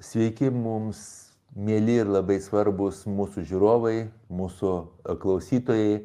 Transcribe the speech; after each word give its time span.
Sveiki 0.00 0.48
mums, 0.48 1.00
mėly 1.52 1.98
ir 2.00 2.08
labai 2.08 2.38
svarbus 2.40 3.02
mūsų 3.04 3.42
žiūrovai, 3.50 4.06
mūsų 4.32 4.70
klausytojai. 5.20 5.98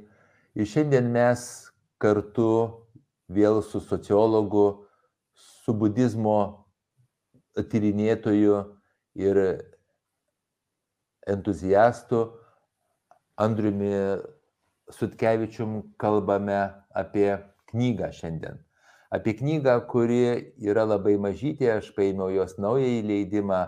Ir 0.60 0.68
šiandien 0.68 1.08
mes 1.14 1.46
kartu 2.04 2.48
vėl 3.32 3.62
su 3.64 3.80
sociologu, 3.80 4.66
su 5.40 5.72
budizmo 5.80 6.36
tyrinėtoju 7.56 8.58
ir 9.16 9.40
entuziastu 11.32 12.26
Andriumi 13.40 13.94
Sutkevičium 14.92 15.80
kalbame 15.96 16.60
apie 16.92 17.32
knygą 17.72 18.12
šiandien. 18.20 18.60
Apie 19.16 19.38
knygą, 19.40 19.80
kuri 19.88 20.52
yra 20.60 20.84
labai 20.84 21.16
mažytė, 21.16 21.72
aš 21.78 21.94
paėmiau 21.96 22.28
jos 22.36 22.60
naująjį 22.60 23.02
leidimą, 23.08 23.64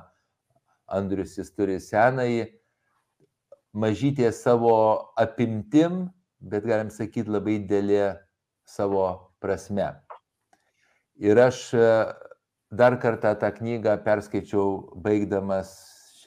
Andrius 0.88 1.36
jis 1.38 1.52
turi 1.52 1.78
senąjį, 1.84 2.48
mažytė 3.78 4.32
savo 4.34 4.76
apimtim, 5.20 6.08
bet 6.40 6.66
galim 6.66 6.90
sakyti 6.94 7.32
labai 7.32 7.58
dėlė 7.68 8.16
savo 8.68 9.08
prasme. 9.44 9.90
Ir 11.18 11.40
aš 11.42 11.60
dar 12.72 12.98
kartą 13.02 13.34
tą 13.40 13.52
knygą 13.56 13.98
perskaičiau 14.06 14.98
baigdamas 15.02 15.74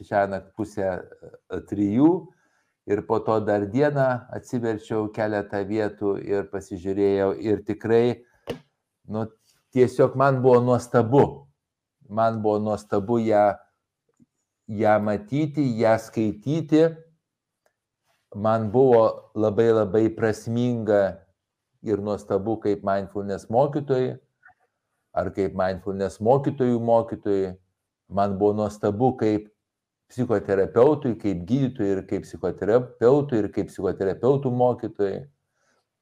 šią 0.00 0.26
naktį 0.32 0.54
pusę 0.56 0.90
trijų. 1.70 2.10
Ir 2.90 3.04
po 3.06 3.20
to 3.22 3.36
dar 3.44 3.66
dieną 3.70 4.06
atsiverčiau 4.34 5.10
keletą 5.14 5.60
vietų 5.68 6.16
ir 6.26 6.48
pasižiūrėjau. 6.50 7.34
Ir 7.38 7.60
tikrai, 7.68 8.24
nu, 9.06 9.26
tiesiog 9.76 10.16
man 10.18 10.40
buvo 10.42 10.62
nuostabu, 10.64 11.24
man 12.08 12.40
buvo 12.42 12.58
nuostabu 12.64 13.20
ją, 13.22 13.52
ją 14.70 15.00
matyti, 15.02 15.64
ją 15.78 15.96
skaityti, 15.98 16.84
man 18.34 18.70
buvo 18.70 19.32
labai 19.34 19.72
labai 19.74 20.06
prasminga 20.14 21.18
ir 21.82 21.98
nuostabu 21.98 22.60
kaip 22.62 22.84
mindfulness 22.86 23.50
mokytojai, 23.50 24.14
ar 25.12 25.32
kaip 25.34 25.56
mindfulness 25.58 26.20
mokytojų 26.22 26.78
mokytojai, 26.78 27.56
man 28.08 28.38
buvo 28.38 28.54
nuostabu 28.62 29.16
kaip 29.18 29.50
psichoterapeutui, 30.10 31.16
kaip 31.18 31.44
gydytojui 31.46 31.90
ir 31.96 32.06
kaip 32.06 32.26
psichoterapeutui 32.26 33.42
ir 33.42 33.50
kaip 33.54 33.70
psichoterapeutų 33.70 34.50
mokytojai. 34.54 35.26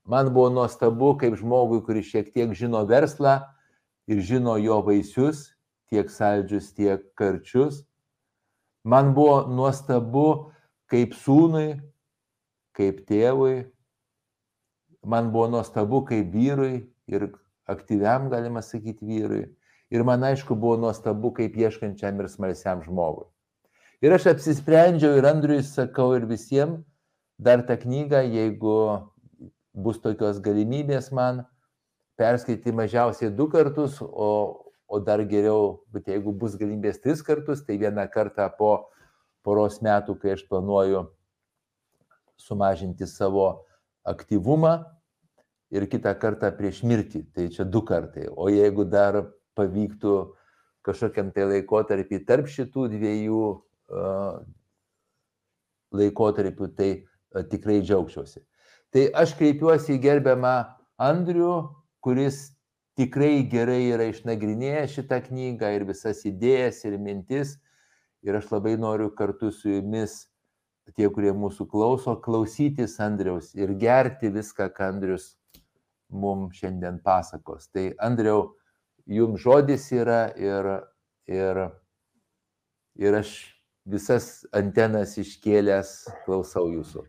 Man 0.09 0.33
buvo 0.33 0.49
nuostabu 0.53 1.15
kaip 1.21 1.37
žmogui, 1.37 1.83
kuris 1.85 2.09
šiek 2.09 2.33
tiek 2.33 2.53
žino 2.57 2.85
verslą 2.89 3.43
ir 4.09 4.23
žino 4.25 4.57
jo 4.61 4.81
vaisius, 4.85 5.51
tiek 5.93 6.09
saldžius, 6.13 6.73
tiek 6.77 7.05
karčius. 7.17 7.88
Man 8.89 9.13
buvo 9.13 9.43
nuostabu 9.53 10.53
kaip 10.89 11.13
sūnui, 11.13 11.77
kaip 12.73 13.03
tėvui. 13.09 13.67
Man 15.05 15.29
buvo 15.35 15.49
nuostabu 15.53 16.01
kaip 16.09 16.31
vyrui 16.33 16.87
ir 17.11 17.27
aktyviam, 17.69 18.31
galima 18.33 18.63
sakyti, 18.65 19.05
vyrui. 19.05 19.43
Ir 19.93 20.05
man 20.09 20.25
aišku 20.25 20.57
buvo 20.57 20.79
nuostabu 20.81 21.35
kaip 21.37 21.57
ieškančiam 21.61 22.21
ir 22.23 22.31
smalsiam 22.33 22.81
žmogui. 22.85 23.29
Ir 24.01 24.15
aš 24.15 24.31
apsisprendžiau 24.33 25.19
ir 25.19 25.27
Andriui 25.27 25.61
sakau 25.67 26.15
ir 26.17 26.25
visiems 26.31 26.81
dar 27.39 27.65
tą 27.69 27.77
knygą, 27.83 28.23
jeigu 28.25 28.79
bus 29.75 30.01
tokios 30.01 30.41
galimybės 30.43 31.11
man 31.13 31.45
perskaityti 32.19 32.73
mažiausiai 32.75 33.31
du 33.35 33.49
kartus, 33.51 34.01
o, 34.03 34.29
o 34.89 34.99
dar 35.05 35.21
geriau, 35.29 35.85
bet 35.93 36.09
jeigu 36.09 36.33
bus 36.33 36.57
galimybės 36.57 37.03
tris 37.05 37.21
kartus, 37.23 37.61
tai 37.65 37.77
vieną 37.81 38.07
kartą 38.13 38.49
po 38.59 38.89
poros 39.45 39.83
metų, 39.85 40.17
kai 40.21 40.35
aš 40.35 40.47
planuoju 40.49 41.05
sumažinti 42.41 43.07
savo 43.07 43.67
aktyvumą 44.09 44.79
ir 45.75 45.85
kitą 45.93 46.15
kartą 46.19 46.51
prieš 46.57 46.83
mirtį, 46.89 47.27
tai 47.37 47.49
čia 47.53 47.67
du 47.69 47.83
kartai. 47.85 48.29
O 48.33 48.49
jeigu 48.49 48.87
dar 48.89 49.21
pavyktų 49.59 50.15
kažkokiam 50.87 51.33
tai 51.37 51.49
laikotarpį 51.53 52.23
tarp 52.25 52.49
šitų 52.49 52.89
dviejų 52.95 53.43
laikotarpiu, 55.99 56.69
tai 56.73 56.91
tikrai 57.53 57.83
džiaugčiausi. 57.83 58.41
Tai 58.93 59.05
aš 59.21 59.35
kreipiuosi 59.37 59.99
į 59.99 60.03
gerbiamą 60.05 60.55
Andrių, 60.99 61.53
kuris 62.05 62.49
tikrai 62.99 63.47
gerai 63.51 63.85
yra 63.93 64.09
išnagrinėjęs 64.11 64.97
šitą 64.99 65.21
knygą 65.29 65.71
ir 65.77 65.87
visas 65.89 66.25
idėjas 66.27 66.83
ir 66.89 66.99
mintis. 66.99 67.57
Ir 68.27 68.35
aš 68.35 68.49
labai 68.51 68.75
noriu 68.81 69.13
kartu 69.15 69.53
su 69.55 69.71
jumis, 69.71 70.25
tie, 70.97 71.07
kurie 71.15 71.31
mūsų 71.37 71.69
klauso, 71.71 72.17
klausytis 72.25 72.97
Andriaus 73.05 73.53
ir 73.55 73.77
gerti 73.79 74.33
viską, 74.35 74.71
ką 74.75 74.89
Andrius 74.93 75.37
mums 76.11 76.59
šiandien 76.59 76.99
pasakos. 77.05 77.69
Tai 77.71 77.93
Andriau, 78.03 78.49
jums 79.07 79.45
žodis 79.45 79.87
yra 79.95 80.25
ir, 80.35 80.73
ir, 81.31 81.63
ir 82.99 83.21
aš 83.21 83.37
visas 83.89 84.43
antenas 84.57 85.15
iškėlęs, 85.21 85.95
klausau 86.27 86.67
jūsų. 86.73 87.07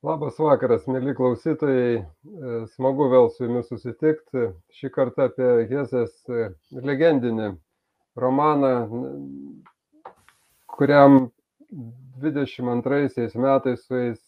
Labas 0.00 0.38
vakaras, 0.40 0.86
mėly 0.88 1.12
klausytojai. 1.12 1.98
Smagu 2.72 3.10
vėl 3.12 3.26
su 3.34 3.44
jumis 3.44 3.66
susitikti. 3.68 4.46
Šį 4.72 4.88
kartą 4.94 5.26
apie 5.28 5.48
Hezės 5.68 6.14
legendinį 6.72 7.50
romaną, 8.16 8.70
kuriam 10.72 11.18
22 12.24 13.28
metais 13.44 13.84
sueis 13.84 14.22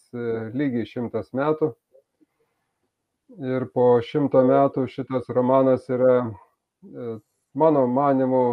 lygiai 0.52 0.84
šimtas 0.90 1.32
metų. 1.32 1.70
Ir 3.40 3.64
po 3.72 3.88
šimto 4.04 4.44
metų 4.44 4.84
šitas 4.92 5.32
romanas 5.32 5.88
yra 5.88 6.18
mano 7.56 7.86
manimu, 7.88 8.44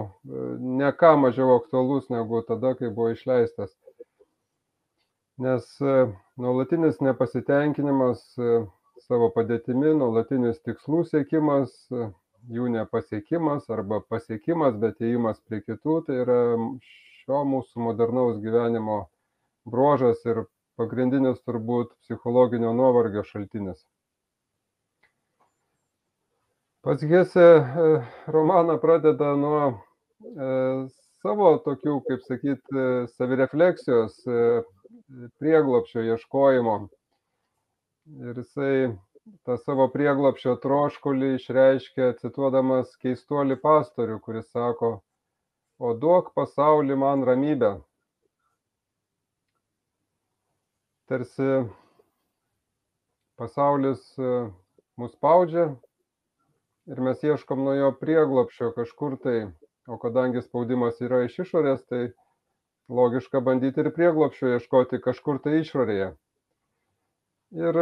ne 0.80 0.96
ką 0.96 1.18
mažiau 1.28 1.58
aktualus 1.60 2.08
negu 2.08 2.46
tada, 2.48 2.78
kai 2.80 2.88
buvo 2.88 3.12
išleistas. 3.12 3.76
Nes 5.40 5.68
nuolatinis 6.36 6.98
nepasitenkinimas 7.00 8.24
savo 9.06 9.30
padėtimi, 9.32 9.94
nuolatinis 9.96 10.58
tikslų 10.68 11.06
siekimas, 11.08 11.72
jų 12.52 12.66
nepasiekimas 12.74 13.70
arba 13.72 14.02
pasiekimas, 14.12 14.76
bet 14.82 15.00
įėjimas 15.00 15.40
prie 15.48 15.62
kitų, 15.64 15.96
tai 16.08 16.18
yra 16.26 16.40
šio 16.90 17.44
mūsų 17.48 17.86
modernaus 17.86 18.42
gyvenimo 18.44 18.98
bruožas 19.70 20.26
ir 20.28 20.44
pagrindinis 20.80 21.40
turbūt 21.48 21.94
psichologinio 22.04 22.74
nuovargio 22.76 23.24
šaltinis. 23.28 23.86
Pats 26.84 27.04
Hese 27.04 27.48
romaną 28.32 28.76
pradeda 28.84 29.34
nuo 29.40 29.64
savo 31.24 31.54
tokių, 31.64 31.96
kaip 32.08 32.28
sakyti, 32.28 32.84
savirefleksijos, 33.16 34.22
prieglopšio 35.40 36.04
ieškojimo. 36.14 36.76
Ir 38.30 38.40
jisai 38.42 38.90
tą 39.46 39.58
savo 39.62 39.86
prieglopšio 39.94 40.56
troškulį 40.64 41.34
išreiškia 41.38 42.14
cituodamas 42.22 42.96
keistuolį 43.04 43.60
pastorių, 43.62 44.18
kuris 44.26 44.48
sako, 44.50 44.96
o 45.80 45.94
duok 45.94 46.34
pasaulį 46.38 46.98
man 47.04 47.26
ramybę. 47.28 47.76
Tarsi 51.10 51.52
pasaulis 53.40 54.02
mus 54.20 55.14
spaudžia, 55.16 55.70
ir 56.90 57.02
mes 57.06 57.22
ieškom 57.24 57.62
nuo 57.66 57.76
jo 57.78 57.92
prieglopščio 58.02 58.74
kažkur 58.78 59.18
tai, 59.24 59.38
o 59.90 59.98
kadangi 60.02 60.42
spaudimas 60.46 61.00
yra 61.06 61.24
iš 61.26 61.40
išorės, 61.46 61.86
tai 61.90 62.10
logiška 62.90 63.42
bandyti 63.46 63.84
ir 63.84 63.92
prieglopščio 63.96 64.56
ieškoti 64.56 65.00
kažkur 65.04 65.42
tai 65.44 65.60
išorėje. 65.62 66.14
Ir 67.58 67.82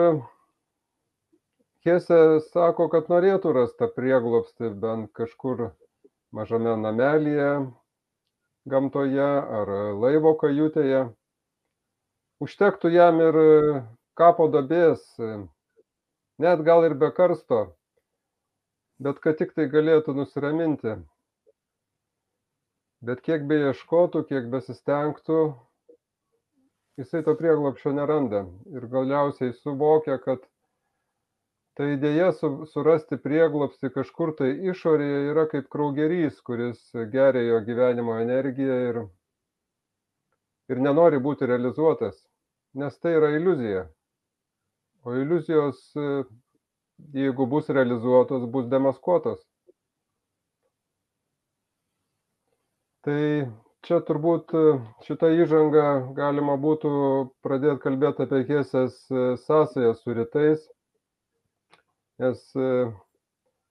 Hesė 1.87 2.39
sako, 2.51 2.89
kad 2.91 3.07
norėtų 3.07 3.53
rasti 3.55 3.87
prieglopstį 3.95 4.73
bent 4.81 5.11
kažkur 5.15 5.69
mažame 6.35 6.73
namelėje, 6.81 7.51
gamtoje 8.67 9.27
ar 9.59 9.71
laivo 10.01 10.33
kajutėje. 10.41 11.05
Užtektų 12.43 12.91
jam 12.91 13.21
ir 13.23 13.39
kapo 14.19 14.49
dabės, 14.51 15.05
net 16.43 16.65
gal 16.67 16.83
ir 16.89 16.97
be 17.05 17.09
karsto, 17.21 17.61
bet 18.99 19.23
kad 19.23 19.39
tik 19.39 19.55
tai 19.55 19.69
galėtų 19.71 20.17
nusiraminti. 20.17 20.97
Bet 23.05 23.21
kiek 23.21 23.43
beieškotų, 23.45 24.23
kiek 24.29 24.47
besistengtų, 24.49 25.41
jisai 26.97 27.21
to 27.25 27.35
prieglopščio 27.37 27.93
neranda 27.93 28.45
ir 28.73 28.87
galiausiai 28.89 29.53
suvokia, 29.53 30.17
kad 30.23 30.41
ta 31.77 31.85
idėja 31.93 32.31
su, 32.33 32.49
surasti 32.71 33.19
prieglopsti 33.21 33.91
kažkur 33.93 34.33
tai 34.39 34.49
išorėje 34.71 35.19
yra 35.29 35.45
kaip 35.51 35.67
kraugerys, 35.73 36.39
kuris 36.41 36.79
geria 37.13 37.43
jo 37.45 37.59
gyvenimo 37.67 38.17
energiją 38.23 38.77
ir, 38.87 38.99
ir 40.73 40.81
nenori 40.81 41.21
būti 41.21 41.45
realizuotas, 41.45 42.17
nes 42.73 42.97
tai 42.97 43.13
yra 43.19 43.29
iliuzija. 43.37 43.85
O 45.05 45.13
iliuzijos, 45.21 45.83
jeigu 47.13 47.45
bus 47.45 47.69
realizuotos, 47.69 48.49
bus 48.49 48.65
demaskuotos. 48.73 49.45
Tai 53.07 53.21
čia 53.87 54.01
turbūt 54.03 54.51
šitą 55.07 55.29
įžangą 55.41 55.89
galima 56.17 56.57
būtų 56.59 56.89
pradėti 57.45 57.79
kalbėti 57.85 58.25
apie 58.27 58.41
Hesės 58.49 58.97
sąsają 59.45 59.93
su 59.95 60.15
rytais 60.17 60.65
nes 62.19 62.53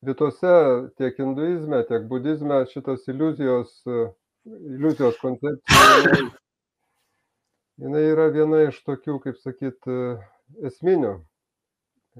rytuose 0.02 0.54
tiek 0.96 1.18
hinduizme, 1.18 1.82
tiek 1.88 2.06
budizme 2.08 2.60
šitas 2.70 3.06
iliuzijos, 3.10 3.72
iliuzijos 4.46 5.18
koncepcija, 5.22 6.28
jinai 7.82 8.04
yra 8.12 8.28
viena 8.34 8.62
iš 8.68 8.78
tokių, 8.86 9.18
kaip 9.24 9.40
sakyt, 9.42 9.90
esminių. 10.70 11.16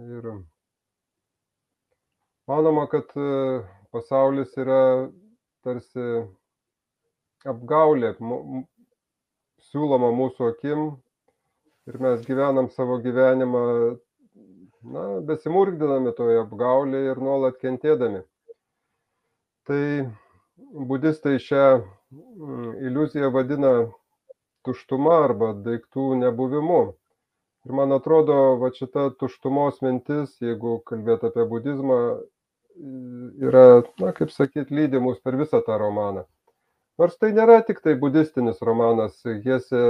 Ir 0.03 0.27
manoma, 2.51 2.89
kad 2.91 3.15
pasaulis 3.95 4.59
yra 4.61 4.83
tarsi 5.65 6.09
apgaulė 7.53 8.15
siūloma 9.71 10.11
mūsų 10.15 10.51
akim 10.53 10.87
ir 11.87 11.99
mes 12.03 12.25
gyvenam 12.27 12.71
savo 12.75 12.99
gyvenimą 13.03 13.65
na, 14.93 15.05
besimurgdinami 15.29 16.15
toje 16.17 16.41
apgaulėje 16.45 17.13
ir 17.13 17.23
nuolat 17.23 17.59
kentėdami. 17.63 18.23
Tai 19.67 19.83
budistai 20.91 21.41
šią 21.43 21.65
mm, 21.79 22.69
iliuziją 22.89 23.33
vadina 23.35 23.73
tuštuma 24.67 25.19
arba 25.25 25.53
daiktų 25.67 26.13
nebuvimu. 26.23 26.85
Ir 27.67 27.75
man 27.75 27.95
atrodo, 27.97 28.37
va 28.63 28.71
šita 28.75 29.09
tuštumos 29.19 29.81
mintis, 29.83 30.37
jeigu 30.43 30.79
kalbėt 30.87 31.25
apie 31.27 31.43
budizmą, 31.51 31.99
yra, 33.43 33.83
na, 34.03 34.13
kaip 34.15 34.31
sakyt, 34.31 34.71
lydi 34.71 35.01
mus 35.03 35.19
per 35.25 35.39
visą 35.41 35.63
tą 35.67 35.79
romaną. 35.83 36.27
Nors 37.01 37.19
tai 37.21 37.33
nėra 37.37 37.61
tik 37.67 37.83
tai 37.85 37.93
budistinis 38.01 38.63
romanas, 38.65 39.19
Hesė 39.45 39.83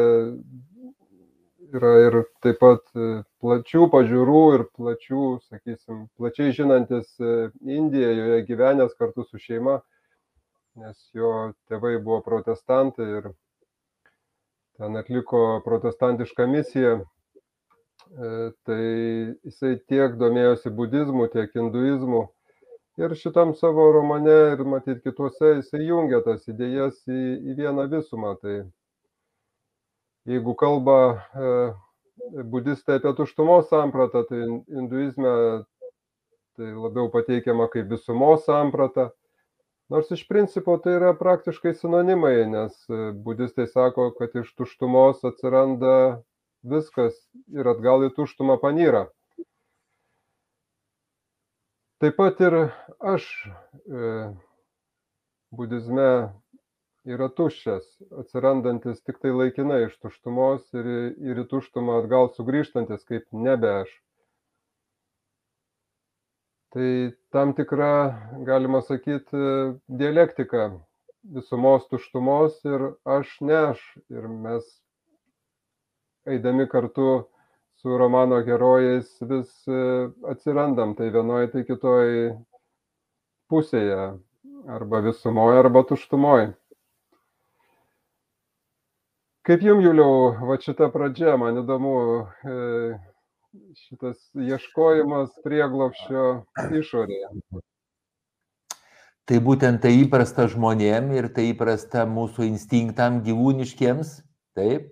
yra 1.74 1.92
ir 2.06 2.16
taip 2.44 2.58
pat 2.62 2.82
e, 2.94 3.22
plačių 3.42 3.86
pažiūrų 3.92 4.42
ir 4.56 4.64
plačių, 4.76 5.24
sakysim, 5.50 6.06
plačiai 6.18 6.54
žinantis 6.56 7.08
e, 7.20 7.50
Indiją, 7.62 8.12
joje 8.20 8.44
gyvenęs 8.48 8.94
kartu 8.98 9.26
su 9.26 9.40
šeima, 9.42 9.80
nes 10.82 10.96
jo 11.16 11.32
tėvai 11.70 11.96
buvo 11.98 12.20
protestantai 12.26 13.08
ir 13.20 13.28
ten 14.76 14.96
atliko 15.00 15.60
protestantišką 15.64 16.48
misiją. 16.52 16.96
E, 18.06 18.32
tai 18.68 18.82
jisai 19.46 19.76
tiek 19.90 20.18
domėjosi 20.20 20.70
budizmu, 20.70 21.26
tiek 21.32 21.54
hinduizmu. 21.56 22.26
Ir 22.96 23.12
šitam 23.14 23.52
savo 23.54 23.90
romane 23.92 24.36
ir 24.54 24.62
matyt 24.64 25.02
kituose 25.04 25.50
jisai 25.58 25.82
jungia 25.84 26.22
tas 26.24 26.46
idėjas 26.48 27.02
į, 27.04 27.22
į 27.52 27.56
vieną 27.58 27.84
visumą. 27.92 28.30
Tai 28.40 28.54
jeigu 30.32 30.54
kalba 30.56 30.96
e, 31.12 31.50
budistai 32.54 32.96
apie 32.96 33.12
tuštumos 33.18 33.68
sampratą, 33.68 34.22
tai 34.30 34.40
hinduizme 34.72 35.34
tai 36.56 36.72
labiau 36.72 37.10
pateikiama 37.12 37.68
kaip 37.74 37.92
visumos 37.92 38.46
samprata. 38.48 39.10
Nors 39.92 40.08
iš 40.10 40.24
principo 40.26 40.78
tai 40.82 40.96
yra 40.96 41.12
praktiškai 41.20 41.74
sinonimai, 41.76 42.46
nes 42.48 42.80
e, 42.88 43.10
budistai 43.28 43.68
sako, 43.70 44.08
kad 44.16 44.32
iš 44.40 44.48
tuštumos 44.56 45.20
atsiranda 45.28 46.22
viskas 46.64 47.20
ir 47.52 47.68
atgal 47.76 48.08
į 48.08 48.14
tuštumą 48.16 48.56
panyra. 48.64 49.04
Taip 51.96 52.16
pat 52.20 52.40
ir 52.44 52.54
aš 53.00 53.26
e, 53.88 54.08
budizme 55.56 56.08
yra 57.08 57.28
tuščias, 57.38 57.86
atsirandantis 58.20 58.98
tik 59.06 59.22
tai 59.22 59.30
laikinai 59.32 59.86
iš 59.86 59.94
tuštumos 60.02 60.66
ir, 60.76 60.88
ir 61.30 61.40
į 61.40 61.46
tuštumą 61.52 62.00
atgal 62.02 62.28
sugrįžtantis 62.34 63.06
kaip 63.08 63.24
nebe 63.46 63.70
aš. 63.84 63.94
Tai 66.76 66.90
tam 67.32 67.54
tikra, 67.56 67.92
galima 68.44 68.82
sakyti, 68.84 69.40
dialektika 69.88 70.66
visumos 71.38 71.86
tuštumos 71.88 72.58
ir 72.68 72.90
aš 73.16 73.32
ne 73.40 73.56
aš. 73.70 73.86
Ir 74.12 74.28
mes 74.28 74.68
eidami 76.28 76.68
kartu 76.68 77.08
su 77.86 77.96
romano 77.96 78.42
herojais 78.42 79.18
vis 79.20 79.68
e, 79.68 80.10
atsirandam 80.26 80.96
tai 80.98 81.06
vienoje, 81.14 81.52
tai 81.52 81.60
kitoje 81.62 82.32
pusėje, 83.46 83.98
arba 84.66 84.98
visumoje, 85.04 85.60
arba 85.60 85.84
tuštumoje. 85.86 86.48
Kaip 89.46 89.62
jums, 89.62 89.86
Juliau, 89.86 90.32
va 90.48 90.56
šita 90.58 90.88
pradžia, 90.90 91.36
man 91.38 91.60
įdomu, 91.62 91.92
e, 92.42 92.56
šitas 93.84 94.18
ieškojimas 94.34 95.38
prieglopščio 95.46 96.26
išorėje. 96.82 97.62
Tai 99.30 99.40
būtent 99.46 99.84
tai 99.86 99.94
įprasta 100.00 100.48
žmonėm 100.50 101.14
ir 101.20 101.30
tai 101.38 101.52
įprasta 101.52 102.02
mūsų 102.02 102.50
instinktam 102.50 103.22
gyvūniškiems, 103.22 104.12
taip. 104.58 104.90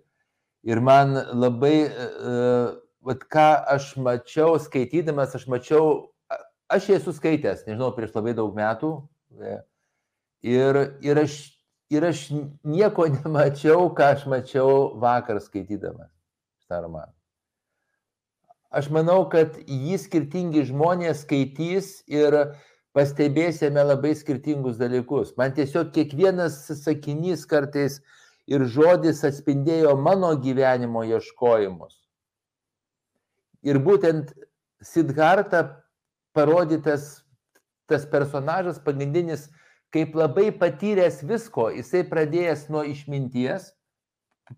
Ir 0.65 0.79
man 0.81 1.13
labai, 1.37 1.75
uh, 1.91 2.84
vat 3.05 3.25
ką 3.31 3.49
aš 3.77 3.95
mačiau 4.01 4.59
skaitydamas, 4.61 5.35
aš 5.37 5.49
mačiau, 5.53 6.11
aš 6.73 6.89
esu 6.99 7.13
skaitęs, 7.17 7.67
nežinau, 7.69 7.93
prieš 7.97 8.17
labai 8.17 8.35
daug 8.37 8.57
metų. 8.57 8.95
Ir, 10.45 10.81
ir 11.05 11.21
aš 11.25 11.37
ir 11.91 12.05
aš 12.05 12.29
nieko 12.65 13.07
nemačiau, 13.17 13.89
ką 13.95 14.15
aš 14.17 14.27
mačiau 14.31 14.95
vakar 15.01 15.41
skaitydamas 15.43 16.11
šitą 16.65 16.85
romaną. 16.87 17.13
Aš 18.75 18.89
manau, 18.91 19.23
kad 19.31 19.55
jį 19.71 19.99
skirtingi 20.03 20.65
žmonės 20.67 21.23
skaitys 21.23 22.01
ir 22.11 22.35
pastebėsime 22.95 23.83
labai 23.87 24.15
skirtingus 24.19 24.81
dalykus. 24.81 25.37
Man 25.39 25.55
tiesiog 25.55 25.93
kiekvienas 25.95 26.57
sakinys 26.81 27.45
kartais 27.47 28.01
ir 28.51 28.67
žodis 28.67 29.23
atspindėjo 29.27 29.95
mano 29.95 30.33
gyvenimo 30.43 31.05
ieškojimus. 31.07 32.01
Ir 33.65 33.81
būtent 33.81 34.33
Sidharta 34.85 35.63
parodytas 36.37 37.25
tas 37.89 38.05
personažas 38.09 38.81
pagrindinis 38.83 39.49
kaip 39.95 40.17
labai 40.19 40.51
patyręs 40.59 41.23
visko, 41.25 41.69
jisai 41.73 42.03
pradėjęs 42.09 42.67
nuo 42.73 42.83
išminties, 42.89 43.71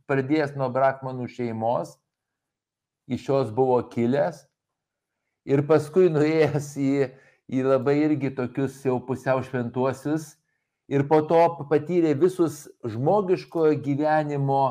pradėjęs 0.09 0.57
nuo 0.57 0.71
Brakmanų 0.73 1.29
šeimos, 1.31 1.93
iš 3.07 3.29
jos 3.29 3.53
buvo 3.55 3.79
kilęs 3.93 4.47
ir 5.47 5.63
paskui 5.69 6.09
nuėjęs 6.11 6.73
į, 6.81 6.91
į 7.53 7.63
labai 7.67 7.99
irgi 8.07 8.33
tokius 8.35 8.81
jau 8.87 8.97
pusiau 9.07 9.45
šventuosius 9.47 10.33
ir 10.91 11.07
po 11.11 11.21
to 11.31 11.43
patyrė 11.71 12.17
visus 12.19 12.65
žmogiškojo 12.83 13.77
gyvenimo 13.85 14.65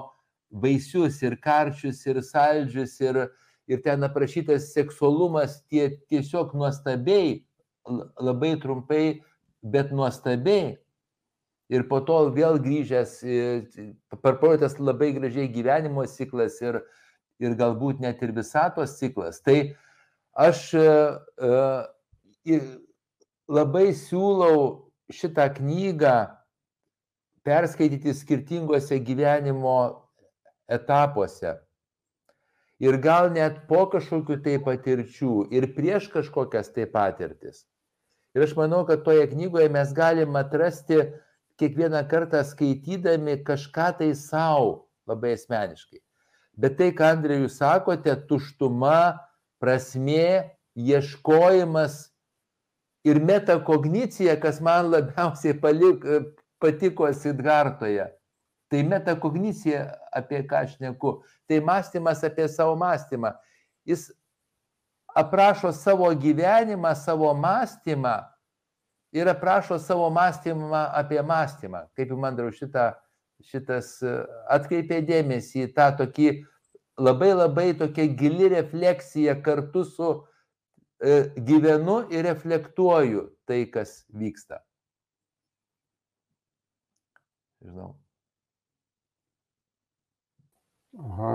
vaisius 0.51 1.21
ir 1.23 1.37
karčius 1.43 2.03
ir 2.09 2.19
saldžius 2.23 2.99
ir, 3.03 3.21
ir 3.67 3.81
ten 3.83 4.05
aprašytas 4.05 4.71
seksualumas 4.73 5.59
tie, 5.69 5.89
tiesiog 6.09 6.53
nuostabiai, 6.57 7.39
labai 8.21 8.55
trumpai 8.61 9.05
bet 9.65 9.91
nuostabiai. 9.91 10.75
Ir 11.73 11.87
po 11.89 11.97
to 12.05 12.19
vėl 12.29 12.59
grįžęs, 12.61 13.17
parprotas 14.21 14.77
labai 14.77 15.09
gražiai 15.15 15.49
gyvenimo 15.49 16.05
ciklas 16.05 16.59
ir, 16.61 16.77
ir 17.41 17.57
galbūt 17.57 18.03
net 18.03 18.21
ir 18.21 18.35
visatos 18.37 18.99
ciklas. 18.99 19.41
Tai 19.41 19.73
aš 20.37 20.67
uh, 20.77 21.87
labai 23.49 23.87
siūlau 23.97 24.91
šitą 25.09 25.47
knygą 25.57 26.15
perskaityti 27.45 28.13
skirtingose 28.13 29.01
gyvenimo 29.01 29.77
etapuose. 30.69 31.64
Ir 32.83 32.97
gal 32.99 33.29
net 33.31 33.61
po 33.69 33.85
kažkokių 33.91 34.41
tai 34.43 34.57
patirčių 34.63 35.45
ir 35.55 35.69
prieš 35.77 36.09
kažkokias 36.11 36.73
tai 36.75 36.87
patirtis. 36.91 37.63
Ir 38.35 38.43
aš 38.43 38.55
manau, 38.57 38.83
kad 38.87 39.05
toje 39.05 39.29
knygoje 39.31 39.69
mes 39.71 39.93
galim 39.95 40.35
atrasti 40.35 40.97
kiekvieną 41.59 42.01
kartą 42.11 42.41
skaitydami 42.43 43.37
kažką 43.47 43.93
tai 44.01 44.09
savo 44.19 44.89
labai 45.07 45.37
asmeniškai. 45.37 46.01
Bet 46.59 46.75
tai, 46.79 46.91
ką 46.95 47.13
Andrėjus 47.15 47.57
sakote, 47.59 48.11
tuštuma, 48.27 49.19
prasmė, 49.63 50.51
ieškojimas 50.75 51.97
ir 53.07 53.19
metakognicija, 53.23 54.35
kas 54.39 54.59
man 54.63 54.91
labiausiai 54.91 55.55
palik, 55.59 56.03
patiko 56.59 57.07
Sidhartoje. 57.13 58.07
Tai 58.75 58.81
metakognicija, 58.83 59.85
apie 60.11 60.41
ką 60.43 60.65
aš 60.65 60.73
neku, 60.83 61.21
tai 61.47 61.61
mąstymas 61.63 62.25
apie 62.27 62.49
savo 62.51 62.75
mąstymą. 62.75 63.31
Jis 63.87 64.09
aprašo 65.15 65.71
savo 65.71 66.09
gyvenimą, 66.15 66.91
savo 66.95 67.33
mąstymą 67.33 68.17
ir 69.15 69.29
aprašo 69.29 69.79
savo 69.79 70.09
mąstymą 70.09 70.75
apie 70.75 71.23
mąstymą. 71.23 71.85
Kaip 71.95 72.11
įmandrau 72.11 72.51
šitą, 72.51 72.89
šitas 73.47 73.95
atkreipė 74.51 74.99
dėmesį 75.07 75.69
į 75.69 75.71
tą 75.77 75.87
tokį 76.03 76.29
labai 76.99 77.31
labai 77.31 77.69
tokia 77.79 78.11
gili 78.11 78.51
refleksija 78.51 79.39
kartu 79.43 79.85
su 79.87 80.11
e, 80.99 81.31
gyvenu 81.47 82.01
ir 82.11 82.27
reflektuoju 82.27 83.29
tai, 83.47 83.63
kas 83.71 84.01
vyksta. 84.11 84.59
Žinau. 87.63 87.95
Aha, 90.99 91.31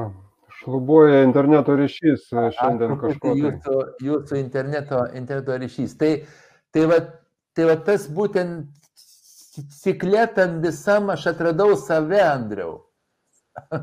šlubuoja 0.61 1.23
interneto 1.27 1.75
ryšys 1.77 2.29
e, 2.33 2.47
šiandien 2.57 2.97
kažkoks. 3.03 3.41
Jūsų, 3.45 3.79
jūsų 4.07 4.39
interneto, 4.41 5.01
interneto 5.19 5.57
ryšys. 5.61 5.97
Tai, 6.01 6.13
tai, 6.73 6.85
va, 6.91 7.01
tai 7.57 7.67
va 7.69 7.77
tas 7.89 8.07
būtent 8.09 8.69
cikletam 9.83 10.61
visam 10.65 11.11
aš 11.13 11.27
atradau 11.35 11.75
save, 11.77 12.21
Andriau. 12.25 12.79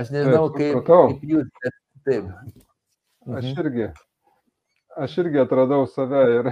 Aš 0.00 0.10
nežinau, 0.14 0.46
Taip, 0.54 0.84
kaip, 0.86 0.86
kaip 0.86 1.22
jūs, 1.26 1.46
bet 1.62 1.74
taip. 2.06 2.26
Aš 3.26 3.44
Mhm. 3.50 3.56
irgi, 3.60 3.86
aš 4.96 5.16
irgi 5.18 5.40
atradau 5.42 5.82
save 5.90 6.20
ir, 6.36 6.48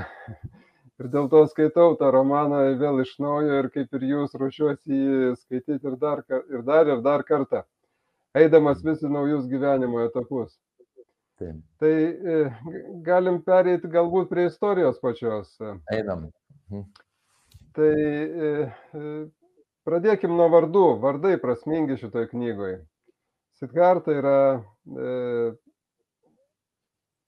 ir 0.98 1.06
dėl 1.12 1.28
to 1.30 1.44
skaitau 1.48 1.94
tą 2.00 2.10
romaną 2.12 2.58
vėl 2.80 2.98
iš 3.04 3.12
naujo 3.22 3.60
ir 3.62 3.68
kaip 3.70 3.94
ir 3.94 4.04
jūs 4.10 4.34
ruošiuosi 4.38 4.90
jį 4.98 5.30
skaityti 5.38 5.86
ir 5.86 5.96
dar, 6.02 6.24
ir 6.50 6.62
dar 6.66 6.90
ir 6.90 7.00
dar 7.06 7.22
kartą, 7.22 7.62
eidamas 8.40 8.82
vis 8.84 9.02
į 9.04 9.12
naujus 9.12 9.46
gyvenimo 9.50 10.02
etapus. 10.06 10.56
taip. 11.38 11.58
Tai 11.78 11.92
e, 12.34 12.38
galim 13.06 13.42
pereiti 13.46 13.90
galbūt 13.90 14.30
prie 14.30 14.48
istorijos 14.50 14.98
pačios. 15.02 15.52
Einam. 15.94 16.28
Tai 17.78 17.92
e, 17.94 18.48
e, 18.98 19.12
pradėkim 19.86 20.34
nuo 20.34 20.48
vardų. 20.50 20.86
Vardai 21.04 21.36
prasmingi 21.40 21.98
šitoj 22.00 22.26
knygoje. 22.32 22.80
Siddharta 23.58 24.14
yra 24.14 24.38
e, 24.58 25.12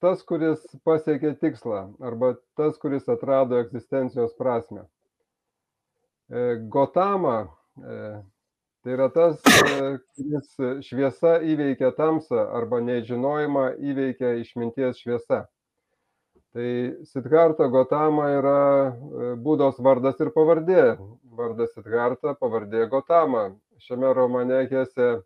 tas, 0.03 0.23
kuris 0.27 0.63
pasiekė 0.87 1.35
tikslą 1.41 1.81
arba 2.03 2.33
tas, 2.59 2.77
kuris 2.81 3.09
atrado 3.11 3.59
egzistencijos 3.61 4.33
prasme. 4.39 4.85
E, 6.31 6.55
Gotama 6.71 7.37
e, 7.43 7.97
tai 8.81 8.93
yra 8.97 9.07
tas, 9.13 9.37
e, 9.45 9.97
kuris 10.17 10.53
šviesa 10.85 11.37
įveikia 11.45 11.91
tamsą 11.97 12.47
arba 12.57 12.81
nežinojimą 12.81 13.65
įveikia 13.91 14.35
išminties 14.41 15.01
šviesa. 15.03 15.45
Tai 16.51 16.71
Siddharta 17.07 17.69
Gotama 17.71 18.25
yra 18.35 18.61
e, 18.91 19.27
būdos 19.39 19.77
vardas 19.79 20.19
ir 20.19 20.33
pavardė. 20.35 20.97
Vardas 21.37 21.71
Siddharta, 21.77 22.33
pavardė 22.35 22.89
Gotama. 22.91 23.53
Šiame 23.79 24.09
romane 24.17 24.65
Hese 24.67 25.21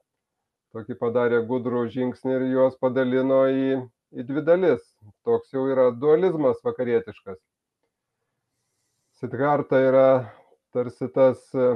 tokį 0.75 0.99
padarė 0.99 1.41
gudrų 1.49 1.87
žingsnį 1.95 2.35
ir 2.35 2.45
juos 2.51 2.77
padalino 2.77 3.41
į, 3.49 3.81
į 4.13 4.27
dvi 4.27 4.45
dalis. 4.45 4.83
Toks 5.25 5.49
jau 5.55 5.65
yra 5.71 5.89
dualizmas 5.95 6.61
vakarietiškas. 6.67 7.39
Siddharta 9.17 9.81
yra 9.81 10.07
tarsi 10.75 11.09
tas 11.15 11.41
e, 11.57 11.71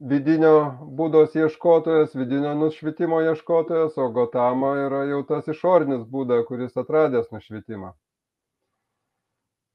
vidinio 0.00 0.54
būdos 0.98 1.34
ieškotojas, 1.36 2.14
vidinio 2.16 2.54
nušvitimo 2.56 3.20
ieškotojas, 3.28 3.98
o 4.00 4.08
Gotama 4.14 4.72
yra 4.86 5.02
jau 5.10 5.20
tas 5.28 5.48
išorinis 5.52 6.06
būda, 6.08 6.40
kuris 6.48 6.76
atradęs 6.80 7.28
nušvitimą. 7.34 7.92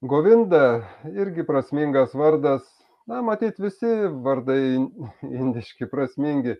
Govinda 0.05 0.63
irgi 1.09 1.45
prasmingas 1.45 2.13
vardas. 2.13 2.65
Na, 3.05 3.21
matyt, 3.21 3.59
visi 3.61 3.89
vardai 4.25 4.77
indiški 5.21 5.85
prasmingi. 5.89 6.55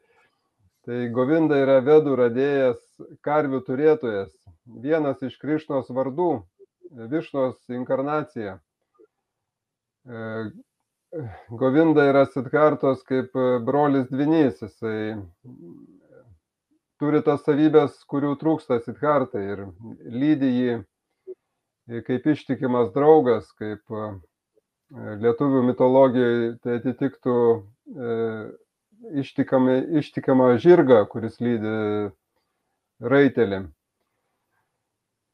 Tai 0.86 1.00
Govinda 1.14 1.58
yra 1.58 1.80
vedų 1.82 2.14
radėjas, 2.20 2.78
karvių 3.26 3.64
turėtojas, 3.66 4.30
vienas 4.86 5.24
iš 5.26 5.40
Krišnos 5.42 5.90
vardų, 5.90 6.44
Višnos 7.10 7.58
inkarnacija. 7.74 8.60
Govinda 11.50 12.04
yra 12.10 12.26
Siddhartos 12.26 13.04
kaip 13.08 13.36
e, 13.36 13.44
brolis 13.64 14.08
dvinys, 14.12 14.60
jisai 14.60 15.16
turi 17.00 17.22
tas 17.24 17.44
savybės, 17.46 18.02
kurių 18.12 18.34
trūksta 18.42 18.82
Siddhartai 18.84 19.44
ir 19.54 19.62
lydi 20.12 20.50
jį 20.52 20.74
e, 20.76 22.02
kaip 22.08 22.28
ištikimas 22.34 22.92
draugas, 22.96 23.48
kaip 23.62 23.96
e, 23.96 24.10
lietuvių 25.24 25.64
mitologijoje 25.70 26.52
tai 26.64 26.76
atitiktų 26.82 27.38
ištikami, 29.22 29.80
ištikimą 30.02 30.52
žirgą, 30.62 31.00
kuris 31.10 31.40
lydi 31.42 31.74
raitelį. 33.02 33.64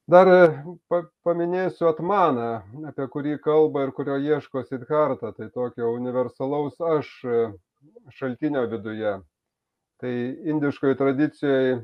Dar 0.10 0.28
e, 0.28 0.46
pa, 0.90 1.04
paminėsiu 1.26 1.86
Atmaną, 1.92 2.48
apie 2.90 3.06
kurį 3.14 3.36
kalba 3.44 3.84
ir 3.86 3.92
kurio 3.94 4.18
ieško 4.18 4.64
Siddharta, 4.66 5.30
tai 5.38 5.50
tokio 5.54 5.92
universalaus 5.94 6.80
aš 6.82 7.12
e, 7.26 7.42
šaltinio 8.18 8.66
viduje. 8.72 9.20
Tai 10.02 10.14
indiškoje 10.54 10.98
tradicijoje 10.98 11.76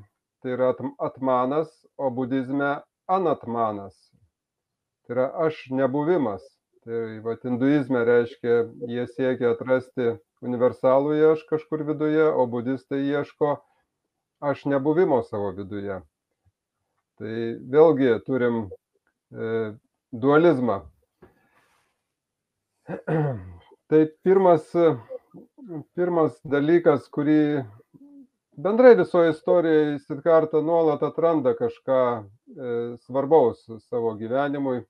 tai 0.41 0.51
yra 0.55 0.71
atm- 0.73 0.95
Atmanas, 0.97 1.69
o 1.97 2.09
budizme 2.09 2.81
Anatmanas. 3.07 3.95
Tai 5.05 5.15
yra 5.15 5.27
aš 5.45 5.67
nebuvimas. 5.69 6.41
Tai 6.87 7.19
va, 7.21 7.37
hinduizme 7.43 8.01
reiškia, 8.07 8.57
jie 8.89 9.07
siekia 9.13 9.53
atrasti 9.53 10.13
universalų 10.41 11.17
aš 11.33 11.45
kažkur 11.49 11.83
viduje, 11.83 12.25
o 12.25 12.45
budistai 12.47 13.01
ieško 13.11 13.57
aš 14.41 14.65
nebuvimo 14.65 15.21
savo 15.23 15.51
viduje. 15.51 16.01
Tai 17.17 17.35
vėlgi 17.73 18.11
turim 18.27 18.57
e, 19.33 19.47
dualizmą. 20.13 20.75
Tai 23.89 24.01
pirmas, 24.21 24.67
pirmas 25.97 26.37
dalykas, 26.45 27.07
kurį 27.09 27.63
bendrai 28.67 28.93
visoje 28.99 29.33
istorijoje 29.33 29.97
Siddharta 30.03 30.61
nuolat 30.61 31.03
atranda 31.09 31.55
kažką 31.57 32.03
e, 32.13 32.21
svarbaus 33.07 33.65
savo 33.87 34.13
gyvenimui. 34.21 34.83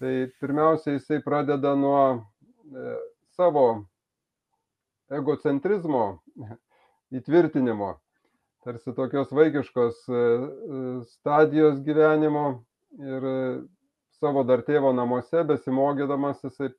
Tai 0.00 0.16
pirmiausia, 0.40 0.96
jisai 0.96 1.20
pradeda 1.24 1.74
nuo 1.76 2.02
e, 2.16 2.98
savo 3.36 3.68
egocentrizmo 5.12 6.04
įtvirtinimo 7.12 7.98
tarsi 8.64 8.94
tokios 8.94 9.30
vaikiškos 9.32 10.08
e, 10.08 10.12
e, 10.12 11.04
stadijos 11.04 11.80
gyvenimo 11.84 12.64
ir 12.98 13.24
e, 13.30 13.38
savo 14.18 14.42
dar 14.44 14.64
tėvo 14.66 14.90
namuose 14.96 15.44
besimokydamas 15.46 16.42
jisai 16.42 16.72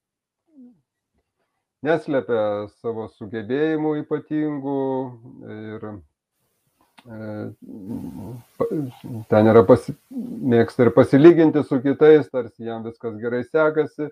neslepia 1.86 2.68
savo 2.82 3.08
sugebėjimų 3.16 3.94
ypatingų 4.02 4.82
ir 5.56 5.86
ten 9.32 9.48
yra 9.48 9.64
pasi, 9.64 9.96
mėgsta 10.12 10.84
ir 10.84 10.92
pasilyginti 10.98 11.64
su 11.64 11.80
kitais, 11.80 12.28
tarsi 12.28 12.68
jam 12.68 12.84
viskas 12.84 13.16
gerai 13.22 13.46
sekasi, 13.48 14.10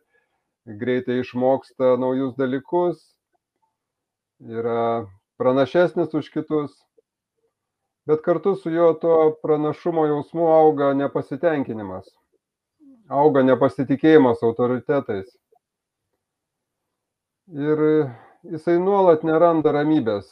greitai 0.79 1.19
išmoksta 1.19 1.97
naujus 2.00 2.38
dalykus, 2.39 3.03
yra 4.39 5.03
pranašesnis 5.36 6.15
už 6.15 6.31
kitus 6.31 6.87
bet 8.08 8.22
kartu 8.26 8.56
su 8.56 8.72
juo 8.72 8.94
to 9.02 9.16
pranašumo 9.44 10.06
jausmu 10.08 10.48
auga 10.52 10.94
nepasitenkinimas, 10.96 12.08
auga 13.10 13.44
nepasitikėjimas 13.44 14.44
autoritetais. 14.48 15.28
Ir 17.48 17.82
jisai 18.48 18.78
nuolat 18.80 19.24
neranda 19.28 19.72
ramybės, 19.76 20.30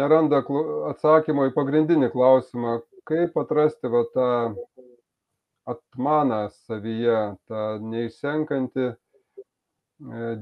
neranda 0.00 0.42
atsakymo 0.90 1.48
į 1.48 1.54
pagrindinį 1.56 2.10
klausimą, 2.12 2.80
kaip 3.08 3.36
atrasti 3.40 3.92
va 3.92 4.04
tą 4.14 4.30
atmaną 5.70 6.40
savyje, 6.66 7.18
tą 7.48 7.64
neišsenkantį 7.84 8.86
e, 8.88 8.94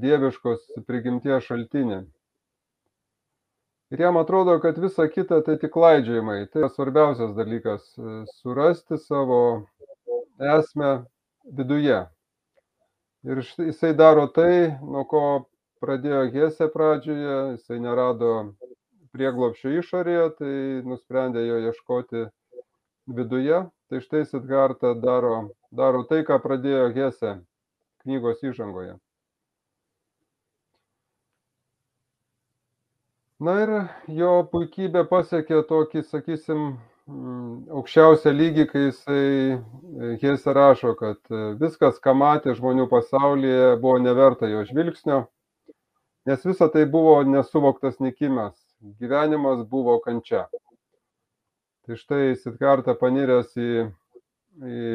dieviškos 0.03 0.65
prigimties 0.87 1.45
šaltinį. 1.49 1.99
Ir 3.89 3.99
jam 3.99 4.17
atrodo, 4.17 4.59
kad 4.61 4.77
visa 4.77 5.07
kita 5.09 5.41
tai 5.41 5.57
tik 5.57 5.71
klaidžiojimai. 5.73 6.45
Tai 6.53 6.69
svarbiausias 6.69 7.31
dalykas- 7.33 7.95
surasti 8.37 8.97
savo 8.97 9.65
esmę 10.39 11.05
viduje. 11.57 11.97
Ir 13.23 13.41
jisai 13.57 13.93
daro 13.97 14.27
tai, 14.27 14.77
nuo 14.81 15.03
ko 15.09 15.23
pradėjo 15.81 16.21
Hesė 16.35 16.69
pradžioje, 16.69 17.57
jisai 17.57 17.79
nerado 17.79 18.53
prieglopščio 19.11 19.73
išorėje, 19.81 20.29
tai 20.37 20.53
nusprendė 20.85 21.47
jo 21.47 21.57
ieškoti 21.71 22.29
viduje. 23.07 23.65
Tai 23.89 23.99
štai 24.05 24.25
Sidharta 24.29 24.93
daro, 24.93 25.49
daro 25.73 26.03
tai, 26.03 26.21
ką 26.23 26.37
pradėjo 26.45 26.93
Hesė 26.93 27.39
knygos 28.05 28.43
įžangoje. 28.45 28.99
Na 33.39 33.53
ir 33.63 33.69
jo 34.19 34.29
puikybė 34.51 35.05
pasiekė 35.07 35.61
tokį, 35.69 36.01
sakysim, 36.03 36.73
aukščiausią 37.71 38.33
lygį, 38.35 38.65
kai 38.67 38.81
jisai 38.89 40.17
Hesė 40.19 40.55
rašo, 40.57 40.91
kad 40.99 41.31
viskas, 41.61 42.01
ką 42.03 42.17
matė 42.19 42.57
žmonių 42.57 42.89
pasaulyje, 42.91 43.77
buvo 43.79 43.95
neverta 44.03 44.51
jo 44.51 44.65
žvilgsnio, 44.67 45.21
nes 46.27 46.43
visa 46.51 46.67
tai 46.75 46.83
buvo 46.83 47.15
nesuvoktas 47.23 48.01
nikimas, 48.03 48.59
gyvenimas 48.99 49.63
buvo 49.71 49.95
kančia. 50.03 50.43
Tai 51.87 51.95
štai 51.95 52.35
Sitkarta 52.43 52.91
paniręs 52.99 53.55
į, 53.55 53.87
į 54.67 54.85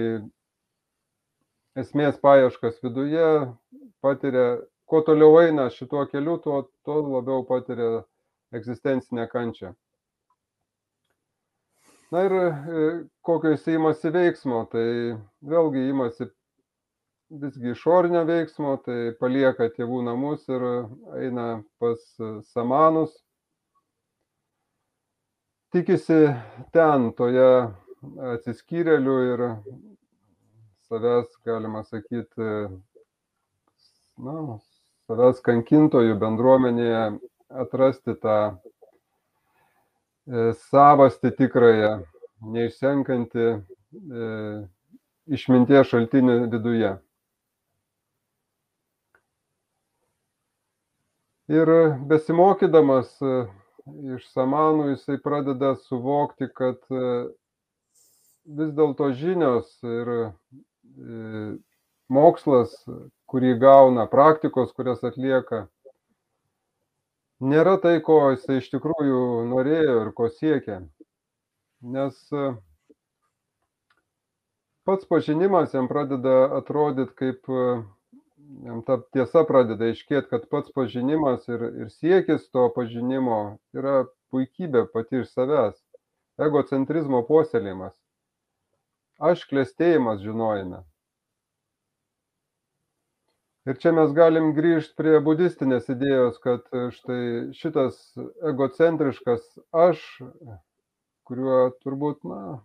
esmės 1.81 2.21
paieškas 2.21 2.77
viduje, 2.85 3.37
patiria, 4.05 4.59
kuo 4.85 5.01
toliau 5.01 5.41
eina 5.41 5.71
šituo 5.73 6.05
keliu, 6.13 6.37
tuo, 6.45 6.67
tuo 6.85 7.01
labiau 7.09 7.41
patiria 7.49 8.05
egzistencinę 8.55 9.27
kančią. 9.33 9.75
Na 12.15 12.23
ir 12.29 12.35
kokio 13.27 13.55
jis 13.55 13.65
įmasi 13.75 14.13
veiksmo, 14.15 14.65
tai 14.71 14.87
vėlgi 15.43 15.89
įmasi 15.91 16.29
visgi 17.43 17.73
išorinio 17.73 18.23
veiksmo, 18.29 18.77
tai 18.85 19.15
palieka 19.19 19.67
tėvų 19.75 20.03
namus 20.07 20.45
ir 20.53 20.65
eina 21.19 21.47
pas 21.83 22.03
samanus. 22.53 23.17
Tikisi 25.75 26.21
ten, 26.77 27.09
toje 27.19 27.49
atsiskyrėlių 28.37 29.17
ir 29.33 29.45
savęs, 30.87 31.33
galima 31.49 31.83
sakyti, 31.89 32.51
na, 34.23 34.37
savęs 35.09 35.43
kankintojų 35.43 36.15
bendruomenėje 36.21 37.03
atrasti 37.63 38.15
tą 38.23 38.39
savastį 40.71 41.31
tikrąją, 41.39 41.91
neišsenkantį 42.55 43.49
e, 43.51 44.29
išminties 45.37 45.91
šaltinį 45.91 46.39
viduje. 46.53 46.95
Ir 51.53 51.71
besimokydamas 52.09 53.11
iš 54.17 54.25
samanų 54.33 54.95
jisai 54.95 55.19
pradeda 55.21 55.75
suvokti, 55.77 56.49
kad 56.49 56.81
vis 56.89 58.71
dėlto 58.79 59.11
žinios 59.13 59.69
ir 59.85 60.11
mokslas, 62.09 62.73
kurį 63.29 63.59
gauna, 63.61 64.07
praktikos, 64.09 64.73
kurias 64.73 65.05
atlieka, 65.05 65.67
nėra 67.41 67.76
tai, 67.83 67.99
ko 68.05 68.19
jisai 68.35 68.61
iš 68.61 68.71
tikrųjų 68.75 69.21
norėjo 69.50 69.97
ir 70.05 70.12
ko 70.17 70.29
siekia. 70.31 70.83
Nes 71.85 72.17
pats 74.85 75.09
pažinimas 75.09 75.75
jam 75.75 75.88
pradeda 75.88 76.37
atrodyti 76.59 77.17
kaip, 77.19 77.50
jam 78.64 78.83
ta 78.87 78.99
tiesa 79.17 79.45
pradeda 79.49 79.91
aiškėti, 79.91 80.31
kad 80.31 80.49
pats 80.53 80.73
pažinimas 80.76 81.49
ir, 81.49 81.67
ir 81.85 81.93
siekis 81.93 82.49
to 82.55 82.69
pažinimo 82.76 83.59
yra 83.76 84.05
puikybė 84.33 84.87
pati 84.92 85.23
iš 85.25 85.35
savęs, 85.35 85.77
egocentrizmo 86.40 87.23
puoselėjimas, 87.29 87.94
aš 89.20 89.44
klėstėjimas 89.51 90.25
žinojime. 90.25 90.83
Ir 93.64 93.79
čia 93.81 93.94
mes 93.96 94.11
galim 94.12 94.50
grįžti 94.57 94.92
prie 95.00 95.18
budistinės 95.24 95.87
idėjos, 95.88 96.35
kad 96.44 96.66
štai 96.92 97.20
šitas 97.57 98.00
egocentriškas 98.50 99.46
aš, 99.85 100.03
kuriuo 101.24 101.61
turbūt, 101.81 102.18
na, 102.29 102.59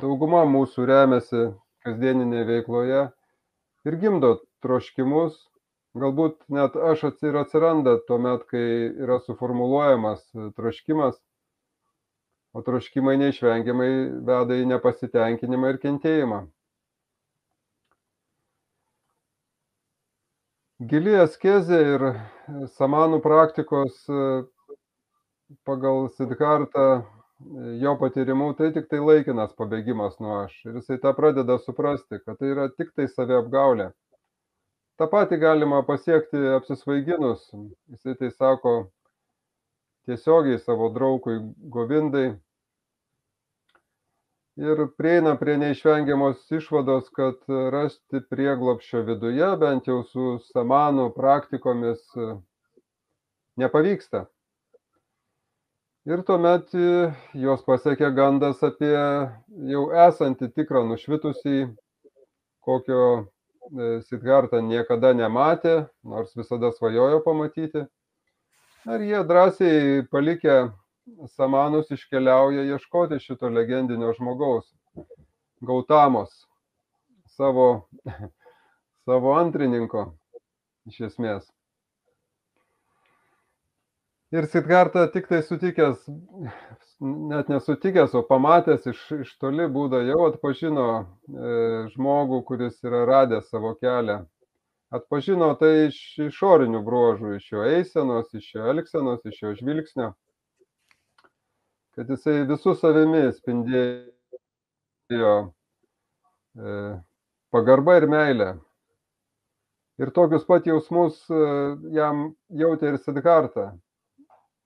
dauguma 0.00 0.42
mūsų 0.50 0.88
remiasi 0.90 1.44
kasdieninėje 1.86 2.48
veikloje 2.48 3.04
ir 3.86 3.98
gimdo 4.02 4.32
troškimus, 4.64 5.36
galbūt 6.02 6.40
net 6.56 6.74
aš 6.90 7.06
ir 7.28 7.38
atsiranda 7.38 8.00
tuo 8.08 8.18
met, 8.18 8.42
kai 8.50 8.64
yra 9.06 9.20
suformuluojamas 9.22 10.26
troškimas, 10.58 11.20
o 12.54 12.62
troškimai 12.66 13.14
neišvengiamai 13.22 13.90
veda 14.26 14.58
į 14.58 14.66
nepasitenkinimą 14.74 15.74
ir 15.74 15.80
kentėjimą. 15.86 16.42
Gili 20.82 21.12
askezė 21.14 21.76
ir 21.94 22.02
samanų 22.74 23.20
praktikos 23.22 23.94
pagal 25.62 26.08
Sidhartą 26.16 26.86
jo 27.78 27.92
patyrimu 28.00 28.48
tai 28.58 28.72
tik 28.74 28.88
tai 28.90 28.98
laikinas 28.98 29.54
pabėgimas 29.54 30.18
nuo 30.18 30.40
aš. 30.40 30.56
Ir 30.66 30.80
jisai 30.80 30.98
tą 30.98 31.12
pradeda 31.14 31.60
suprasti, 31.62 32.18
kad 32.24 32.40
tai 32.40 32.50
yra 32.56 32.66
tik 32.74 32.90
tai 32.98 33.06
saviapgaulė. 33.06 33.92
Ta 34.98 35.06
pati 35.06 35.38
galima 35.38 35.84
pasiekti 35.86 36.42
apsisvaiginus. 36.56 37.46
Jisai 37.94 38.16
tai 38.18 38.32
sako 38.34 38.74
tiesiogiai 40.10 40.58
savo 40.58 40.90
draugui 40.90 41.38
Govindai. 41.70 42.32
Ir 44.54 44.84
prieina 44.94 45.32
prie 45.34 45.56
neišvengiamos 45.58 46.44
išvados, 46.54 47.08
kad 47.16 47.40
rasti 47.74 48.20
prieglopščio 48.30 49.00
viduje, 49.08 49.48
bent 49.58 49.88
jau 49.90 49.96
su 50.06 50.36
samanų 50.52 51.08
praktikomis, 51.16 52.04
nepavyksta. 53.58 54.28
Ir 56.06 56.22
tuomet 56.28 56.70
jos 57.34 57.66
pasiekia 57.66 58.12
gandas 58.14 58.62
apie 58.62 58.94
jau 59.72 59.84
esantį 60.04 60.52
tikrą 60.54 60.84
nušvitusį, 60.86 61.58
kokio 62.62 63.02
Sidharta 64.06 64.60
niekada 64.60 65.14
nematė, 65.16 65.88
nors 66.04 66.34
visada 66.36 66.70
svajojo 66.76 67.24
pamatyti. 67.24 67.86
Ir 68.86 69.06
jie 69.08 69.22
drąsiai 69.24 70.02
palikę 70.12 70.58
samanus 71.28 71.90
iškeliauja 71.90 72.62
ieškoti 72.62 73.18
šito 73.20 73.48
legendinio 73.48 74.12
žmogaus, 74.12 74.72
Gautamos, 75.60 76.30
savo, 77.36 77.88
savo 79.06 79.34
antrininko 79.38 80.06
iš 80.88 81.00
esmės. 81.08 81.46
Ir 84.34 84.48
Sidharta 84.50 85.04
tik 85.14 85.28
tai 85.30 85.42
sutikęs, 85.46 86.08
net 87.30 87.50
nesutikęs, 87.52 88.16
o 88.18 88.24
pamatęs 88.26 88.88
iš, 88.90 89.02
iš 89.22 89.30
toli 89.38 89.68
būdą 89.70 90.00
jau 90.08 90.24
atpažino 90.26 90.86
e, 90.98 91.04
žmogų, 91.92 92.40
kuris 92.48 92.80
yra 92.82 93.04
radęs 93.06 93.46
savo 93.52 93.76
kelią. 93.78 94.24
Atpažino 94.94 95.52
tai 95.60 95.86
iš 95.86 96.00
išorinių 96.26 96.82
bruožų, 96.86 97.36
iš 97.38 97.46
jo 97.52 97.62
eisenos, 97.68 98.34
iš 98.34 98.50
jo 98.56 98.66
elgsenos, 98.74 99.22
iš 99.30 99.40
jo 99.44 99.54
žvilgsnio 99.60 100.10
kad 101.94 102.10
jisai 102.10 102.42
visų 102.48 102.74
savimi 102.78 103.22
spindėjo 103.36 105.34
e, 106.58 106.76
pagarba 107.54 107.96
ir 108.00 108.06
meilė. 108.10 108.50
Ir 110.02 110.10
tokius 110.10 110.42
pat 110.48 110.66
jausmus 110.66 111.20
jam 111.94 112.32
jautė 112.50 112.90
ir 112.90 112.98
Sidharta. 112.98 113.68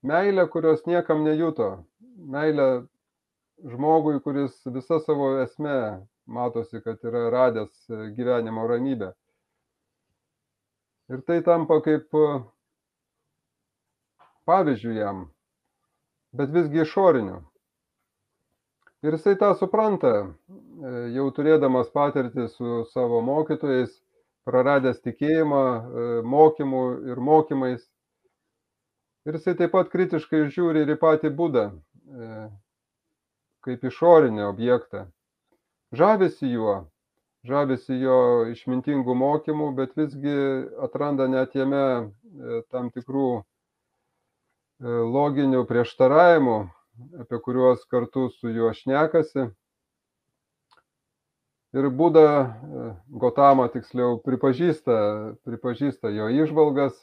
Meilė, 0.01 0.47
kurios 0.49 0.81
niekam 0.89 1.21
nejuto. 1.21 1.85
Meilė 2.17 2.69
žmogui, 3.61 4.17
kuris 4.25 4.55
visą 4.65 4.97
savo 5.03 5.35
esmę 5.43 6.05
matosi, 6.25 6.81
kad 6.81 7.03
yra 7.05 7.27
radęs 7.29 7.85
gyvenimo 8.17 8.65
ramybę. 8.71 9.11
Ir 11.13 11.21
tai 11.27 11.41
tampa 11.45 11.77
kaip 11.85 12.09
pavyzdžių 14.49 14.95
jam 14.97 15.27
bet 16.35 16.51
visgi 16.53 16.83
išoriniu. 16.83 17.39
Ir 19.05 19.15
jisai 19.15 19.37
tą 19.39 19.53
supranta, 19.55 20.11
jau 21.15 21.29
turėdamas 21.31 21.87
patirtį 21.95 22.49
su 22.51 22.81
savo 22.91 23.21
mokytojais, 23.23 23.93
praradęs 24.49 24.99
tikėjimą, 25.05 25.63
mokymų 26.27 26.83
ir 27.11 27.21
mokymais. 27.23 27.85
Ir 29.27 29.37
jisai 29.37 29.55
taip 29.55 29.71
pat 29.75 29.91
kritiškai 29.93 30.45
žiūri 30.51 30.83
ir 30.83 30.93
į 30.95 30.99
patį 30.99 31.31
būdą, 31.39 31.65
kaip 33.63 33.87
išorinį 33.87 34.43
objektą. 34.49 35.05
Žavisi 35.95 36.51
juo, 36.51 36.75
žavisi 37.47 38.01
jo 38.01 38.19
išmintingų 38.51 39.15
mokymų, 39.15 39.69
bet 39.79 39.95
visgi 39.95 40.35
atranda 40.83 41.29
net 41.31 41.55
jame 41.55 42.11
tam 42.69 42.91
tikrų 42.91 43.29
loginių 44.79 45.65
prieštaravimų, 45.67 46.57
apie 47.23 47.39
kuriuos 47.43 47.83
kartu 47.91 48.29
su 48.31 48.51
juo 48.53 48.71
šnekasi. 48.75 49.49
Ir 51.77 51.89
Buda 51.93 52.55
Gotama 53.21 53.67
tiksliau 53.69 54.17
pripažįsta, 54.25 54.95
pripažįsta 55.45 56.09
jo 56.15 56.29
išvalgas, 56.33 56.95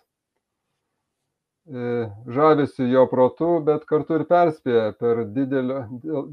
žavisi 2.27 2.89
jo 2.91 3.05
protu, 3.11 3.61
bet 3.67 3.87
kartu 3.87 4.19
ir 4.19 4.25
perspėja 4.27 4.91
per 4.99 5.25
didelio, 5.35 5.85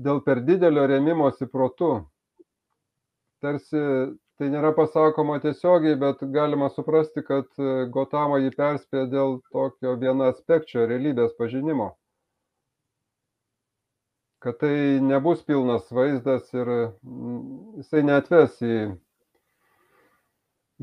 dėl 0.02 0.24
per 0.26 0.42
didelio 0.46 0.88
remimosi 0.90 1.46
protu. 1.50 2.08
Tarsi 3.42 3.84
tai 4.40 4.50
nėra 4.54 4.74
pasakoma 4.78 5.40
tiesiogiai, 5.44 5.98
bet 6.00 6.24
galima 6.36 6.70
suprasti, 6.74 7.24
kad 7.26 7.50
Gotama 7.94 8.40
jį 8.44 8.54
perspėja 8.58 9.10
dėl 9.12 9.38
tokio 9.54 9.98
viena 10.02 10.32
aspekčio 10.34 10.88
realybės 10.90 11.36
pažinimo 11.40 11.94
kad 14.44 14.60
tai 14.60 15.00
nebus 15.00 15.44
pilnas 15.48 15.92
vaizdas 15.92 16.50
ir 16.52 16.70
jisai 17.80 18.02
neatves 18.04 18.58
į, 18.60 18.80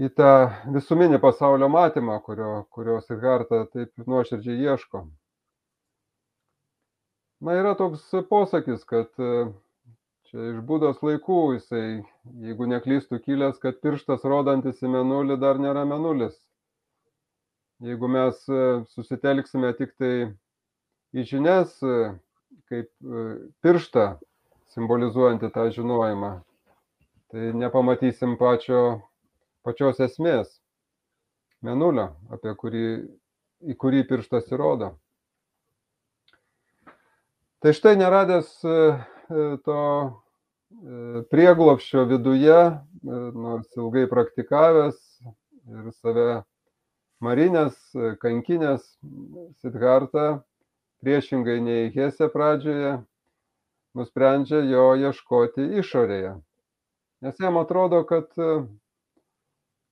į 0.00 0.08
tą 0.16 0.30
visuminį 0.76 1.18
pasaulio 1.20 1.68
matymą, 1.68 2.16
kurio, 2.24 2.52
kurio 2.72 2.96
Sidharta 3.04 3.66
taip 3.74 3.92
nuoširdžiai 4.08 4.64
ieško. 4.64 5.02
Na, 7.44 7.58
yra 7.60 7.74
toks 7.76 8.06
posakis, 8.32 8.86
kad 8.88 9.12
čia 10.30 10.46
iš 10.52 10.60
būdos 10.66 11.00
laikų 11.02 11.40
jisai, 11.56 12.02
jeigu 12.46 12.68
neklystų 12.70 13.18
kilęs, 13.24 13.58
kad 13.62 13.80
pirštas 13.82 14.22
rodantis 14.28 14.78
į 14.82 14.92
menulį 14.92 15.36
dar 15.42 15.58
nėra 15.58 15.82
menulis. 15.88 16.36
Jeigu 17.82 18.10
mes 18.12 18.38
susitelksime 18.92 19.72
tik 19.78 19.96
tai 19.98 20.30
į 21.16 21.26
žinias, 21.26 21.74
kaip 22.70 22.90
pirštą 23.64 24.06
simbolizuojantį 24.70 25.50
tą 25.54 25.66
žinojimą, 25.74 26.32
tai 27.32 27.52
nepamatysim 27.58 28.36
pačio, 28.38 29.00
pačios 29.66 29.98
esmės, 30.04 30.52
menulio, 31.66 32.12
apie 32.30 32.54
kurį, 32.58 32.84
į 33.66 33.76
kurį 33.80 34.04
pirštas 34.08 34.52
įrodo. 34.54 34.94
Tai 37.60 37.72
štai 37.76 37.96
neradęs 37.98 38.52
to 39.64 39.80
prieglopščio 41.30 42.04
viduje, 42.10 42.58
nors 43.04 43.76
ilgai 43.78 44.06
praktikavęs 44.10 44.98
ir 45.70 45.90
save 45.98 46.42
marinės, 47.24 47.76
kankinės, 48.22 48.84
Sidharta 49.60 50.42
priešingai 51.04 51.58
nei 51.64 51.90
Hesė 51.94 52.30
pradžioje, 52.32 52.98
nusprendžia 53.98 54.62
jo 54.68 54.86
ieškoti 55.00 55.66
išorėje. 55.82 56.36
Nes 57.24 57.42
jam 57.42 57.58
atrodo, 57.60 58.04
kad 58.08 58.30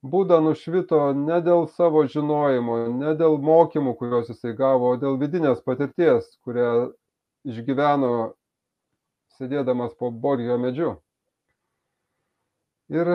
Būda 0.06 0.36
nušvito 0.38 0.98
ne 1.18 1.40
dėl 1.42 1.64
savo 1.74 2.04
žinojimo, 2.06 2.74
ne 3.00 3.14
dėl 3.18 3.34
mokymų, 3.42 3.96
kuriuos 3.98 4.28
jisai 4.30 4.52
gavo, 4.54 4.92
o 4.94 4.96
dėl 4.96 5.16
vidinės 5.18 5.58
patirties, 5.66 6.28
kurią 6.46 6.92
išgyveno 7.50 8.12
sėdėdamas 9.38 9.94
po 9.98 10.10
borgio 10.10 10.58
medžiu. 10.60 10.96
Ir, 12.92 13.10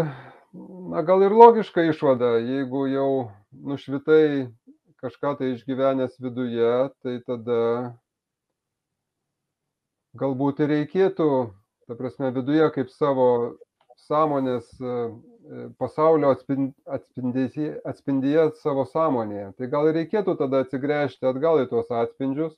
na, 0.54 1.02
gal 1.06 1.26
ir 1.26 1.34
logiška 1.36 1.88
išvada, 1.90 2.38
jeigu 2.40 2.86
jau 2.92 3.10
nušvitai 3.52 4.48
kažką 5.04 5.34
tai 5.40 5.52
išgyvenęs 5.54 6.16
viduje, 6.24 6.72
tai 7.04 7.18
tada 7.28 7.60
galbūt 10.20 10.62
ir 10.64 10.72
reikėtų, 10.78 11.30
ta 11.90 11.98
prasme, 12.00 12.30
viduje 12.36 12.70
kaip 12.76 12.94
savo 12.94 13.28
sąmonės 14.06 14.70
pasaulio 15.82 16.32
atspindyje, 16.32 17.82
atspindyje 17.84 18.46
savo 18.62 18.86
sąmonėje. 18.88 19.50
Tai 19.58 19.70
gal 19.74 19.90
reikėtų 19.98 20.38
tada 20.40 20.64
atsigręžti 20.64 21.28
atgal 21.28 21.64
į 21.64 21.70
tuos 21.72 21.92
atspindžius, 21.92 22.56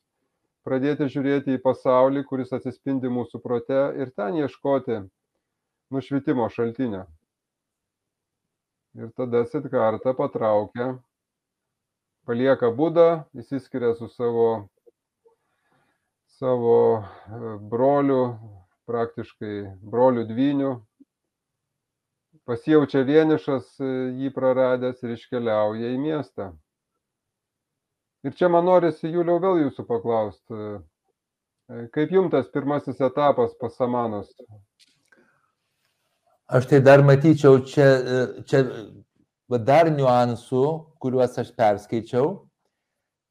pradėti 0.65 1.07
žiūrėti 1.13 1.55
į 1.55 1.61
pasaulį, 1.63 2.25
kuris 2.29 2.53
atsispindi 2.55 3.11
mūsų 3.11 3.41
prote 3.43 3.81
ir 4.01 4.11
ten 4.17 4.39
ieškoti 4.41 5.03
nušvitimo 5.93 6.47
šaltinio. 6.49 7.05
Ir 8.95 9.11
tada 9.17 9.43
Sitkarta 9.51 10.15
patraukia 10.17 10.95
palieka 12.25 12.71
Budą, 12.73 13.25
įsiskiria 13.37 13.93
su 13.99 14.07
savo, 14.09 14.67
savo 16.39 17.03
broliu, 17.69 18.21
praktiškai 18.89 19.55
broliu 19.81 20.25
dvyniu, 20.29 20.71
pasijaučia 22.49 23.03
vienišas 23.05 23.75
jį 23.81 24.31
praradęs 24.33 25.03
ir 25.05 25.15
iškeliauja 25.17 25.93
į 25.93 26.01
miestą. 26.01 26.53
Ir 28.25 28.33
čia 28.33 28.47
man 28.49 28.65
norisi, 28.65 29.11
Juliau, 29.13 29.37
vėl 29.37 29.59
jūsų 29.67 29.83
paklausti, 29.85 30.69
kaip 31.93 32.13
jums 32.13 32.31
tas 32.33 32.47
pirmasis 32.49 32.97
etapas 33.05 33.53
pasamanos? 33.61 34.31
Aš 36.49 36.65
tai 36.71 36.79
dar 36.81 37.03
matyčiau 37.05 37.59
čia, 37.69 37.85
čia 38.49 38.63
dar 39.69 39.91
niuansų, 39.93 40.63
kuriuos 41.01 41.37
aš 41.41 41.53
perskaičiau. 41.53 42.33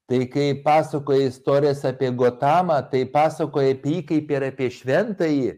Tai 0.07 0.21
kai 0.31 0.47
pasakoja 0.63 1.27
istorijas 1.27 1.83
apie 1.87 2.13
Gotamą, 2.15 2.77
tai 2.87 3.03
pasakoja 3.09 3.75
apie 3.75 3.97
jį 3.97 4.01
kaip 4.13 4.33
ir 4.35 4.47
apie 4.47 4.71
šventąjį, 4.71 5.53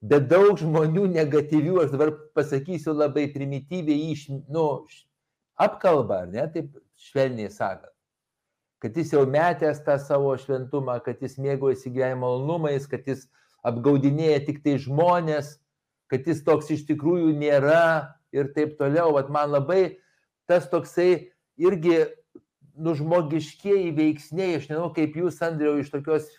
bet 0.00 0.28
daug 0.30 0.56
žmonių 0.60 1.08
negatyvių, 1.18 1.80
aš 1.84 1.96
dabar 1.96 2.14
pasakysiu 2.38 2.94
labai 2.94 3.26
primityviai, 3.34 4.12
iš, 4.14 4.28
nu, 4.48 4.66
apkalba, 5.60 6.22
ne, 6.30 6.46
taip 6.54 6.70
švelniai 7.10 7.50
sakant. 7.50 7.89
Kad 8.80 8.96
jis 8.96 9.12
jau 9.12 9.26
metęs 9.28 9.82
tą 9.84 9.98
savo 10.00 10.32
šventumą, 10.40 10.96
kad 11.04 11.20
jis 11.20 11.36
mėgojasi 11.40 11.92
gyvenimo 11.92 12.28
malonumais, 12.28 12.86
kad 12.88 13.04
jis 13.08 13.26
apgaudinėja 13.66 14.40
tik 14.46 14.62
tai 14.64 14.78
žmonės, 14.80 15.58
kad 16.08 16.24
jis 16.26 16.40
toks 16.46 16.72
iš 16.72 16.86
tikrųjų 16.88 17.34
nėra, 17.36 18.16
ir 18.32 18.52
taip 18.54 18.78
toliau. 18.78 19.14
Vat 19.14 19.30
man 19.30 19.50
labai 19.50 19.98
tas 20.50 20.68
toksai 20.70 21.30
irgi 21.60 21.98
nužmogiškieji 22.80 23.92
veiksniai, 23.96 24.56
aš 24.58 24.70
nežinau 24.70 24.90
kaip 24.96 25.16
jūs, 25.18 25.40
Andriau, 25.44 25.76
iš 25.80 25.90
tokios 25.92 26.30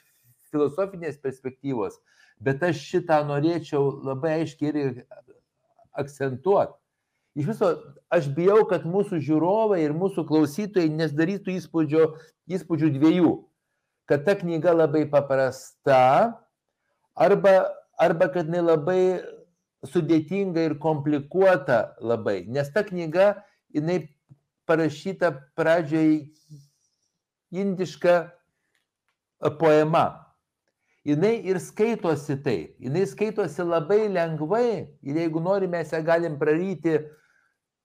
filosofinės 0.52 1.20
perspektyvos, 1.22 2.00
bet 2.44 2.64
aš 2.66 2.82
šitą 2.82 3.22
norėčiau 3.28 4.02
labai 4.04 4.42
aiškiai 4.42 4.72
ir 4.72 5.04
akcentuoti. 5.92 6.81
Iš 7.36 7.48
viso, 7.48 7.68
aš 8.12 8.28
bijau, 8.36 8.66
kad 8.68 8.84
mūsų 8.84 9.22
žiūrovai 9.24 9.80
ir 9.86 9.94
mūsų 9.96 10.26
klausytojai 10.28 10.92
nesdarytų 10.92 11.56
įspūdžio, 11.62 12.08
įspūdžių 12.52 12.90
dviejų. 12.98 13.36
Kad 14.12 14.26
ta 14.28 14.36
knyga 14.36 14.74
labai 14.76 15.06
paprasta, 15.08 16.02
arba, 17.16 17.54
arba 17.96 18.28
kad 18.34 18.50
jinai 18.50 18.66
labai 18.66 19.04
sudėtinga 19.88 20.66
ir 20.68 20.76
komplikuota 20.82 21.96
labai, 22.04 22.42
nes 22.52 22.68
ta 22.76 22.84
knyga, 22.84 23.32
jinai 23.72 24.04
parašyta 24.68 25.32
pradžioj 25.56 26.28
indiška 27.56 28.18
poema. 29.60 30.28
Jinai 31.08 31.40
ir 31.50 31.58
skaitosi 31.64 32.36
taip, 32.44 32.76
jinai 32.78 33.08
skaitosi 33.10 33.64
labai 33.66 34.04
lengvai 34.12 34.92
ir 35.02 35.18
jeigu 35.24 35.42
norime, 35.42 35.80
mes 35.80 35.96
ją 35.96 36.04
galim 36.06 36.36
praryti, 36.38 37.00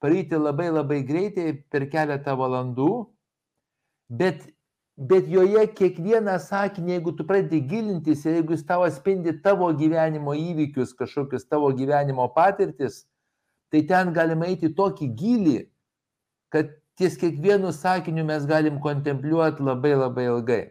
praryti 0.03 0.39
labai 0.39 0.69
labai 0.71 1.01
greitai 1.07 1.53
per 1.71 1.89
keletą 1.93 2.37
valandų, 2.39 2.91
bet 4.09 4.45
bet 4.97 5.29
joje 5.29 5.67
kiekvieną 5.77 6.39
sakinį, 6.41 6.95
jeigu 6.97 7.13
tu 7.19 7.25
pradedi 7.29 7.61
gilintis 7.69 8.23
ir 8.25 8.39
jeigu 8.39 8.57
jis 8.57 8.65
tau 8.65 8.87
atspindi 8.87 9.35
tavo 9.45 9.69
gyvenimo 9.77 10.33
įvykius, 10.33 10.95
kažkokius 10.97 11.45
tavo 11.51 11.69
gyvenimo 11.77 12.25
patirtis, 12.33 13.03
tai 13.69 13.83
ten 13.85 14.15
galima 14.17 14.49
eiti 14.49 14.71
tokį 14.73 15.09
gilį, 15.19 15.59
kad 16.49 16.73
ties 16.97 17.19
kiekvienu 17.21 17.75
sakiniu 17.77 18.25
mes 18.25 18.47
galim 18.49 18.81
kontempliuoti 18.81 19.67
labai 19.67 19.93
labai 20.01 20.25
ilgai. 20.31 20.63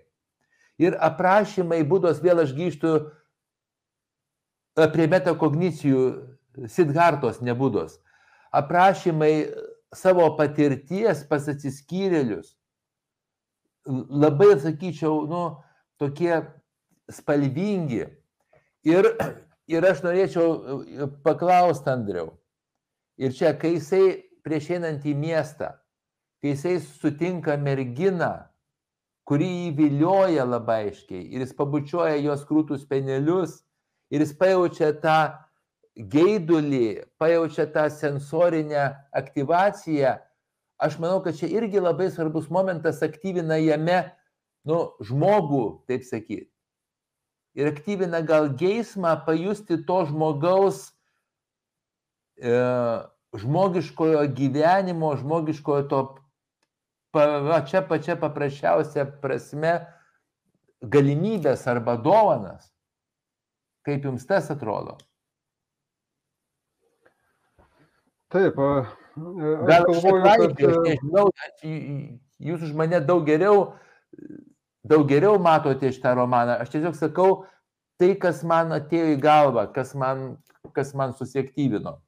Ir 0.81 0.97
aprašymai 0.99 1.83
būdos, 1.87 2.17
vėl 2.23 2.41
aš 2.41 2.55
grįžtu 2.57 2.95
prie 4.75 5.05
metakognicijų 5.11 6.07
Sidhartos 6.71 7.41
nebūdos. 7.43 7.99
Aprašymai 8.55 9.33
savo 9.95 10.27
patirties 10.37 11.23
pas 11.29 11.47
atsiskyrėlius 11.51 12.53
labai, 13.85 14.59
sakyčiau, 14.59 15.25
nu, 15.29 15.41
tokie 16.01 16.41
spalvingi. 17.11 18.05
Ir, 18.85 19.09
ir 19.69 19.85
aš 19.85 20.01
norėčiau 20.05 21.11
paklausti, 21.25 21.91
Andriau. 21.93 22.33
Ir 23.21 23.33
čia, 23.35 23.53
kai 23.57 23.75
jisai 23.77 24.25
prieš 24.45 24.73
einant 24.75 25.05
į 25.07 25.15
miestą, 25.17 25.71
kai 26.41 26.53
jisai 26.53 26.79
sutinka 26.83 27.55
merginą, 27.61 28.33
kuri 29.25 29.47
jį 29.47 29.69
vilioja 29.77 30.43
labai 30.45 30.83
aiškiai 30.89 31.23
ir 31.33 31.41
jis 31.41 31.55
pabučiuoja 31.57 32.19
jos 32.21 32.43
krūtus 32.45 32.83
penelius 32.85 33.63
ir 34.13 34.21
jis 34.21 34.35
pajaučia 34.37 34.91
tą 35.01 35.17
geidulį, 35.95 37.05
pajaučia 37.19 37.65
tą 37.71 37.87
sensorinę 37.89 38.89
aktivaciją, 39.15 40.17
aš 40.81 40.97
manau, 40.99 41.21
kad 41.23 41.37
čia 41.39 41.47
irgi 41.47 41.79
labai 41.79 42.09
svarbus 42.11 42.49
momentas 42.51 42.99
aktyvina 43.05 43.57
jame, 43.61 44.01
nu, 44.67 44.91
žmogų, 45.07 45.87
taip 45.87 46.03
sakyti. 46.03 46.49
Ir 47.55 47.71
aktyvina 47.71 48.19
gal 48.25 48.49
geismą 48.59 49.13
pajusti 49.23 49.77
to 49.87 50.01
žmogaus, 50.09 50.89
e, 52.43 52.51
žmogiškojo 53.39 54.25
gyvenimo, 54.35 55.13
žmogiškojo 55.21 55.87
to 55.91 56.01
pačia 57.15 57.79
pačia 57.87 58.17
paprasčiausia 58.19 59.05
prasme 59.21 59.77
galimybės 60.83 61.63
arba 61.71 61.95
dovanas. 61.95 62.67
Kaip 63.87 64.03
jums 64.03 64.25
tas 64.27 64.51
atrodo? 64.51 64.97
Taip, 68.35 68.57
gal 68.59 69.85
aš 69.89 70.01
galvoju, 70.03 70.23
kad... 70.23 70.63
aš 70.67 70.79
nežinau, 70.83 71.27
jūs 72.43 72.63
už 72.67 72.73
mane 72.75 72.99
daug 73.07 73.23
geriau, 73.27 73.59
daug 74.83 75.05
geriau 75.07 75.37
matote 75.39 75.91
šitą 75.95 76.17
romaną. 76.19 76.57
Aš 76.59 76.73
tiesiog 76.73 76.97
sakau 76.99 77.29
tai, 78.01 78.11
kas 78.19 78.41
man 78.43 78.75
atėjo 78.75 79.13
į 79.13 79.19
galvą, 79.23 79.69
kas 79.75 79.93
man, 79.95 80.25
kas 80.75 80.91
man 80.97 81.15
susiektyvino. 81.15 82.01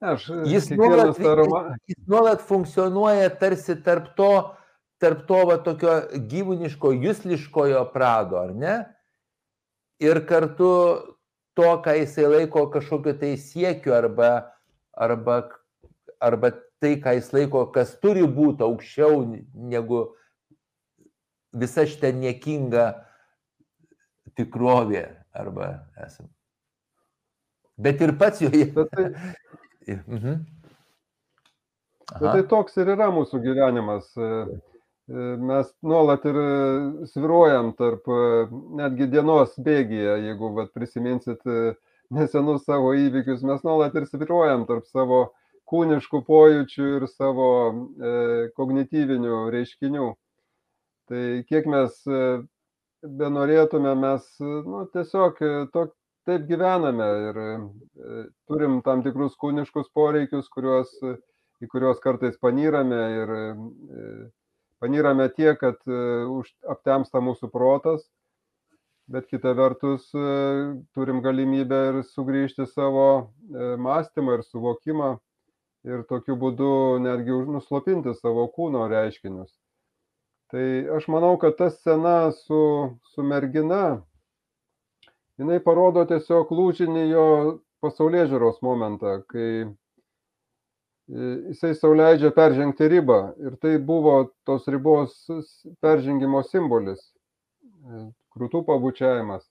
Aš, 0.00 0.30
jis, 0.48 0.70
nuolat, 0.72 1.18
roma... 1.36 1.60
jis 1.88 1.98
nuolat 2.08 2.44
funkcionuoja 2.48 3.28
tarsi 3.40 3.74
tarp 3.84 4.14
to, 4.16 4.32
tarp 5.00 5.26
to 5.28 5.40
va, 5.48 5.56
tokio 5.60 5.96
gyvūniško, 6.28 6.92
jusliškojo 7.04 7.82
prado, 7.92 8.38
ar 8.40 8.54
ne? 8.56 8.76
Ir 10.00 10.22
kartu 10.28 10.70
to, 11.58 11.68
ką 11.84 11.96
jisai 11.98 12.28
laiko 12.28 12.66
kažkokiu 12.72 13.16
tai 13.20 13.34
siekiu 13.40 13.94
arba, 13.96 14.30
arba, 14.94 15.42
arba 16.20 16.52
tai, 16.80 16.96
ką 17.02 17.14
jis 17.18 17.30
laiko, 17.36 17.66
kas 17.74 17.96
turi 18.02 18.24
būti 18.24 18.64
aukščiau 18.66 19.22
negu 19.70 20.02
visa 21.52 21.86
šitą 21.86 22.12
niekingą 22.16 22.90
tikrovė 24.38 25.06
arba 25.34 25.72
esam. 26.00 26.30
Bet 27.80 28.02
ir 28.04 28.12
pats 28.20 28.42
joje. 28.44 28.68
Bet 28.76 28.90
tai, 28.94 29.08
Mhm. 29.96 30.46
Bet 32.20 32.32
tai 32.32 32.42
toks 32.50 32.76
ir 32.82 32.90
yra 32.94 33.08
mūsų 33.14 33.40
gyvenimas. 33.44 34.08
E, 34.18 34.28
mes 35.10 35.70
nuolat 35.82 36.24
ir 36.30 36.38
e, 36.40 37.06
sviruojam 37.10 37.72
tarp 37.78 38.08
netgi 38.78 39.08
dienos 39.10 39.56
bėgyje, 39.58 40.16
jeigu 40.28 40.52
vat, 40.56 40.72
prisiminsit 40.76 41.42
nesenus 42.14 42.64
savo 42.66 42.94
įvykius, 42.98 43.44
mes 43.46 43.62
nuolat 43.66 43.94
ir 43.98 44.06
sviruojam 44.10 44.66
tarp 44.70 44.86
savo 44.90 45.20
kūniškų 45.70 46.22
pojūčių 46.26 46.88
ir 46.96 47.06
savo 47.10 47.50
e, 47.70 48.14
kognityvinių 48.58 49.44
reiškinių. 49.54 50.10
Tai 51.10 51.22
kiek 51.50 51.66
mes 51.66 51.96
benorėtume, 53.02 53.94
mes 53.98 54.26
nu, 54.40 54.84
tiesiog 54.94 55.40
tok, 55.74 55.94
taip 56.28 56.46
gyvename 56.48 57.08
ir 57.28 57.40
e, 57.42 57.50
turim 58.48 58.80
tam 58.86 59.02
tikrus 59.04 59.36
kūniškus 59.40 59.90
poreikius, 59.96 60.50
kuriuos, 60.52 60.92
į 61.60 61.68
kuriuos 61.72 62.00
kartais 62.04 62.36
panyrame 62.42 63.00
ir 63.16 63.32
e, 63.36 63.44
panyrame 64.80 65.28
tiek, 65.36 65.58
kad 65.60 65.80
e, 65.86 66.00
aptemsta 66.72 67.22
mūsų 67.24 67.50
protas, 67.52 68.06
bet 69.10 69.26
kita 69.26 69.52
vertus 69.58 70.04
turim 70.94 71.18
galimybę 71.24 71.78
ir 71.88 71.96
sugrįžti 72.12 72.62
savo 72.70 73.32
mąstymą 73.50 74.36
ir 74.36 74.44
suvokimą 74.46 75.08
ir 75.88 76.04
tokiu 76.08 76.36
būdu 76.38 77.00
netgi 77.02 77.40
nuslopinti 77.54 78.14
savo 78.18 78.46
kūno 78.54 78.86
reiškinius. 78.92 79.50
Tai 80.50 80.64
aš 80.96 81.06
manau, 81.12 81.36
kad 81.38 81.56
ta 81.58 81.70
scena 81.70 82.32
su, 82.34 82.60
su 83.12 83.22
mergina, 83.22 84.00
jinai 85.38 85.60
parodo 85.62 86.02
tiesiog 86.10 86.50
lūžinį 86.50 87.04
jo 87.12 87.26
pasaulyje 87.84 88.32
žiūros 88.32 88.58
momentą, 88.66 89.20
kai 89.30 89.46
e, 89.62 89.68
jisai 91.50 91.74
sauliaidžia 91.74 92.30
peržengti 92.34 92.88
ribą 92.88 93.20
ir 93.42 93.56
tai 93.62 93.78
buvo 93.78 94.30
tos 94.46 94.68
ribos 94.70 95.14
peržengimo 95.82 96.42
simbolis, 96.46 97.00
e, 97.02 98.04
krūtų 98.36 98.62
pabučiavimas, 98.68 99.44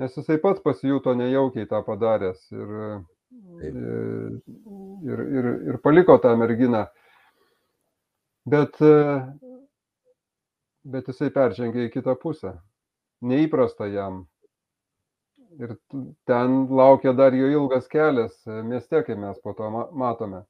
nes 0.00 0.16
jisai 0.16 0.38
pats 0.40 0.62
pasijuto 0.64 1.14
nejaukiai 1.14 1.68
tą 1.68 1.82
padaręs 1.86 2.46
ir, 2.54 2.72
e, 2.80 3.70
ir, 3.70 5.24
ir, 5.38 5.52
ir 5.72 5.80
paliko 5.84 6.18
tą 6.18 6.34
merginą. 6.40 6.86
Bet, 8.50 8.78
bet 10.82 11.08
jisai 11.12 11.28
peržengė 11.30 11.84
į 11.86 11.90
kitą 11.92 12.16
pusę. 12.18 12.54
Neįprasta 13.20 13.84
jam 13.92 14.22
ir 15.58 15.76
ten 16.26 16.66
laukia 16.70 17.12
dar 17.12 17.34
jo 17.34 17.48
ilgas 17.50 17.88
kelias 17.88 18.34
e, 18.46 18.62
mieste, 18.62 19.02
kaip 19.06 19.18
mes 19.18 19.38
po 19.44 19.52
to 19.58 19.70
matome. 19.92 20.44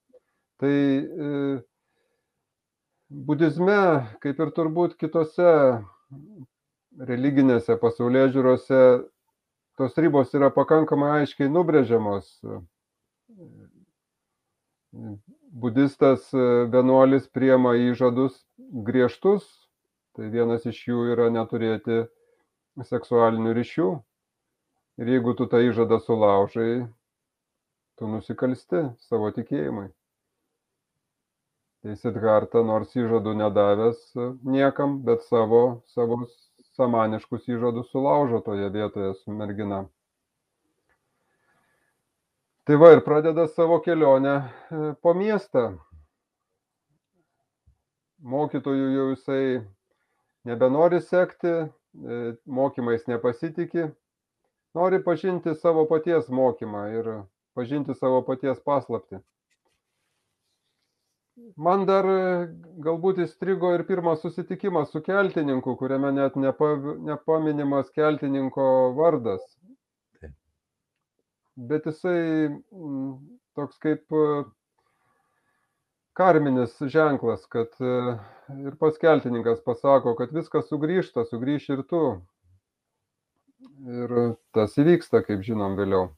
Tai 0.60 0.72
e, 0.72 1.28
budizme, 3.30 3.78
kaip 4.20 4.42
ir 4.44 4.52
turbūt 4.56 4.96
kitose 5.00 5.52
religinėse 7.10 7.76
pasaulyje 7.80 8.34
žiūrose, 8.36 8.82
tos 9.80 9.96
ribos 10.02 10.34
yra 10.36 10.50
pakankamai 10.52 11.14
aiškiai 11.20 11.48
nubrėžiamos. 11.52 12.28
Budistas 15.64 16.28
e, 16.34 16.44
vienuolis 16.74 17.30
priema 17.32 17.72
įžadus 17.78 18.36
griežtus, 18.90 19.48
tai 20.12 20.28
vienas 20.28 20.68
iš 20.68 20.84
jų 20.90 21.08
yra 21.14 21.30
neturėti 21.32 22.04
seksualinių 22.90 23.56
ryšių, 23.56 23.90
Ir 25.00 25.08
jeigu 25.08 25.32
tu 25.32 25.46
tą 25.48 25.62
įžadą 25.64 25.96
sulaužai, 26.04 26.84
tu 27.96 28.08
nusikalsti 28.10 28.82
savo 29.08 29.30
tikėjimui. 29.32 29.86
Tai 31.80 31.94
Sidharta 31.96 32.60
nors 32.60 32.90
įžadų 32.92 33.32
nedavęs 33.40 34.00
niekam, 34.44 34.98
bet 35.06 35.22
savo, 35.24 35.80
savo 35.88 36.18
samaniškus 36.76 37.46
įžadus 37.48 37.88
sulaužo 37.94 38.42
toje 38.44 38.68
vietoje 38.74 39.14
su 39.16 39.32
mergina. 39.32 39.86
Tai 42.68 42.76
va 42.82 42.92
ir 42.92 43.00
pradeda 43.06 43.46
savo 43.48 43.80
kelionę 43.80 44.34
e, 44.36 44.82
po 45.00 45.14
miestą. 45.16 45.64
Mokytojų 48.20 48.92
jau 48.98 49.08
jisai 49.14 49.42
nebenori 50.44 51.00
sekti, 51.00 51.56
e, 51.64 52.20
mokymais 52.44 53.08
nepasitikė, 53.08 53.88
nori 54.76 55.00
pažinti 55.08 55.56
savo 55.56 55.88
paties 55.88 56.28
mokymą 56.28 56.86
ir 57.00 57.12
pažinti 57.56 57.96
savo 57.96 58.20
paties 58.28 58.60
paslapti. 58.60 59.24
Man 61.60 61.84
dar 61.88 62.06
galbūt 62.84 63.18
įstrigo 63.24 63.72
ir 63.76 63.84
pirmas 63.88 64.22
susitikimas 64.24 64.92
su 64.94 65.02
keltininku, 65.04 65.74
kuriame 65.76 66.12
net 66.16 66.36
nepaminimas 66.40 67.90
keltininko 67.96 68.66
vardas. 68.96 69.42
Bet 71.70 71.88
jisai 71.90 72.48
toks 73.58 73.80
kaip 73.82 74.16
karminis 76.16 76.76
ženklas, 76.94 77.44
kad 77.50 77.76
ir 77.80 78.76
pats 78.80 79.00
keltininkas 79.00 79.60
pasako, 79.64 80.14
kad 80.18 80.32
viskas 80.36 80.68
sugrįžta, 80.70 81.26
sugrįš 81.28 81.68
ir 81.76 81.84
tu. 81.90 82.04
Ir 84.00 84.16
tas 84.56 84.76
įvyksta, 84.80 85.22
kaip 85.26 85.44
žinom, 85.44 85.76
vėliau. 85.76 86.10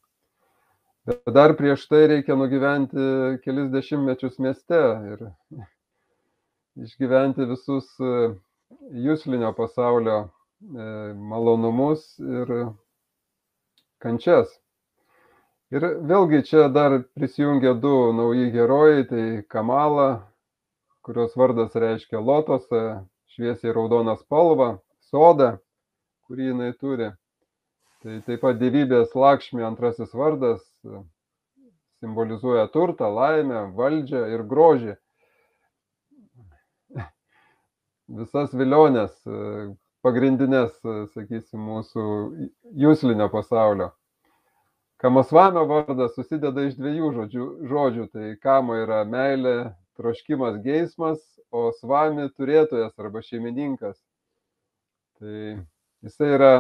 Bet 1.07 1.35
dar 1.35 1.57
prieš 1.59 1.89
tai 1.91 2.05
reikia 2.11 2.37
nugyventi 2.39 3.05
kelis 3.43 3.71
dešimtmečius 3.73 4.39
mieste 4.39 4.81
ir 5.13 5.25
išgyventi 6.87 7.47
visus 7.51 7.89
e, 7.99 8.33
jūslinio 9.07 9.51
pasaulio 9.59 10.19
e, 10.23 10.27
malonumus 11.33 12.05
ir 12.23 12.53
kančias. 14.03 14.53
Ir 15.73 15.89
vėlgi 16.07 16.43
čia 16.47 16.69
dar 16.69 17.01
prisijungia 17.17 17.73
du 17.75 18.13
nauji 18.15 18.53
herojai, 18.55 19.07
tai 19.09 19.25
Kamala 19.51 20.11
kurios 21.03 21.35
vardas 21.37 21.75
reiškia 21.75 22.21
lotosą, 22.23 23.03
šviesiai 23.35 23.75
raudoną 23.75 24.15
spalvą, 24.21 24.77
sodą, 25.11 25.57
kurį 26.29 26.53
jinai 26.53 26.71
turi. 26.79 27.09
Tai 28.03 28.19
taip 28.27 28.43
pat 28.45 28.61
gyvybės 28.61 29.17
lakšmė 29.19 29.67
antrasis 29.67 30.15
vardas 30.15 30.63
simbolizuoja 32.03 32.67
turtą, 32.75 33.09
laimę, 33.15 33.65
valdžią 33.79 34.27
ir 34.35 34.45
grožį. 34.51 34.97
Visas 38.13 38.53
vilionės, 38.53 39.15
pagrindinės, 40.05 40.75
sakysim, 41.15 41.63
mūsų 41.71 42.07
jūslinio 42.85 43.29
pasaulio. 43.33 43.93
Kamasvamio 45.03 45.65
vardas 45.67 46.13
susideda 46.15 46.63
iš 46.69 46.77
dviejų 46.79 47.09
žodžių, 47.17 47.47
žodžių. 47.71 48.05
Tai 48.15 48.27
kamo 48.43 48.77
yra 48.79 49.01
meilė, 49.09 49.73
troškimas, 49.99 50.61
geismas, 50.63 51.23
o 51.51 51.71
svami 51.81 52.29
turėtojas 52.37 52.95
arba 53.03 53.23
šeimininkas. 53.27 53.97
Tai 55.19 55.39
jisai 56.07 56.31
yra 56.37 56.53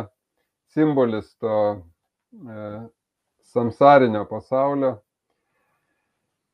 simbolis 0.74 1.30
to 1.42 1.54
e, 1.70 2.66
samsarinio 3.52 4.24
pasaulio, 4.30 4.96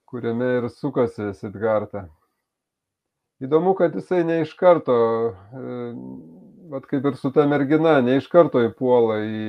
kuriame 0.08 0.52
ir 0.58 0.68
sukasi 0.74 1.32
Sidgarta. 1.38 2.08
Įdomu, 3.38 3.76
kad 3.78 3.94
jisai 3.94 4.24
ne 4.26 4.40
iš 4.42 4.52
karto, 4.58 4.98
vat 6.72 6.86
kaip 6.90 7.06
ir 7.06 7.18
su 7.18 7.30
ta 7.30 7.46
mergina, 7.46 8.00
ne 8.02 8.18
iš 8.18 8.26
karto 8.32 8.64
įpuola 8.66 9.20
į 9.22 9.42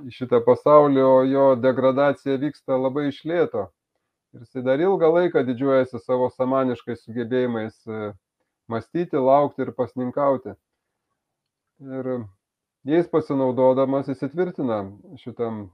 į 0.00 0.12
šitą 0.14 0.40
pasaulį, 0.46 1.02
o 1.04 1.22
jo 1.28 1.46
degradacija 1.60 2.38
vyksta 2.40 2.78
labai 2.78 3.08
iš 3.10 3.22
lėto. 3.28 3.68
Ir 4.32 4.44
jisai 4.46 4.64
dar 4.64 4.80
ilgą 4.80 5.10
laiką 5.12 5.42
didžiuojasi 5.44 6.00
savo 6.00 6.30
samaniškais 6.32 7.02
sugebėjimais 7.04 7.76
e, 7.86 8.12
mąstyti, 8.72 9.20
laukti 9.20 9.66
ir 9.66 9.74
pasninkauti. 9.76 10.54
Ir 11.82 12.10
jais 12.88 13.10
pasinaudodamas 13.12 14.08
įsitvirtina 14.14 14.80
šitam 15.20 15.66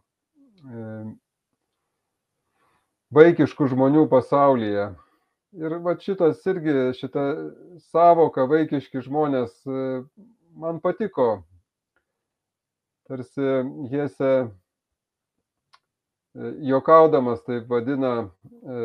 vaikiškų 3.14 3.68
žmonių 3.72 4.06
pasaulyje. 4.10 4.88
Ir 5.58 5.78
va 5.84 5.94
šitas 5.96 6.42
irgi, 6.50 6.74
šita 6.98 7.22
savoka 7.88 8.44
vaikiški 8.50 9.00
žmonės 9.06 9.54
e, 9.64 10.02
man 10.60 10.80
patiko 10.84 11.28
tarsi 13.08 13.54
Hėse 13.88 14.32
juokaudamas 16.68 17.40
taip 17.46 17.70
vadina 17.72 18.12
e, 18.20 18.82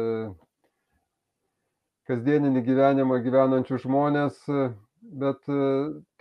kasdieninį 2.07 2.63
gyvenimą 2.63 3.19
gyvenančių 3.25 3.81
žmonės, 3.83 4.39
bet 5.19 5.49
e, 5.49 5.63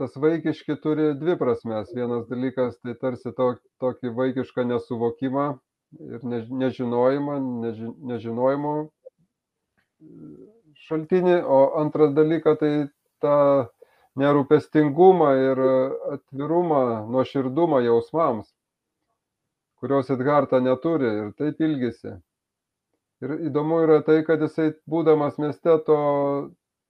tas 0.01 0.17
vaikiški 0.25 0.77
turi 0.85 1.13
dvi 1.19 1.37
prasmes. 1.41 1.93
Vienas 1.97 2.27
dalykas 2.31 2.79
tai 2.83 2.95
tarsi 3.01 3.33
to, 3.37 3.55
tokį 3.83 4.13
vaikišką 4.19 4.67
nesuvokimą 4.71 5.47
ir 6.09 6.25
nežinojimą, 6.63 7.39
neži, 7.67 7.93
nežinojimo 8.13 8.75
šaltinį, 10.87 11.37
o 11.45 11.61
antras 11.81 12.13
dalykas 12.17 12.59
tai 12.61 12.73
ta 13.23 13.37
nerūpestingumą 14.19 15.31
ir 15.41 15.63
atvirumą, 16.17 16.83
nuoširdumą 17.13 17.81
jausmams, 17.87 18.51
kurios 19.81 20.11
Edgarta 20.13 20.61
neturi 20.61 21.09
ir 21.21 21.33
taip 21.39 21.63
ilgisi. 21.65 22.19
Ir 23.23 23.37
įdomu 23.49 23.79
yra 23.85 24.01
tai, 24.03 24.21
kad 24.27 24.43
jisai, 24.43 24.73
būdamas 24.91 25.39
mieste, 25.39 25.77
to, 25.87 25.99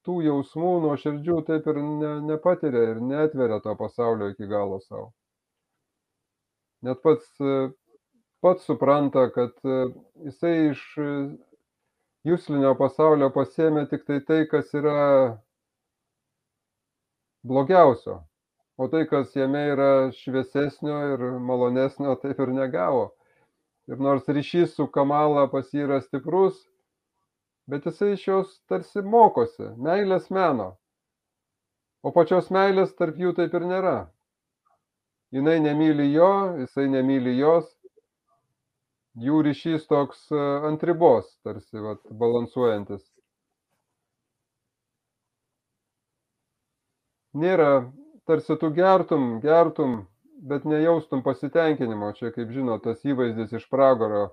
tų 0.07 0.19
jausmų 0.27 0.73
nuoširdžių 0.87 1.39
taip 1.49 1.67
ir 1.71 1.81
ne, 1.83 2.13
nepatiria 2.29 2.83
ir 2.93 3.01
netveria 3.03 3.61
to 3.65 3.75
pasaulio 3.79 4.33
iki 4.33 4.49
galo 4.51 4.81
savo. 4.83 5.13
Net 6.83 6.99
pats, 7.03 7.29
pats 8.43 8.67
supranta, 8.67 9.29
kad 9.35 9.55
jisai 10.27 10.73
iš 10.73 10.83
jūslinio 12.27 12.75
pasaulio 12.79 13.31
pasėmė 13.35 13.87
tik 13.91 14.05
tai 14.09 14.19
tai, 14.27 14.43
kas 14.51 14.75
yra 14.75 14.99
blogiausio. 17.47 18.21
O 18.81 18.89
tai, 18.89 19.05
kas 19.07 19.35
jame 19.37 19.61
yra 19.75 20.11
šviesesnio 20.17 20.99
ir 21.15 21.25
malonesnio, 21.39 22.15
taip 22.23 22.41
ir 22.41 22.55
negavo. 22.57 23.11
Ir 23.91 24.01
nors 24.03 24.27
ryšys 24.27 24.77
su 24.79 24.87
Kamala 24.91 25.45
pas 25.53 25.69
jį 25.75 25.85
yra 25.87 26.01
stiprus, 26.03 26.63
bet 27.71 27.87
jisai 27.87 28.13
iš 28.17 28.27
jos 28.29 28.57
tarsi 28.71 29.03
mokosi, 29.03 29.69
meilės 29.77 30.31
meno. 30.31 30.73
O 32.03 32.11
pačios 32.15 32.51
meilės 32.51 32.97
tarp 32.99 33.19
jų 33.19 33.35
taip 33.39 33.55
ir 33.55 33.69
nėra. 33.71 33.97
Jinai 35.33 35.61
nemyli 35.65 36.11
jo, 36.13 36.33
jisai 36.61 36.89
nemyli 36.93 37.39
jos. 37.39 37.71
Jų 39.23 39.43
ryšys 39.45 39.87
toks 39.89 40.25
e, 40.33 40.45
ant 40.69 40.83
ribos, 40.89 41.29
tarsi 41.45 41.81
vat, 41.85 42.01
balansuojantis. 42.17 43.05
nėra, 47.35 47.89
tarsi 48.29 48.57
tu 48.61 48.71
gertum, 48.77 49.41
gertum, 49.41 50.03
bet 50.49 50.65
nejaustum 50.69 51.23
pasitenkinimo. 51.25 52.13
Čia, 52.19 52.33
kaip 52.35 52.53
žinot, 52.53 52.85
tas 52.85 53.03
įvaizdis 53.05 53.55
iš 53.59 53.69
pragaro, 53.73 54.33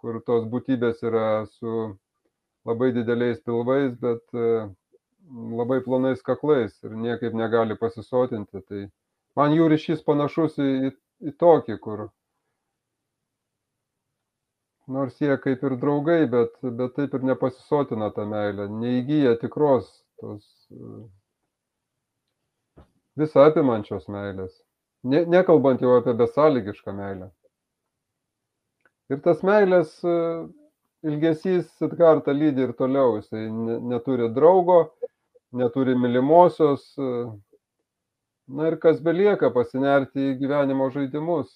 kur 0.00 0.20
tos 0.26 0.46
būtybės 0.50 1.02
yra 1.06 1.44
su 1.48 1.94
labai 2.68 2.90
dideliais 2.96 3.40
pilvais, 3.44 3.92
bet 4.00 4.22
e, 4.34 4.50
labai 5.60 5.80
plonais 5.84 6.22
kaklais 6.22 6.76
ir 6.84 6.96
niekaip 7.06 7.36
negali 7.36 7.76
pasisotinti. 7.80 8.62
Tai 8.68 8.84
man 9.40 9.56
jų 9.56 9.70
ryšys 9.72 10.04
panašus 10.06 10.58
į, 10.62 10.70
į, 10.88 10.92
į 11.30 11.34
tokį, 11.40 11.78
kur 11.84 12.06
nors 14.86 15.20
jie 15.20 15.36
kaip 15.40 15.62
ir 15.64 15.76
draugai, 15.80 16.24
bet, 16.30 16.56
bet 16.62 16.96
taip 16.96 17.14
ir 17.16 17.28
nepasisotina 17.32 18.10
tą 18.16 18.26
meilę, 18.28 18.68
neįgyja 18.68 19.36
tikros 19.40 19.88
tos 20.20 20.44
visa 23.20 23.46
apimančios 23.48 24.08
meilės. 24.12 24.52
Ne, 25.04 25.24
nekalbant 25.28 25.82
jau 25.84 25.98
apie 25.98 26.14
besąlygišką 26.16 26.94
meilę. 26.96 27.30
Ir 29.12 29.20
tas 29.24 29.42
meilės 29.44 29.98
e, 30.00 30.14
ilgesys 31.04 31.68
Sidgartą 31.78 32.34
lydi 32.34 32.64
ir 32.66 32.72
toliau. 32.78 33.18
Jisai 33.20 33.48
neturi 33.90 34.30
draugo, 34.34 34.78
neturi 35.52 35.96
mylimosios. 35.98 36.86
E, 36.98 37.10
na 38.54 38.68
ir 38.68 38.78
kas 38.80 38.98
belieka 39.04 39.52
pasinerti 39.54 40.32
į 40.32 40.38
gyvenimo 40.40 40.90
žaidimus. 40.92 41.52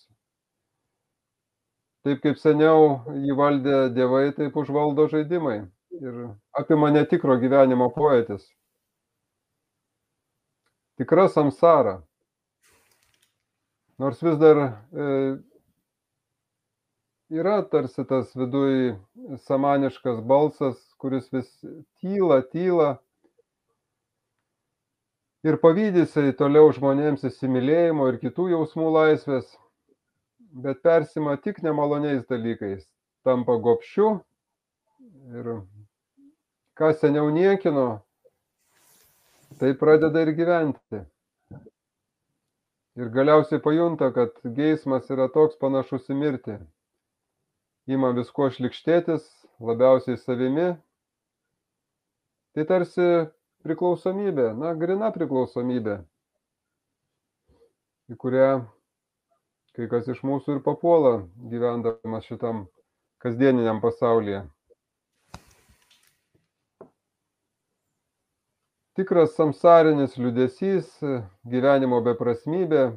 Taip 2.06 2.22
kaip 2.24 2.38
seniau 2.40 3.02
jį 3.26 3.34
valdė 3.36 3.80
dievai, 3.96 4.28
taip 4.36 4.56
užvaldo 4.56 5.08
žaidimai. 5.12 5.58
Ir 5.98 6.22
apima 6.56 6.92
netikro 6.94 7.36
gyvenimo 7.40 7.90
poetis 7.92 8.46
tikra 10.98 11.28
samsara. 11.28 12.02
Nors 13.98 14.22
vis 14.22 14.38
dar 14.38 14.58
e, 14.58 15.04
yra 17.30 17.62
tarsi 17.70 18.04
tas 18.08 18.32
viduj 18.36 18.96
samaniškas 19.44 20.20
balsas, 20.24 20.78
kuris 20.98 21.28
vis 21.32 21.48
tyla, 22.00 22.40
tyla 22.42 22.96
ir 25.44 25.58
pavydysai 25.62 26.32
toliau 26.38 26.72
žmonėms 26.74 27.26
įsimylėjimo 27.28 28.08
ir 28.12 28.20
kitų 28.22 28.48
jausmų 28.54 28.88
laisvės, 28.96 29.50
bet 30.64 30.80
persima 30.82 31.36
tik 31.36 31.60
nemaloniais 31.62 32.24
dalykais, 32.30 32.86
tampa 33.24 33.58
gopšiu 33.60 34.08
ir 35.36 35.52
ką 36.78 36.90
seniau 36.96 37.28
niekino, 37.34 38.00
tai 39.60 39.74
pradeda 39.76 40.24
ir 40.24 40.32
gyventi. 40.38 41.04
Ir 42.98 43.12
galiausiai 43.14 43.60
pajunta, 43.62 44.08
kad 44.10 44.34
geismas 44.56 45.06
yra 45.14 45.28
toks 45.30 45.54
panašus 45.60 46.08
į 46.10 46.16
mirtį. 46.18 46.56
Ima 47.88 48.10
visko 48.16 48.50
šlikštėtis, 48.52 49.24
labiausiai 49.64 50.18
savimi. 50.20 50.68
Tai 52.56 52.66
tarsi 52.68 53.06
priklausomybė, 53.64 54.50
na, 54.58 54.74
grina 54.76 55.08
priklausomybė, 55.14 55.96
į 58.12 58.18
kurią 58.20 58.50
kai 59.78 59.88
kas 59.88 60.10
iš 60.10 60.20
mūsų 60.26 60.58
ir 60.58 60.62
papuola 60.66 61.16
gyvendamas 61.52 62.28
šitam 62.28 62.66
kasdieniniam 63.22 63.80
pasaulyje. 63.84 64.44
tikras 68.98 69.36
samsarinis 69.38 70.16
liūdesys, 70.18 70.88
gyvenimo 71.46 72.00
beprasmybė, 72.02 72.88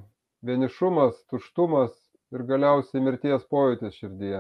vienišumas, 0.42 1.20
tuštumas 1.30 1.92
ir 2.34 2.42
galiausiai 2.50 3.04
mirties 3.06 3.46
pojūtis 3.54 4.00
širdyje. 4.00 4.40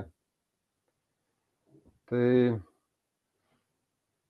Tai 2.11 2.59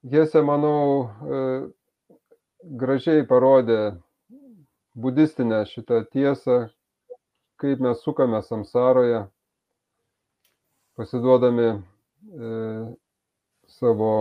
Jėse, 0.02 0.42
manau, 0.42 1.10
e, 1.30 1.40
gražiai 2.82 3.22
parodė 3.30 3.78
budistinę 4.98 5.60
šitą 5.70 6.00
tiesą, 6.14 6.56
kaip 7.62 7.84
mes 7.86 8.02
sukame 8.02 8.40
samsaroje, 8.46 9.24
pasiduodami 10.98 11.68
e, 11.70 12.54
savo 13.78 14.14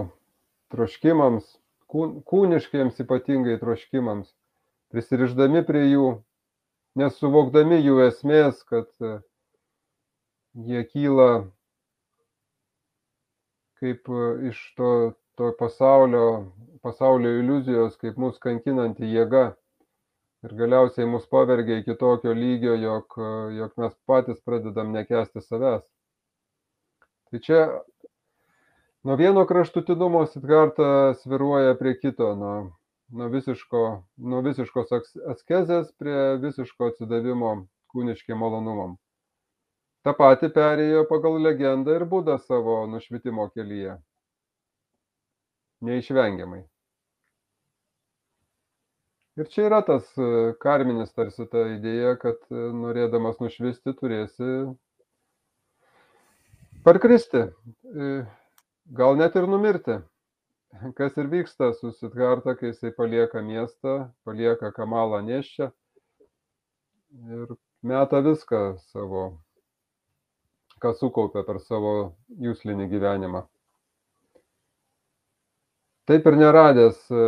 troškimams, 0.72 1.48
kū- 1.88 2.20
kūniškiems 2.32 3.00
ypatingai 3.04 3.56
troškimams, 3.60 4.34
prisiriždami 4.92 5.64
prie 5.68 5.86
jų, 5.86 6.10
nesuvokdami 7.00 7.80
jų 7.80 8.02
esmės, 8.10 8.60
kad 8.68 8.88
e, 9.00 9.16
jie 10.68 10.84
kyla 10.92 11.30
kaip 13.80 14.08
e, 14.08 14.26
iš 14.50 14.60
to, 14.76 14.90
to 15.40 15.50
pasaulio, 15.58 16.52
pasaulio 16.84 17.32
iliuzijos, 17.40 17.96
kaip 18.00 18.18
mus 18.20 18.38
kankinanti 18.42 19.08
jėga. 19.08 19.50
Ir 20.46 20.54
galiausiai 20.56 21.08
mus 21.08 21.26
pavergia 21.28 21.80
iki 21.82 21.96
tokio 22.00 22.32
lygio, 22.36 22.76
jog, 22.80 23.16
e, 23.16 23.30
jog 23.58 23.74
mes 23.80 23.96
patys 24.08 24.40
pradedam 24.44 24.92
nekesti 24.96 25.42
savęs. 25.44 25.84
Tai 27.30 27.40
čia 27.46 27.60
nuo 29.06 29.16
vieno 29.20 29.44
kraštutinumo 29.46 30.24
Sidharta 30.26 31.14
sviruoja 31.20 31.76
prie 31.78 31.94
kito, 32.00 32.32
nuo, 32.36 32.54
nuo, 33.12 33.28
visiško, 33.32 33.84
nuo 34.32 34.40
visiškos 34.46 34.96
askezės 35.34 35.92
prie 36.00 36.16
visiško 36.42 36.90
atsidavimo 36.90 37.54
kūniškiam 37.94 38.40
malonumam. 38.40 38.96
Ta 40.06 40.14
pati 40.16 40.48
perėjo 40.48 41.04
pagal 41.08 41.38
legendą 41.44 41.96
ir 41.98 42.06
būda 42.08 42.38
savo 42.40 42.80
nušvitimo 42.88 43.50
kelyje. 43.52 43.98
Neišvengiamai. 45.84 46.62
Ir 49.40 49.48
čia 49.48 49.66
yra 49.68 49.80
tas 49.86 50.08
e, 50.20 50.52
karminis 50.60 51.12
tarsi 51.16 51.46
ta 51.52 51.62
idėja, 51.72 52.16
kad 52.20 52.40
e, 52.52 52.62
norėdamas 52.76 53.38
nušvisti 53.40 53.94
turėsi 53.96 54.48
parkristi, 56.84 57.46
e, 57.48 58.10
gal 59.00 59.16
net 59.20 59.38
ir 59.40 59.48
numirti. 59.48 60.00
Kas 60.98 61.16
ir 61.18 61.30
vyksta 61.30 61.70
su 61.78 61.92
Sidharta, 61.96 62.54
kai 62.58 62.70
jisai 62.70 62.92
palieka 62.94 63.40
miestą, 63.42 63.94
palieka 64.28 64.70
kamalą 64.76 65.22
neščią 65.26 65.70
ir 67.38 67.56
meta 67.82 68.20
viską 68.22 68.60
savo, 68.92 69.24
ką 70.80 70.92
sukaupė 70.96 71.44
per 71.46 71.60
savo 71.60 71.94
jūslinį 72.40 72.86
gyvenimą. 72.90 73.44
Taip 76.10 76.26
ir 76.26 76.36
neradęs 76.40 77.02
e, 77.14 77.26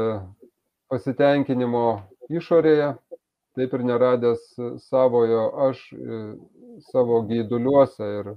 pasitenkinimo 0.90 1.84
išorėje, 2.32 2.88
taip 3.58 3.76
ir 3.76 3.84
neradęs 3.86 4.46
savojo 4.88 5.44
aš 5.68 5.84
e, 5.92 6.22
savo 6.88 7.20
gaiduliuose 7.28 8.08
ir 8.18 8.32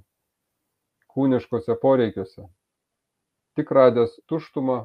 kūniškose 1.16 1.80
poreikiuose. 1.82 2.46
Tik 3.56 3.72
radęs 3.72 4.20
tuštumą 4.28 4.82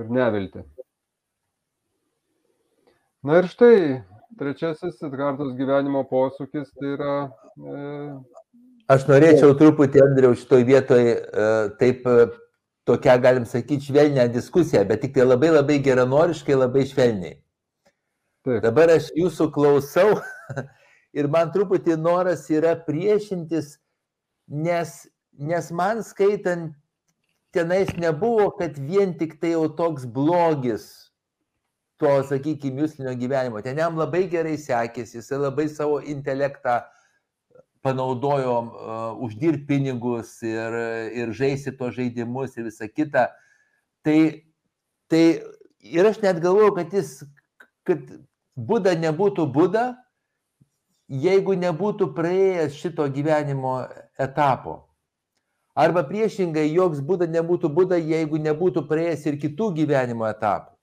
ir 0.00 0.10
nevilti. 0.16 0.64
Na 3.22 3.36
ir 3.42 3.48
štai 3.52 4.00
trečiasis 4.38 4.98
Sidhartos 5.00 5.54
gyvenimo 5.58 6.04
posūkis 6.10 6.70
tai 6.76 6.94
yra 6.94 7.14
e, 7.58 7.88
Aš 8.90 9.04
norėčiau 9.06 9.54
truputį, 9.54 10.00
Andriau, 10.02 10.34
šitoj 10.34 10.64
vietoj 10.66 11.04
e, 11.06 11.18
taip, 11.78 12.06
e, 12.10 12.24
tokia, 12.88 13.14
galim 13.22 13.44
sakyti, 13.46 13.86
švelnę 13.86 14.24
diskusiją, 14.34 14.82
bet 14.88 15.04
tik 15.04 15.14
tai 15.14 15.26
labai 15.28 15.52
labai 15.52 15.76
geranoriškai, 15.84 16.56
labai 16.58 16.82
švelniai. 16.90 17.36
taip, 18.42 18.58
Dabar 18.64 18.90
aš 18.96 19.12
jūsų 19.14 19.46
klausau 19.54 20.18
ir 21.18 21.30
man 21.30 21.52
truputį 21.54 22.00
noras 22.02 22.48
yra 22.50 22.74
priešintis, 22.86 23.76
nes, 24.50 24.96
nes 25.38 25.70
man 25.70 26.02
skaitant 26.02 26.74
tenais 27.54 27.94
nebuvo, 27.94 28.50
kad 28.58 28.74
vien 28.74 29.14
tik 29.18 29.38
tai 29.38 29.54
jau 29.54 29.68
toks 29.78 30.02
blogis 30.02 31.09
to, 32.00 32.14
sakykime, 32.28 32.84
jūslinio 32.84 33.12
gyvenimo. 33.20 33.60
Ten 33.64 33.78
jam 33.78 33.98
labai 34.00 34.24
gerai 34.32 34.56
sekėsi, 34.60 35.18
jisai 35.20 35.40
labai 35.42 35.68
savo 35.68 36.00
intelektą 36.00 36.80
panaudojo 37.84 38.56
uh, 38.60 39.22
uždirbti 39.24 39.66
pinigus 39.68 40.34
ir, 40.44 40.76
ir 41.16 41.32
žaisti 41.36 41.72
tos 41.76 41.94
žaidimus 41.96 42.56
ir 42.56 42.68
visa 42.68 42.88
kita. 42.88 43.28
Tai, 44.04 44.18
tai 45.12 45.24
ir 45.80 46.08
aš 46.08 46.20
net 46.24 46.40
galvoju, 46.44 46.74
kad 46.76 46.92
jis, 46.96 47.20
kad 47.88 48.04
Buda 48.56 48.92
nebūtų 48.98 49.46
Buda, 49.52 49.84
jeigu 51.08 51.56
nebūtų 51.56 52.10
praėjęs 52.16 52.76
šito 52.76 53.06
gyvenimo 53.12 53.78
etapo. 54.20 54.82
Arba 55.78 56.02
priešingai, 56.04 56.66
joks 56.74 57.00
Buda 57.00 57.28
nebūtų 57.30 57.70
Buda, 57.72 57.96
jeigu 57.96 58.40
nebūtų 58.42 58.84
praėjęs 58.88 59.24
ir 59.30 59.40
kitų 59.40 59.70
gyvenimo 59.80 60.28
etapų. 60.28 60.79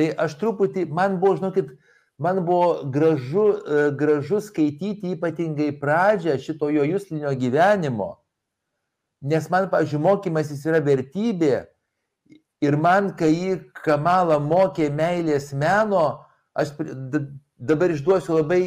Tai 0.00 0.06
aš 0.24 0.38
truputį, 0.40 0.86
man 0.96 1.18
buvo, 1.20 1.34
žinokit, 1.36 1.74
man 2.16 2.38
buvo 2.46 2.86
gražu, 2.88 3.42
e, 3.52 3.80
gražu 4.00 4.38
skaityti 4.40 5.10
ypatingai 5.12 5.74
pradžią 5.76 6.38
šito 6.40 6.70
jo 6.72 6.86
jūslinio 6.88 7.34
gyvenimo, 7.36 8.14
nes 9.20 9.48
man, 9.52 9.66
pažiūrėjau, 9.68 10.00
mokymasis 10.06 10.64
yra 10.64 10.80
vertybė 10.86 11.66
ir 12.64 12.76
man, 12.80 13.10
kai 13.18 13.28
jį 13.28 13.58
Kamala 13.84 14.38
mokė 14.40 14.88
meilės 14.88 15.50
meno, 15.52 16.24
aš 16.56 16.72
dabar 17.60 17.92
išduosiu 17.92 18.38
labai 18.38 18.62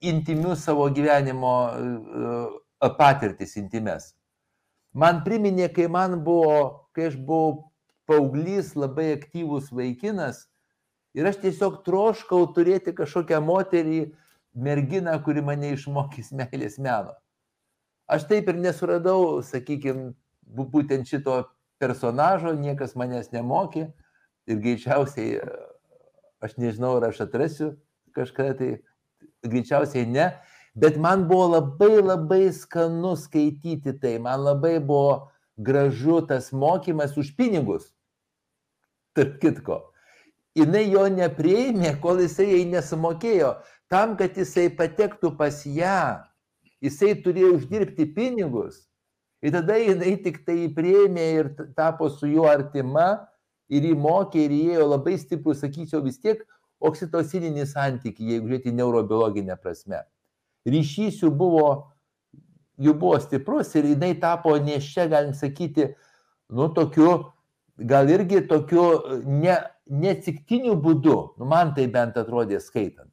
intimius 0.00 0.64
savo 0.64 0.86
gyvenimo 0.88 1.54
e, 1.68 2.92
patirtis 2.96 3.52
intimes. 3.60 4.14
Man 4.96 5.20
priminė, 5.28 5.68
kai 5.76 5.92
man 5.92 6.22
buvo, 6.24 6.88
kai 6.96 7.10
aš 7.10 7.20
buvau 7.20 7.66
paauglys, 8.08 8.72
labai 8.80 9.10
aktyvus 9.18 9.68
vaikinas 9.68 10.46
ir 11.14 11.26
aš 11.26 11.40
tiesiog 11.44 11.80
troškau 11.86 12.44
turėti 12.54 12.94
kažkokią 12.96 13.40
moterį, 13.44 14.00
merginą, 14.54 15.16
kuri 15.24 15.42
mane 15.46 15.74
išmokys 15.76 16.32
meilės 16.38 16.78
meno. 16.78 17.16
Aš 18.10 18.26
taip 18.30 18.48
ir 18.50 18.58
nesuradau, 18.58 19.38
sakykime, 19.46 20.12
būtent 20.50 21.06
šito 21.06 21.44
personažo, 21.80 22.56
niekas 22.58 22.96
manęs 22.98 23.30
nemokė 23.30 23.86
ir 24.50 24.62
greičiausiai, 24.64 25.38
aš 26.42 26.56
nežinau, 26.58 26.96
ar 26.98 27.10
aš 27.12 27.22
atrasiu 27.28 27.76
kažką, 28.16 28.48
tai 28.58 28.70
greičiausiai 29.46 30.08
ne, 30.10 30.32
bet 30.74 30.98
man 30.98 31.28
buvo 31.30 31.52
labai 31.54 32.00
labai 32.02 32.42
skanu 32.54 33.14
skaityti 33.16 33.94
tai, 34.02 34.18
man 34.18 34.42
labai 34.42 34.80
buvo 34.82 35.30
gražu 35.60 36.20
tas 36.26 36.50
mokymas 36.52 37.16
už 37.20 37.36
pinigus. 37.38 37.92
Tarp 39.14 39.38
kitko. 39.42 39.89
Jinai 40.58 40.88
jo 40.90 41.04
neprieimė, 41.14 41.94
kol 42.02 42.22
jisai 42.24 42.48
jai 42.50 42.64
nesumokėjo. 42.72 43.54
Tam, 43.90 44.16
kad 44.18 44.36
jisai 44.38 44.68
patektų 44.74 45.32
pas 45.38 45.62
ją, 45.66 46.22
jisai 46.82 47.14
turėjo 47.22 47.54
uždirbti 47.58 48.08
pinigus. 48.14 48.86
Ir 49.40 49.54
tada 49.54 49.78
jinai 49.80 50.16
tik 50.20 50.42
tai 50.44 50.66
prieimė 50.74 51.26
ir 51.38 51.50
tapo 51.76 52.10
su 52.12 52.28
juo 52.28 52.48
artima 52.50 53.26
ir 53.72 53.86
jį 53.88 53.94
mokė 53.96 54.42
ir 54.44 54.56
įėjo 54.56 54.88
labai 54.90 55.14
stiprų, 55.20 55.54
sakyčiau, 55.56 56.02
vis 56.04 56.18
tiek 56.20 56.42
oksitocininį 56.80 57.64
santykį, 57.68 58.26
jeigu 58.34 58.50
žiūrėti 58.50 58.74
neurobiologinę 58.74 59.56
prasme. 59.60 60.02
Ryšys 60.68 61.22
jų 61.22 61.30
buvo, 61.36 61.66
jų 62.80 62.94
buvo 63.00 63.20
stiprus 63.22 63.72
ir 63.78 63.88
jinai 63.94 64.12
tapo 64.20 64.56
nešia, 64.60 65.06
galim 65.12 65.32
sakyti, 65.36 65.92
nu 66.52 66.68
tokiu, 66.76 67.30
gal 67.78 68.10
irgi 68.12 68.42
tokiu 68.48 68.84
ne, 69.24 69.56
neatsiktiniu 69.90 70.76
būdu, 70.80 71.16
nu, 71.38 71.46
man 71.50 71.74
tai 71.74 71.86
bent 71.90 72.18
atrodė 72.20 72.60
skaitant. 72.62 73.10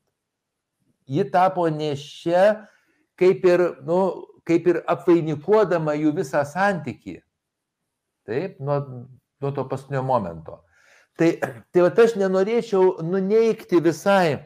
Ji 1.08 1.24
tapo 1.32 1.66
nešia 1.72 2.68
kaip 3.18 3.46
ir, 3.48 3.64
nu, 3.88 4.28
kaip 4.48 4.68
ir 4.70 4.82
apvainikuodama 4.90 5.96
jų 5.98 6.14
visą 6.20 6.44
santykį. 6.48 7.18
Taip, 8.28 8.60
nuo, 8.60 8.82
nuo 9.42 9.52
to 9.56 9.64
paskutinio 9.70 10.04
momento. 10.04 10.62
Tai, 11.18 11.32
tai 11.74 11.82
va 11.82 11.90
aš 12.04 12.14
nenorėčiau 12.20 13.00
nuneikti 13.02 13.80
visai 13.82 14.38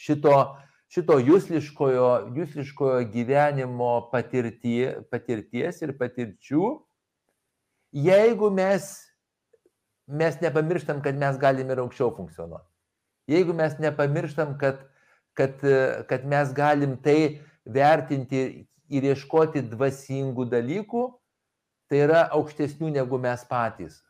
šito, 0.00 0.36
šito 0.92 1.18
jūsliškojo, 1.20 2.08
jūsliškojo 2.38 3.02
gyvenimo 3.12 3.92
patirtie, 4.12 5.02
patirties 5.12 5.82
ir 5.84 5.92
patirčių, 5.98 6.70
jeigu 7.92 8.48
mes, 8.54 8.88
mes 10.12 10.38
nepamirštam, 10.42 11.00
kad 11.04 11.16
mes 11.18 11.38
galime 11.40 11.74
ir 11.74 11.82
aukščiau 11.82 12.12
funkcionuoti. 12.16 12.68
Jeigu 13.30 13.54
mes 13.56 13.78
nepamirštam, 13.80 14.56
kad, 14.60 14.82
kad, 15.38 15.62
kad 16.08 16.24
mes 16.28 16.52
galim 16.54 16.96
tai 17.02 17.40
vertinti 17.64 18.42
ir 18.92 19.08
ieškoti 19.12 19.62
dvasingų 19.72 20.48
dalykų, 20.52 21.04
tai 21.90 22.02
yra 22.06 22.24
aukštesnių 22.38 22.92
negu 22.98 23.20
mes 23.20 23.44
patys. 23.48 24.02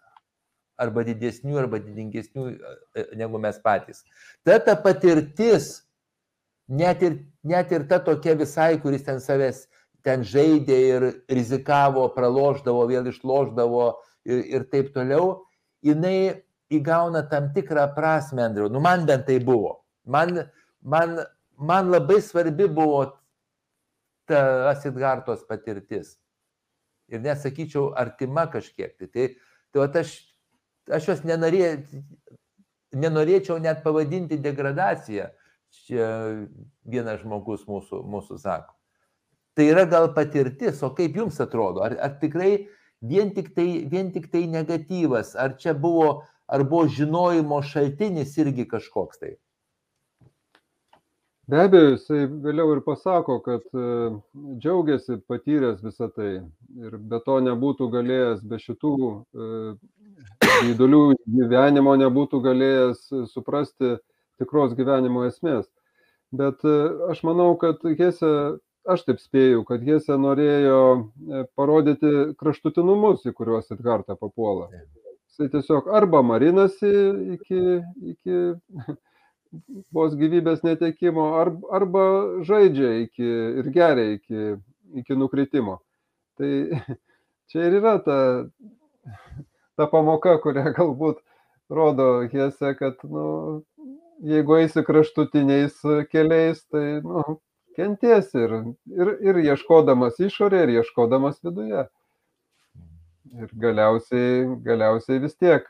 arba 0.82 1.04
didesnių, 1.06 1.58
arba 1.60 1.78
didingesnių 1.78 2.44
e, 2.50 3.02
negu 3.14 3.38
mes 3.38 3.58
patys. 3.62 4.00
Ta 4.42 4.56
ta 4.58 4.72
patirtis, 4.74 5.84
net 6.66 7.02
ir, 7.06 7.18
net 7.44 7.70
ir 7.70 7.84
ta 7.86 8.00
tokia 8.02 8.34
visai, 8.34 8.80
kuris 8.82 9.04
ten 9.06 9.20
savęs 9.22 9.66
ten 10.02 10.24
žaidė 10.26 10.78
ir 10.88 11.06
rizikavo, 11.30 12.08
praloždavo, 12.16 12.84
vėl 12.90 13.06
išloždavo 13.12 13.86
ir, 14.26 14.42
ir 14.56 14.66
taip 14.72 14.90
toliau, 14.96 15.44
jinai 15.82 16.42
įgauna 16.72 17.24
tam 17.30 17.50
tikrą 17.54 17.88
prasme, 17.96 18.44
Andriu. 18.46 18.68
Nu, 18.72 18.80
man 18.80 19.06
bent 19.06 19.26
tai 19.26 19.38
buvo. 19.44 19.82
Man, 20.04 20.44
man, 20.80 21.18
man 21.56 21.90
labai 21.92 22.20
svarbi 22.22 22.68
buvo 22.68 23.04
ta 24.28 24.70
Asidgartos 24.70 25.44
patirtis. 25.48 26.16
Ir 27.12 27.20
nesakyčiau, 27.20 27.92
artima 27.98 28.46
kažkiek. 28.50 28.94
Tai, 28.96 29.08
tai, 29.12 29.28
tai 29.74 30.04
aš, 30.04 30.14
aš 30.88 31.08
jos 31.10 31.24
nenorė, 31.28 31.74
nenorėčiau 32.96 33.58
net 33.60 33.82
pavadinti 33.84 34.40
degradaciją. 34.40 35.28
Čia 35.72 36.06
vienas 36.84 37.22
žmogus 37.22 37.64
mūsų, 37.68 38.02
mūsų 38.12 38.38
sako. 38.40 38.74
Tai 39.56 39.64
yra 39.68 39.84
gal 39.88 40.10
patirtis, 40.16 40.80
o 40.84 40.92
kaip 40.96 41.16
jums 41.16 41.38
atrodo? 41.40 41.82
Ar, 41.84 41.96
ar 42.00 42.16
tikrai 42.20 42.66
vien 43.02 43.32
tik, 43.34 43.54
tai, 43.54 43.84
vien 43.90 44.12
tik 44.14 44.30
tai 44.32 44.46
negatyvas, 44.50 45.34
ar 45.36 45.56
čia 45.58 45.74
buvo, 45.74 46.22
ar 46.46 46.64
buvo 46.64 46.86
žinojimo 46.88 47.62
šaltinis 47.66 48.36
irgi 48.38 48.68
kažkoks 48.70 49.22
tai? 49.22 49.34
Be 51.50 51.58
abejo, 51.58 51.96
jisai 51.96 52.20
vėliau 52.30 52.76
ir 52.76 52.80
pasako, 52.86 53.40
kad 53.42 53.64
e, 53.74 53.86
džiaugiasi 54.62 55.18
patyręs 55.28 55.82
visą 55.82 56.06
tai 56.14 56.28
ir 56.78 56.94
be 56.96 57.18
to 57.26 57.40
nebūtų 57.42 57.88
galėjęs, 57.92 58.44
be 58.46 58.60
šitų 58.62 58.92
įdolių 60.70 61.02
e, 61.10 61.18
gyvenimo 61.34 61.96
nebūtų 61.98 62.40
galėjęs 62.46 63.02
suprasti 63.34 63.96
tikros 64.40 64.76
gyvenimo 64.78 65.26
esmės. 65.26 65.66
Bet 66.32 66.62
e, 66.64 66.76
aš 67.10 67.24
manau, 67.26 67.50
kad 67.60 67.82
Hese, 67.98 68.32
aš 68.88 69.04
taip 69.06 69.20
spėju, 69.22 69.62
kad 69.68 69.84
Hese 69.86 70.16
norėjo 70.18 70.80
parodyti 71.58 72.34
kraštutinumus, 72.40 73.24
į 73.28 73.34
kuriuos 73.36 73.70
Edgarta 73.74 74.16
papuola. 74.18 74.68
Jisai 75.32 75.48
tiesiog 75.52 75.88
arba 75.94 76.22
marinasi 76.26 76.92
iki, 77.36 77.60
iki 78.12 78.38
vos 79.94 80.16
gyvybės 80.18 80.62
netekimo, 80.66 81.32
ar, 81.40 81.52
arba 81.72 82.04
žaidžia 82.46 82.92
iki, 83.04 83.28
ir 83.62 83.70
geria 83.74 84.16
iki, 84.16 84.56
iki 85.02 85.18
nukritimo. 85.18 85.78
Tai 86.40 86.52
čia 87.52 87.68
ir 87.68 87.78
yra 87.80 87.98
ta, 88.04 88.18
ta 89.76 89.88
pamoka, 89.92 90.38
kurią 90.42 90.72
galbūt 90.76 91.22
rodo 91.72 92.10
Hese, 92.32 92.74
kad 92.78 93.00
nu, 93.08 93.62
jeigu 94.22 94.58
eisi 94.60 94.84
kraštutiniais 94.84 95.80
keliais, 96.12 96.60
tai 96.72 97.00
nu, 97.04 97.38
kenties 97.76 98.32
ir, 98.38 98.54
ir, 98.92 99.12
ir 99.24 99.40
ieškodamas 99.42 100.20
išorė, 100.22 100.64
ir 100.66 100.74
ieškodamas 100.80 101.40
viduje. 101.44 101.86
Ir 103.32 103.52
galiausiai, 103.56 104.42
galiausiai 104.64 105.22
vis 105.22 105.38
tiek 105.40 105.64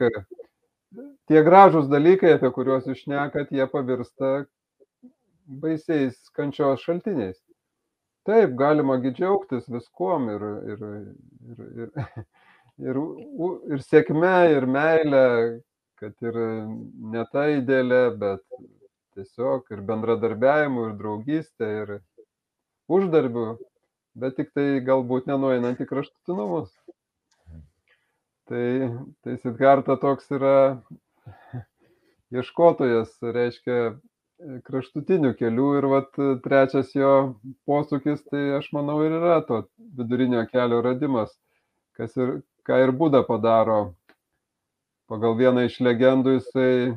tie 1.31 1.43
gražūs 1.47 1.89
dalykai, 1.91 2.35
apie 2.37 2.51
kuriuos 2.55 2.89
jūs 2.89 3.05
šnekat, 3.05 3.53
jie 3.55 3.67
pavirsta 3.71 4.33
baisiais 5.63 6.19
kančios 6.37 6.83
šaltiniais. 6.85 7.39
Taip, 8.27 8.55
galima 8.59 8.99
džiaugtis 9.03 9.67
viskuom 9.71 10.29
ir, 10.31 10.45
ir, 10.73 10.85
ir, 11.51 11.65
ir, 11.83 12.27
ir, 12.87 13.01
ir 13.75 13.83
sėkme, 13.83 14.35
ir 14.55 14.67
meilė, 14.71 15.25
kad 15.99 16.15
ir 16.29 16.39
ne 17.15 17.25
ta 17.33 17.49
idėlė, 17.51 18.05
bet 18.21 18.45
tiesiog 19.17 19.69
ir 19.75 19.83
bendradarbiavimu, 19.89 20.89
ir 20.89 20.97
draugystė, 21.01 21.69
ir 21.83 21.93
uždarbiu, 22.93 23.57
bet 24.19 24.37
tik 24.39 24.53
tai 24.57 24.67
galbūt 24.85 25.29
nenueinant 25.31 25.81
į 25.81 25.89
kraštutinumus. 25.91 26.73
Tai, 28.51 28.67
tai 29.25 29.37
Sidharta 29.41 29.97
toks 30.01 30.27
yra 30.35 30.57
ieškotojas, 32.35 33.15
reiškia 33.23 33.79
kraštutinių 34.67 35.33
kelių 35.39 35.69
ir 35.79 35.87
vat 35.91 36.19
trečias 36.45 36.91
jo 36.97 37.13
posūkis, 37.69 38.25
tai 38.31 38.43
aš 38.59 38.69
manau 38.75 38.99
ir 39.07 39.15
yra 39.21 39.39
to 39.47 39.63
vidurinio 39.99 40.43
kelio 40.51 40.81
radimas, 40.85 41.33
kas 41.99 42.17
ir, 42.19 42.41
ką 42.67 42.81
ir 42.83 42.95
Buda 42.97 43.23
padaro. 43.27 43.95
Pagal 45.11 45.37
vieną 45.39 45.67
iš 45.69 45.79
legendų 45.85 46.39
jisai 46.39 46.75
e, 46.89 46.93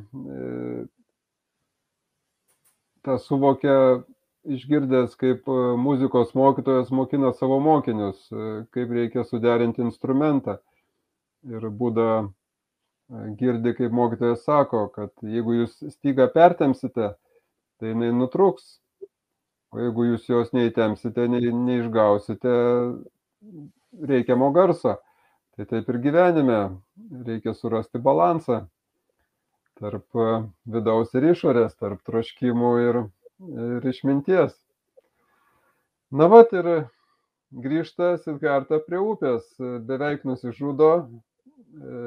tą 3.06 3.18
suvokia 3.22 3.78
išgirdęs, 4.46 5.16
kaip 5.18 5.48
muzikos 5.82 6.34
mokytojas 6.38 6.92
mokina 6.94 7.32
savo 7.34 7.60
mokinius, 7.60 8.28
e, 8.32 8.66
kaip 8.76 8.92
reikia 8.94 9.24
suderinti 9.26 9.82
instrumentą 9.86 10.58
ir 11.50 11.66
būda 11.82 12.08
e, 12.22 12.28
girdi, 13.40 13.74
kaip 13.78 13.94
mokytojas 13.96 14.46
sako, 14.46 14.88
kad 14.94 15.14
jeigu 15.26 15.60
jūs 15.62 15.80
stygą 15.96 16.28
pertemsite, 16.34 17.14
tai 17.80 17.94
jinai 17.94 18.12
nutruks. 18.16 18.80
O 19.74 19.82
jeigu 19.82 20.06
jūs 20.12 20.30
jos 20.30 20.54
neįtemsite, 20.56 21.26
ne, 21.28 21.42
neišgausite 21.66 22.54
reikiamo 24.08 24.52
garso. 24.56 24.96
Tai 25.56 25.66
taip 25.68 25.90
ir 25.92 26.00
gyvenime 26.04 26.60
reikia 27.26 27.54
surasti 27.56 28.00
balansą 28.04 28.62
tarp 29.82 30.20
e, 30.20 30.32
vidaus 30.78 31.14
ir 31.18 31.30
išorės, 31.34 31.76
tarp 31.80 32.02
troškimų 32.08 32.74
ir, 32.88 33.02
ir 33.68 33.88
išminties. 33.92 34.56
Na 36.16 36.30
vat 36.32 36.54
ir 36.56 36.72
grįžta 37.66 38.16
Sidgarta 38.24 38.80
prie 38.84 39.00
upės, 39.02 39.48
beveik 39.60 40.24
nusižudo, 40.28 40.92
E, 41.76 42.02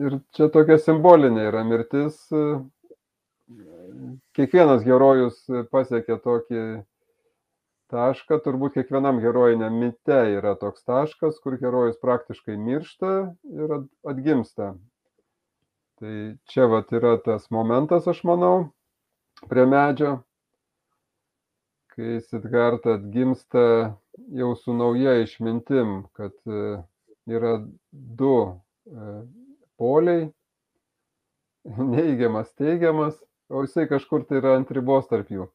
ir 0.00 0.20
čia 0.36 0.48
tokia 0.52 0.78
simbolinė 0.80 1.48
yra 1.50 1.64
mirtis. 1.68 2.20
E, 2.32 2.44
kiekvienas 4.38 4.86
herojus 4.86 5.42
pasiekia 5.74 6.16
tokį 6.24 6.62
tašką, 7.90 8.38
turbūt 8.44 8.78
kiekvienam 8.78 9.18
herojiniam 9.24 9.76
mite 9.82 10.20
yra 10.36 10.54
toks 10.60 10.86
taškas, 10.86 11.40
kur 11.42 11.58
herojus 11.60 11.98
praktiškai 12.04 12.56
miršta 12.56 13.14
ir 13.50 13.76
atgimsta. 14.12 14.74
Tai 16.00 16.12
čia 16.48 16.64
vat 16.64 16.92
yra 16.96 17.18
tas 17.20 17.50
momentas, 17.52 18.06
aš 18.08 18.22
manau, 18.24 18.70
prie 19.50 19.66
medžio, 19.68 20.14
kai 21.92 22.22
Sidgarta 22.24 22.94
atgimsta 22.96 23.64
jau 24.38 24.54
su 24.56 24.72
nauja 24.72 25.18
išmintim, 25.20 25.98
kad 26.16 26.32
yra 27.28 27.52
du 27.92 28.32
e, 28.48 29.10
poliai, 29.76 30.30
neigiamas, 31.92 32.48
teigiamas, 32.56 33.20
o 33.52 33.66
jisai 33.66 33.84
kažkur 33.92 34.24
tai 34.24 34.40
yra 34.40 34.56
ant 34.56 34.72
ribos 34.72 35.04
tarp 35.12 35.28
jų. 35.36 35.50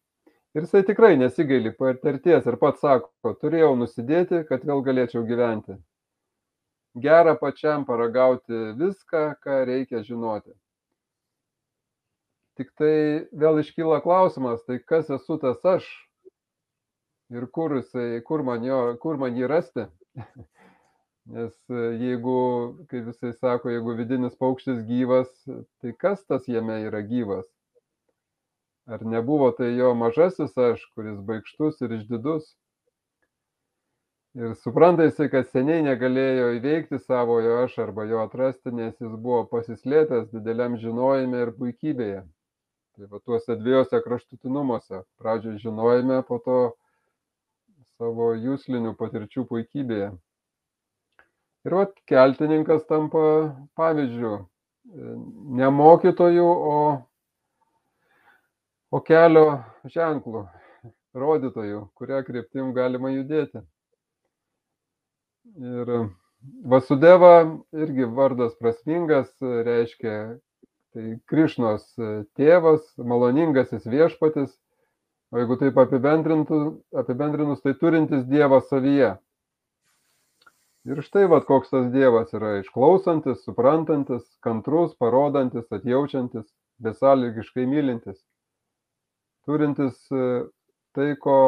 Ir 0.54 0.68
jisai 0.68 0.86
tikrai 0.88 1.16
nesigaili 1.18 1.74
patirties 1.74 2.46
ir 2.46 2.62
pats 2.62 2.86
sako, 2.86 3.34
turėjau 3.42 3.74
nusidėti, 3.82 4.46
kad 4.46 4.64
vėl 4.70 4.86
galėčiau 4.86 5.26
gyventi. 5.28 5.82
Gera 6.96 7.36
pačiam 7.36 7.84
paragauti 7.86 8.60
viską, 8.80 9.24
ką 9.44 9.64
reikia 9.68 10.04
žinoti. 10.04 10.54
Tik 12.56 12.72
tai 12.80 12.96
vėl 13.36 13.60
iškyla 13.60 14.00
klausimas, 14.04 14.64
tai 14.64 14.80
kas 14.80 15.10
esu 15.12 15.36
tas 15.42 15.60
aš 15.68 15.88
ir 17.36 17.48
kur, 17.52 17.76
jisai, 17.82 18.22
kur, 18.24 18.44
man, 18.48 18.64
jo, 18.64 18.80
kur 19.02 19.18
man 19.20 19.36
jį 19.36 19.50
rasti. 19.52 19.88
Nes 21.36 21.56
e, 21.74 21.84
jeigu, 21.98 22.38
kaip 22.92 23.10
jisai 23.10 23.34
sako, 23.34 23.72
jeigu 23.74 23.96
vidinis 23.98 24.36
paukštis 24.38 24.84
gyvas, 24.86 25.32
tai 25.82 25.96
kas 26.00 26.22
tas 26.30 26.46
jame 26.48 26.78
yra 26.86 27.02
gyvas? 27.02 27.48
Ar 28.86 29.02
nebuvo 29.02 29.50
tai 29.58 29.72
jo 29.74 29.96
mažasis 29.98 30.54
aš, 30.54 30.84
kuris 30.94 31.18
baigštus 31.26 31.82
ir 31.82 31.98
išdidus? 31.98 32.52
Ir 34.36 34.56
supranta 34.60 35.06
jisai, 35.06 35.30
kad 35.32 35.46
seniai 35.48 35.80
negalėjo 35.86 36.48
įveikti 36.58 36.98
savojo 37.00 37.54
aš 37.62 37.78
arba 37.86 38.04
jo 38.04 38.20
atrasti, 38.20 38.72
nes 38.76 38.96
jis 39.00 39.14
buvo 39.14 39.46
pasislėpęs 39.48 40.26
dideliam 40.34 40.74
žinojime 40.82 41.44
ir 41.46 41.52
puikybėje. 41.56 42.18
Tai 42.96 43.08
va 43.14 43.20
tuose 43.24 43.56
dviejose 43.56 44.02
kraštutinumuose. 44.04 45.00
Pradžioje 45.22 45.62
žinojime, 45.64 46.18
po 46.28 46.42
to 46.44 46.58
savo 47.96 48.34
jūslinių 48.36 48.92
patirčių 49.00 49.46
puikybėje. 49.54 50.10
Ir 51.66 51.76
vat 51.80 51.94
keltininkas 52.12 52.84
tampa 52.90 53.22
pavyzdžių. 53.80 54.34
Ne 55.62 55.70
mokytojų, 55.78 56.50
o, 56.74 56.76
o 58.92 59.02
kelio 59.08 59.46
ženklų, 59.96 60.44
rodytojų, 61.24 61.86
kuria 61.96 62.20
kryptim 62.28 62.76
galima 62.76 63.14
judėti. 63.16 63.64
Ir 65.56 66.10
Vasudeva 66.66 67.58
irgi 67.74 68.06
vardas 68.06 68.54
prasmingas, 68.60 69.30
reiškia 69.42 70.16
tai 70.96 71.16
Krišnos 71.30 71.86
tėvas, 72.38 72.86
maloningasis 72.98 73.86
viešpatis, 73.90 74.52
o 75.34 75.42
jeigu 75.42 75.58
taip 75.60 75.78
apibendrinus, 75.82 77.64
tai 77.64 77.74
turintis 77.80 78.26
Dievą 78.30 78.62
savyje. 78.70 79.16
Ir 80.86 81.02
štai 81.02 81.26
vad 81.32 81.48
koks 81.50 81.74
tas 81.74 81.90
Dievas 81.94 82.34
yra. 82.38 82.60
Išklausantis, 82.62 83.42
suprantantis, 83.48 84.26
kantrus, 84.46 84.94
parodantis, 85.02 85.66
atjaučiantis, 85.74 86.46
besąlygiškai 86.86 87.66
mylintis, 87.70 88.20
turintis 89.50 89.98
tai, 90.10 91.10
ko, 91.22 91.40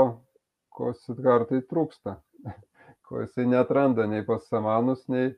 ko 0.74 0.93
Sidgartai 1.04 1.62
trūksta, 1.70 2.18
ko 3.08 3.24
jisai 3.24 3.47
netranda 3.47 4.05
nei 4.08 4.26
pas 4.28 4.43
samanus, 4.51 5.05
nei, 5.08 5.32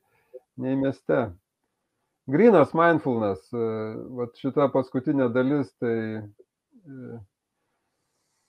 nei 0.57 0.75
mieste. 0.75 1.29
Grinas 2.29 2.75
mindfulness, 2.77 3.49
vat 4.17 4.37
šita 4.37 4.67
paskutinė 4.73 5.31
dalis, 5.33 5.71
tai 5.81 6.19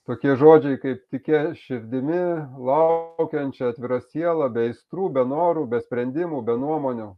tokie 0.08 0.34
žodžiai 0.40 0.80
kaip 0.82 1.06
tikė 1.12 1.40
širdimi, 1.56 2.20
laukiančia 2.68 3.70
atvira 3.72 4.00
siela, 4.10 4.50
be 4.52 4.68
aistrų, 4.68 5.08
be 5.16 5.24
norų, 5.32 5.64
be 5.70 5.80
sprendimų, 5.84 6.42
be 6.44 6.56
nuomonių. 6.60 7.08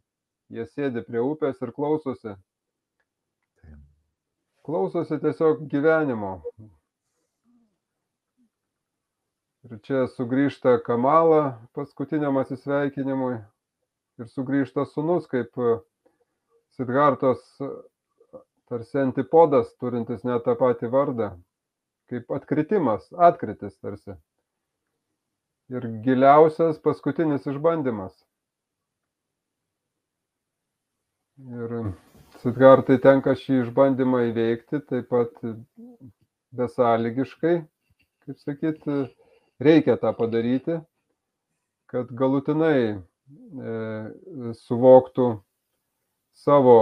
Jie 0.53 0.66
sėdi 0.68 1.03
prie 1.07 1.22
upės 1.24 1.62
ir 1.64 1.72
klausosi. 1.74 2.36
Klausosi 4.62 5.18
tiesiog 5.18 5.64
gyvenimo. 5.72 6.36
Ir 9.70 9.78
čia 9.86 10.06
sugrįžta 10.10 10.80
Kamala 10.82 11.42
paskutiniam 11.76 12.40
atsisveikinimui 12.40 13.36
ir 14.18 14.30
sugrįžta 14.32 14.84
sunus 14.90 15.28
kaip 15.30 15.54
Sidhartos 16.74 17.44
tarsi 18.72 18.98
antipodas, 18.98 19.70
turintis 19.78 20.24
net 20.24 20.42
tą 20.48 20.56
patį 20.58 20.88
vardą, 20.90 21.28
kaip 22.10 22.30
atkritimas, 22.32 23.04
atkritis 23.28 23.76
tarsi. 23.76 24.16
Ir 25.70 25.86
giliausias 26.04 26.80
paskutinis 26.82 27.46
išbandymas. 27.52 28.16
Ir 31.52 31.92
Sidhartai 32.42 32.96
tenka 33.04 33.36
šį 33.38 33.62
išbandymą 33.66 34.26
įveikti 34.32 34.80
taip 34.88 35.12
pat 35.12 35.36
besąlygiškai, 36.56 37.58
kaip 38.24 38.40
sakyti, 38.42 39.04
reikia 39.64 39.96
tą 40.00 40.12
padaryti, 40.16 40.80
kad 41.92 42.10
galutinai 42.16 42.78
e, 42.92 42.98
suvoktų 44.64 45.28
savo 46.32 46.78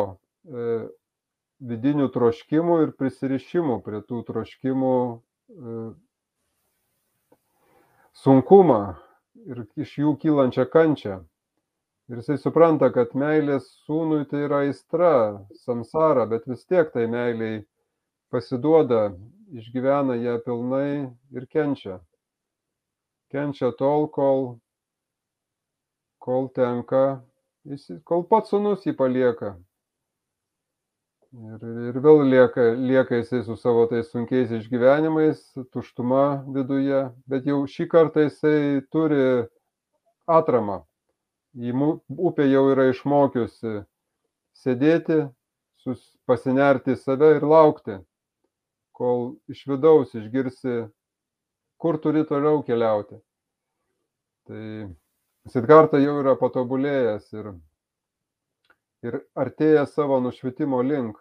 e, 0.47 0.67
vidinių 1.61 2.09
troškimų 2.15 2.79
ir 2.87 2.93
prisirišimų 2.99 3.81
prie 3.85 4.01
tų 4.07 4.23
troškimų 4.29 4.95
e, 5.11 5.81
sunkumą 8.23 8.81
ir 9.51 9.65
iš 9.81 9.99
jų 10.03 10.15
kylančią 10.23 10.67
kančią. 10.71 11.21
Ir 12.11 12.19
jisai 12.19 12.41
supranta, 12.43 12.89
kad 12.91 13.13
meilės 13.15 13.69
sūnui 13.87 14.25
tai 14.31 14.45
yra 14.49 14.65
aistra, 14.67 15.13
samsara, 15.63 16.25
bet 16.27 16.49
vis 16.51 16.65
tiek 16.67 16.91
tai 16.91 17.05
meiliai 17.07 17.61
pasiduoda, 18.35 19.13
išgyvena 19.55 20.17
ją 20.19 20.39
pilnai 20.43 21.07
ir 21.35 21.47
kenčia. 21.51 22.01
Kenčia 23.31 23.71
tol, 23.79 24.09
kol, 24.11 24.57
kol 26.19 26.49
tenka 26.55 27.21
Jis, 27.69 27.91
kol 28.09 28.23
pats 28.25 28.49
sunus 28.55 28.87
jį 28.89 28.95
palieka. 28.97 29.53
Ir, 31.31 31.65
ir 31.91 31.99
vėl 32.03 32.23
lieka, 32.27 32.71
lieka 32.75 33.19
jisai 33.21 33.43
su 33.47 33.55
savo 33.61 33.85
tais 33.91 34.09
sunkiais 34.11 34.51
išgyvenimais, 34.57 35.43
tuštuma 35.75 36.41
viduje, 36.55 37.03
bet 37.31 37.47
jau 37.47 37.61
šį 37.69 37.87
kartą 37.93 38.25
jisai 38.25 38.81
turi 38.91 39.21
atramą. 40.39 40.81
Į 41.61 41.75
upę 42.31 42.49
jau 42.49 42.65
yra 42.73 42.89
išmokiusi 42.91 43.77
sėdėti, 44.57 45.21
sus, 45.85 46.01
pasinerti 46.25 46.97
į 46.97 47.01
save 47.03 47.35
ir 47.37 47.47
laukti, 47.47 48.01
kol 48.97 49.35
iš 49.53 49.67
vidaus 49.69 50.17
išgirsi, 50.17 50.87
kur 51.81 51.99
turi 52.05 52.27
toliau 52.29 52.63
keliauti. 52.67 53.19
Tai 54.49 54.65
Sidgarta 55.49 55.99
jau 55.99 56.19
yra 56.21 56.35
patobulėjęs 56.37 57.31
ir, 57.41 57.47
ir 59.09 59.17
artėja 59.43 59.87
savo 59.89 60.19
nušvitimo 60.21 60.83
link. 60.85 61.17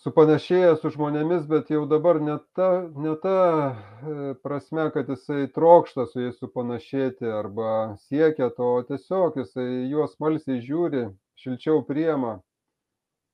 Supanašėja 0.00 0.76
su 0.80 0.92
žmonėmis, 0.92 1.46
bet 1.48 1.72
jau 1.72 1.82
dabar 1.88 2.20
ne 2.24 2.36
ta, 2.56 2.68
ne 3.06 3.16
ta 3.24 3.34
e, 3.40 4.34
prasme, 4.44 4.86
kad 4.94 5.08
jisai 5.12 5.48
trokšta 5.56 6.06
su 6.08 6.22
jais 6.22 6.38
supanašėti 6.40 7.28
arba 7.40 7.72
siekia 8.06 8.48
to, 8.56 8.70
tiesiog 8.88 9.36
jisai 9.42 9.66
juos 9.92 10.14
malsiai 10.20 10.60
žiūri, 10.64 11.06
šilčiau 11.40 11.82
priema. 11.88 12.38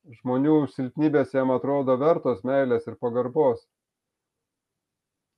Žmonių 0.07 0.59
silpnybės 0.71 1.33
jam 1.35 1.51
atrodo 1.51 1.97
vertos 1.99 2.45
meilės 2.47 2.87
ir 2.87 2.95
pagarbos 3.01 3.65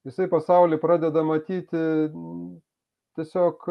jisai 0.08 0.28
pasaulį 0.30 0.78
pradeda 0.80 1.22
matyti 1.26 1.80
tiesiog 3.18 3.66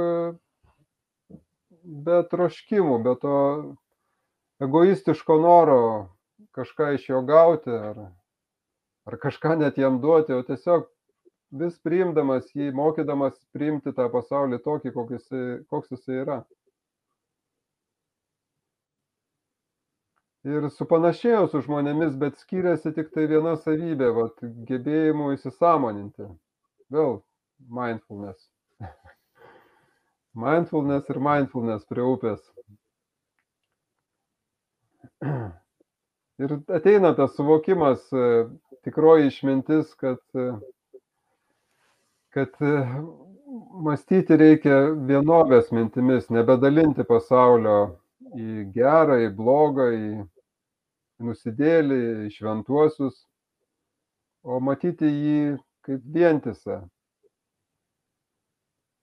be 2.07 2.19
troškimų, 2.31 2.97
be 3.05 3.15
to 3.21 3.37
egoistiško 4.63 5.37
noro 5.41 5.79
kažką 6.57 6.93
iš 6.97 7.09
jo 7.11 7.21
gauti 7.25 7.73
ar, 7.73 8.03
ar 9.07 9.17
kažką 9.23 9.55
net 9.61 9.77
jam 9.79 10.01
duoti, 10.03 10.35
o 10.35 10.43
tiesiog 10.45 10.87
vis 11.61 11.77
priimdamas 11.79 12.49
jį, 12.51 12.73
mokydamas 12.75 13.37
priimti 13.55 13.93
tą 13.95 14.09
pasaulį 14.11 14.59
tokį, 14.65 14.93
koks 14.95 15.17
jisai, 15.17 15.43
koks 15.71 15.93
jisai 15.95 16.21
yra. 16.25 16.41
Ir 20.47 20.67
supanašėjo 20.73 21.47
su 21.51 21.61
žmonėmis, 21.65 22.15
bet 22.19 22.37
skiriasi 22.41 22.93
tik 22.95 23.11
tai 23.15 23.25
viena 23.31 23.55
savybė, 23.59 24.09
vat, 24.15 24.43
gebėjimu 24.69 25.33
įsisamoninti. 25.35 26.27
Vėl 26.93 27.19
mindfulness. 27.79 28.47
mindfulness 30.45 31.09
ir 31.11 31.19
mindfulness 31.29 31.87
prie 31.89 32.05
upės. 32.05 32.41
Ir 36.37 36.51
ateina 36.69 37.15
tas 37.17 37.31
suvokimas, 37.33 38.03
tikroji 38.85 39.31
išmintis, 39.31 39.95
kad, 39.97 40.19
kad 42.35 42.59
mąstyti 43.87 44.37
reikia 44.37 44.75
vienovės 45.09 45.71
mintimis, 45.73 46.27
nebedalinti 46.29 47.07
pasaulio 47.09 47.79
į 48.37 48.67
gerą, 48.75 49.17
į 49.25 49.31
blogą, 49.33 49.87
į 49.97 50.11
nusidėlį, 51.23 52.29
šventuosius, 52.33 53.23
o 54.43 54.59
matyti 54.63 55.09
jį 55.09 55.39
kaip 55.87 56.05
vientisą. 56.13 56.81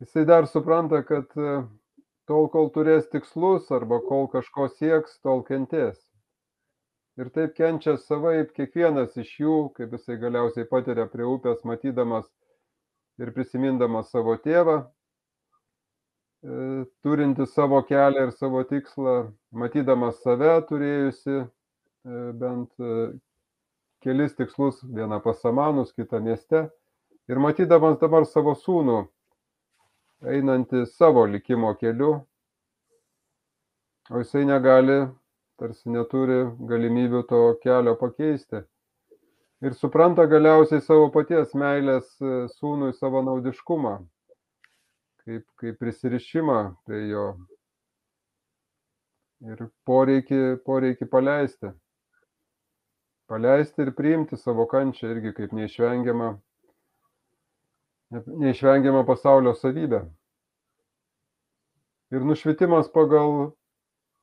Jisai 0.03 0.25
dar 0.29 0.47
supranta, 0.51 1.03
kad 1.07 1.31
e, 1.39 1.53
tol, 2.29 2.49
kol 2.53 2.71
turės 2.75 3.07
tikslus 3.13 3.71
arba 3.73 4.01
kol 4.05 4.27
kažko 4.33 4.69
sieks, 4.73 5.19
tol 5.25 5.45
kentės. 5.47 6.01
Ir 7.21 7.31
taip 7.35 7.55
kenčia 7.55 7.95
savaip 8.03 8.51
kiekvienas 8.57 9.15
iš 9.23 9.31
jų, 9.39 9.57
kaip 9.77 9.93
jisai 9.95 10.17
galiausiai 10.19 10.67
patiria 10.67 11.07
prie 11.11 11.27
upės, 11.31 11.63
matydamas 11.63 12.27
ir 13.23 13.31
prisimindamas 13.37 14.11
savo 14.11 14.35
tėvą, 14.43 14.81
e, 16.43 16.85
turinti 17.07 17.47
savo 17.47 17.81
kelią 17.87 18.27
ir 18.27 18.35
savo 18.35 18.65
tikslą, 18.67 19.15
matydamas 19.55 20.19
save 20.27 20.57
turėjusi 20.69 21.45
bent 22.05 22.81
e, 22.81 23.13
kelis 24.05 24.37
tikslus, 24.37 24.83
vieną 24.85 25.21
pas 25.21 25.41
samanus, 25.41 25.93
kitą 25.93 26.21
mieste. 26.21 26.69
Ir 27.29 27.41
matydamas 27.41 27.97
dabar 28.01 28.27
savo 28.29 28.53
sūnų, 28.61 28.99
einantį 30.29 30.85
savo 30.93 31.25
likimo 31.25 31.73
keliu, 31.81 32.19
o 34.13 34.21
jisai 34.21 34.45
negali, 34.45 34.99
tarsi 35.57 35.89
neturi 35.89 36.43
galimybių 36.69 37.23
to 37.31 37.41
kelio 37.63 37.95
pakeisti. 37.97 38.61
Ir 39.65 39.73
supranta 39.79 40.27
galiausiai 40.29 40.83
savo 40.85 41.09
paties 41.15 41.55
meilės 41.57 42.11
e, 42.21 42.35
sūnui 42.59 42.93
savo 42.99 43.23
naudiškumą, 43.25 43.95
kaip, 45.25 45.47
kaip 45.63 45.81
prisirišimą 45.81 46.59
prie 46.85 47.07
jo 47.15 47.31
ir 49.49 49.65
poreikį, 49.89 50.43
poreikį 50.69 51.09
paleisti 51.09 51.73
paleisti 53.27 53.83
ir 53.83 53.95
priimti 53.97 54.37
savo 54.37 54.67
kančią 54.71 55.11
irgi 55.15 55.33
kaip 55.37 55.55
neišvengiamą, 55.57 56.35
neišvengiamą 58.45 59.05
pasaulio 59.09 59.55
savybę. 59.59 60.05
Ir 62.15 62.25
nušvitimas 62.25 62.91
pagal, 62.93 63.53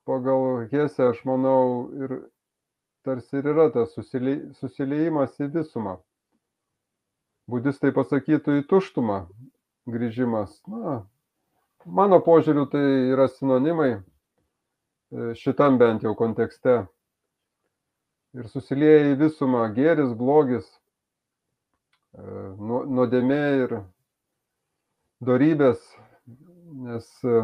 pagal 0.08 0.68
Hesę, 0.70 1.10
aš 1.10 1.24
manau, 1.28 1.90
ir 1.98 2.14
tarsi 3.04 3.36
ir 3.40 3.50
yra 3.52 3.68
tas 3.74 3.92
susiliejimas 3.96 5.34
į 5.42 5.50
visumą. 5.56 5.98
Budistai 7.50 7.90
pasakytų 7.92 8.60
į 8.60 8.66
tuštumą 8.70 9.18
grįžimas. 9.90 10.54
Na, 10.70 11.02
mano 11.84 12.20
požiūriu 12.22 12.68
tai 12.70 12.82
yra 13.10 13.26
sinonimai 13.28 13.90
e, 13.98 14.02
šitam 15.36 15.78
bent 15.82 16.06
jau 16.06 16.14
kontekste. 16.16 16.84
Ir 18.32 18.46
susilieja 18.48 19.10
į 19.10 19.16
visumą 19.20 19.66
gėris, 19.76 20.14
blogis, 20.16 20.64
e, 22.16 22.22
nuodėmė 22.96 23.42
ir 23.64 23.74
darybės, 25.28 25.82
nes 26.86 27.10
e, 27.28 27.42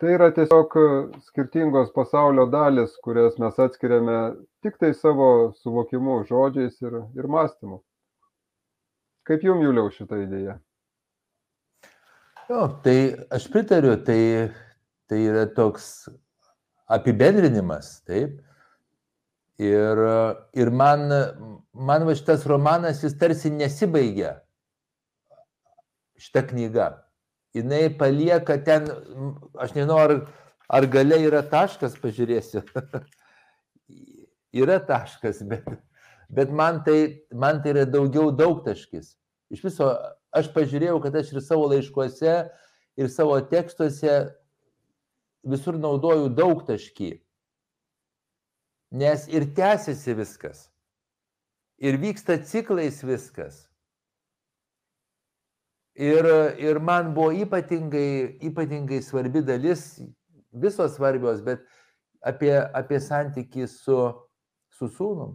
tai 0.00 0.14
yra 0.16 0.30
tiesiog 0.32 0.76
skirtingos 1.28 1.92
pasaulio 1.92 2.46
dalis, 2.54 2.96
kurias 3.04 3.36
mes 3.42 3.60
atskiriame 3.60 4.18
tik 4.64 4.80
tai 4.80 4.94
savo 4.96 5.52
suvokimu, 5.60 6.22
žodžiais 6.30 6.80
ir, 6.80 6.96
ir 7.18 7.28
mąstymu. 7.28 7.82
Kaip 9.28 9.44
jum, 9.46 9.60
Juliau, 9.62 9.92
šitą 9.92 10.16
idėją? 10.24 10.56
Jo, 12.48 12.62
tai 12.82 12.96
aš 13.30 13.44
pritariu, 13.52 13.94
tai, 14.02 14.48
tai 15.12 15.20
yra 15.28 15.44
toks 15.60 16.08
apibendrinimas, 16.90 18.00
taip. 18.08 18.40
Ir, 19.62 19.98
ir 20.58 20.72
man, 20.74 21.06
man 21.76 22.06
va 22.08 22.16
šitas 22.18 22.46
romanas, 22.50 23.04
jis 23.04 23.14
tarsi 23.20 23.52
nesibaigia, 23.54 24.36
šita 26.18 26.42
knyga 26.48 26.88
jinai 27.54 27.88
palieka 27.98 28.56
ten, 28.64 28.88
aš 29.60 29.74
nežinau, 29.76 29.98
ar, 30.00 30.14
ar 30.72 30.88
gale 30.90 31.18
yra 31.26 31.42
taškas, 31.44 31.96
pažiūrėsiu. 32.00 32.64
yra 34.62 34.78
taškas, 34.88 35.42
bet, 35.48 35.68
bet 36.32 36.52
man, 36.52 36.82
tai, 36.86 37.24
man 37.32 37.62
tai 37.62 37.74
yra 37.76 37.86
daugiau 37.88 38.32
daugtaškis. 38.36 39.14
Iš 39.52 39.64
viso, 39.68 39.90
aš 40.32 40.48
pažiūrėjau, 40.54 40.98
kad 41.04 41.18
aš 41.20 41.34
ir 41.34 41.44
savo 41.44 41.68
laiškuose, 41.72 42.36
ir 42.96 43.12
savo 43.12 43.36
tekstuose 43.48 44.22
visur 45.48 45.76
naudoju 45.80 46.32
daugtaškį. 46.32 47.12
Nes 48.92 49.24
ir 49.28 49.46
tęsiasi 49.56 50.14
viskas. 50.18 50.66
Ir 51.80 51.96
vyksta 51.96 52.36
ciklais 52.44 53.00
viskas. 53.04 53.68
Ir, 55.96 56.24
ir 56.60 56.76
man 56.76 57.14
buvo 57.16 57.32
ypatingai, 57.32 58.38
ypatingai 58.40 59.02
svarbi 59.04 59.42
dalis, 59.44 60.00
visos 60.52 60.96
svarbios, 60.96 61.40
bet 61.44 61.64
apie, 62.24 62.52
apie 62.52 63.00
santykį 63.00 63.66
su, 63.68 63.96
su 64.72 64.88
sūnum. 64.92 65.34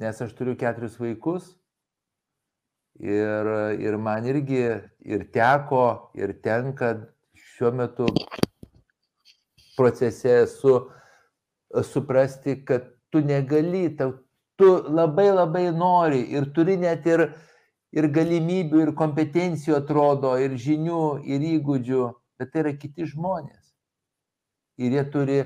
Nes 0.00 0.20
aš 0.24 0.32
turiu 0.36 0.54
keturis 0.60 0.96
vaikus 1.00 1.50
ir, 3.00 3.50
ir 3.80 3.96
man 4.00 4.28
irgi 4.28 4.62
ir 5.04 5.26
teko, 5.32 6.12
ir 6.16 6.36
tenka 6.44 6.94
šiuo 7.36 7.72
metu 7.76 8.08
procese 9.76 10.42
esu 10.44 10.78
suprasti, 11.84 12.58
kad 12.64 12.88
tu 13.10 13.22
negali, 13.24 13.88
tu, 13.96 14.12
tu 14.58 14.72
labai 14.88 15.30
labai 15.32 15.70
nori 15.74 16.24
ir 16.34 16.50
turi 16.54 16.76
net 16.80 17.06
ir 17.06 17.30
ir 17.90 18.06
galimybių, 18.14 18.84
ir 18.84 18.92
kompetencijų 18.98 19.76
atrodo, 19.80 20.36
ir 20.38 20.54
žinių, 20.54 21.24
ir 21.26 21.46
įgūdžių, 21.56 22.04
bet 22.38 22.52
tai 22.52 22.62
yra 22.64 22.74
kiti 22.78 23.06
žmonės. 23.10 23.72
Ir 24.80 24.94
jie 24.94 25.04
turi 25.12 25.40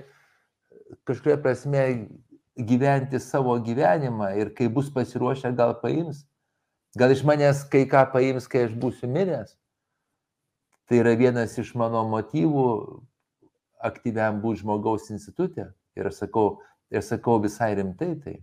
kažkuria 1.08 1.38
prasme 1.40 1.84
gyventi 2.54 3.18
savo 3.18 3.56
gyvenimą 3.64 4.34
ir 4.38 4.52
kai 4.54 4.68
bus 4.68 4.90
pasiruošę, 4.92 5.54
gal 5.56 5.74
paims. 5.80 6.24
Gal 6.94 7.10
iš 7.10 7.24
manęs 7.26 7.64
kai 7.70 7.88
ką 7.90 8.04
paims, 8.12 8.46
kai 8.46 8.68
aš 8.68 8.76
būsiu 8.78 9.08
miręs. 9.10 9.56
Tai 10.86 11.00
yra 11.00 11.16
vienas 11.18 11.56
iš 11.58 11.72
mano 11.80 12.04
motyvų 12.12 12.68
aktyviam 13.88 14.38
būti 14.44 14.62
žmogaus 14.62 15.08
institutė. 15.10 15.72
Ir 15.96 16.10
aš 16.10 16.24
sakau, 16.24 16.58
ir 16.90 17.02
sakau 17.02 17.38
visai 17.42 17.74
rimtai 17.78 18.14
tai. 18.22 18.36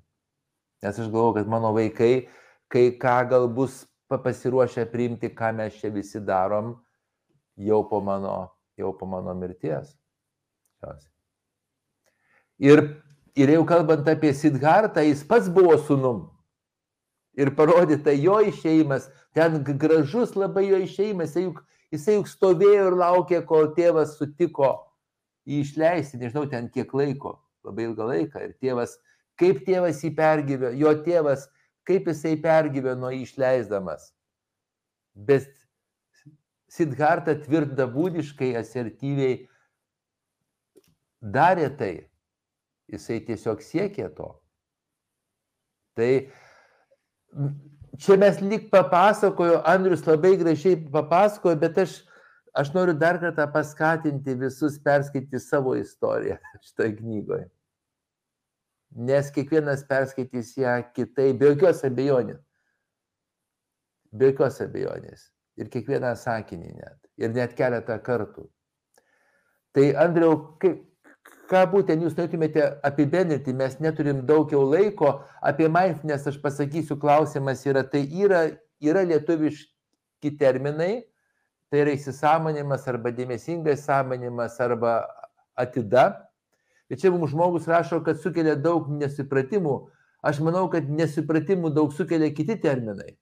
Nes 0.81 0.99
aš 0.99 1.09
galvoju, 1.11 1.35
kad 1.39 1.49
mano 1.51 1.73
vaikai, 1.75 2.27
kai 2.71 2.91
ką 2.97 3.17
gal 3.29 3.47
bus 3.51 3.83
pasiruošę 4.09 4.87
priimti, 4.91 5.29
ką 5.29 5.53
mes 5.55 5.77
čia 5.79 5.91
visi 5.93 6.19
darom 6.19 6.73
jau 7.55 7.83
po 7.89 8.01
mano, 8.01 8.51
jau 8.77 8.91
po 8.97 9.05
mano 9.05 9.33
mirties. 9.37 9.93
Ir, 12.59 12.83
ir 13.35 13.53
jau 13.55 13.65
kalbant 13.67 14.07
apie 14.09 14.33
Sidhartą, 14.33 15.03
jis 15.05 15.23
pats 15.27 15.49
buvo 15.49 15.77
sunum. 15.77 16.29
Ir 17.37 17.53
parodyta 17.55 18.11
jo 18.11 18.39
išeimas, 18.43 19.07
ten 19.33 19.61
gražus 19.63 20.35
labai 20.35 20.67
jo 20.67 20.81
išeimas, 20.83 21.31
jisai 21.31 21.45
juk, 21.45 21.61
jisai 21.93 22.17
juk 22.17 22.27
stovėjo 22.27 22.89
ir 22.89 22.97
laukė, 22.99 23.39
kol 23.47 23.71
tėvas 23.77 24.17
sutiko 24.17 24.73
jį 25.49 25.63
išleisti, 25.65 26.19
nežinau 26.21 26.45
ten 26.49 26.67
kiek 26.73 26.93
laiko, 26.93 27.37
labai 27.65 27.87
ilgą 27.89 28.07
laiką. 28.11 28.43
Ir 28.45 28.53
tėvas, 28.61 28.97
kaip 29.39 29.63
tėvas 29.67 30.03
jį 30.05 30.13
pergyvė, 30.17 30.75
jo 30.79 30.93
tėvas 31.05 31.47
kaip 31.87 32.07
jisai 32.07 32.35
pergyveno 32.41 33.11
išleisdamas. 33.15 34.11
Bet 35.15 35.49
Sidharta 36.71 37.33
tvirta 37.35 37.83
būdiškai, 37.91 38.53
asertyviai 38.55 39.41
darė 41.19 41.67
tai. 41.75 41.95
Jisai 42.91 43.17
tiesiog 43.27 43.59
siekė 43.63 44.07
to. 44.15 44.29
Tai 45.99 46.11
čia 47.99 48.15
mes 48.19 48.39
lyg 48.43 48.69
papasakojo, 48.71 49.59
Andrius 49.67 50.05
labai 50.07 50.37
gražiai 50.39 50.79
papasakojo, 50.95 51.59
bet 51.59 51.81
aš, 51.83 51.97
aš 52.53 52.73
noriu 52.75 52.93
dar 52.97 53.19
kartą 53.21 53.47
paskatinti 53.53 54.35
visus 54.39 54.77
perskaityti 54.83 55.39
savo 55.39 55.75
istoriją 55.79 56.37
šitoje 56.67 56.95
knygoje 56.99 57.49
nes 58.95 59.31
kiekvienas 59.31 59.83
perskaitys 59.87 60.55
ją 60.57 60.75
kitaip, 60.95 61.39
be 61.39 61.51
jokios 61.51 61.83
abejonės. 61.87 62.41
Be 64.11 64.31
jokios 64.31 64.59
abejonės. 64.63 65.27
Ir 65.59 65.69
kiekvieną 65.71 66.13
sakinį 66.19 66.73
net. 66.75 66.97
Ir 67.19 67.31
net 67.35 67.55
keletą 67.55 67.97
kartų. 68.03 68.47
Tai 69.75 69.85
Andriau, 70.03 70.35
kaip, 70.59 70.81
ką 71.51 71.63
būtent 71.71 72.03
jūs 72.03 72.17
norėtumėte 72.17 72.65
apibendrinti, 72.87 73.55
mes 73.55 73.77
neturim 73.83 74.25
daug 74.27 74.51
jau 74.51 74.63
laiko, 74.67 75.21
apie 75.43 75.69
mindfulness 75.71 76.27
aš 76.27 76.39
pasakysiu, 76.43 76.99
klausimas 76.99 77.63
yra, 77.67 77.85
tai 77.87 78.03
yra, 78.23 78.43
yra 78.83 79.05
lietuviški 79.07 80.33
terminai, 80.39 81.05
tai 81.71 81.85
yra 81.85 81.95
įsisamonimas 81.95 82.83
arba 82.91 83.13
dėmesingas 83.15 83.85
samonimas 83.87 84.59
arba 84.61 84.99
atida, 85.55 86.09
Ir 86.91 86.99
čia 86.99 87.11
mums 87.11 87.31
žmogus 87.31 87.69
rašo, 87.71 88.01
kad 88.03 88.19
sukelia 88.19 88.57
daug 88.59 88.89
nesupratimų. 88.91 89.75
Aš 90.27 90.41
manau, 90.43 90.65
kad 90.71 90.89
nesupratimų 90.91 91.71
daug 91.71 91.93
sukelia 91.95 92.31
kiti 92.35 92.59
terminai. 92.59 93.15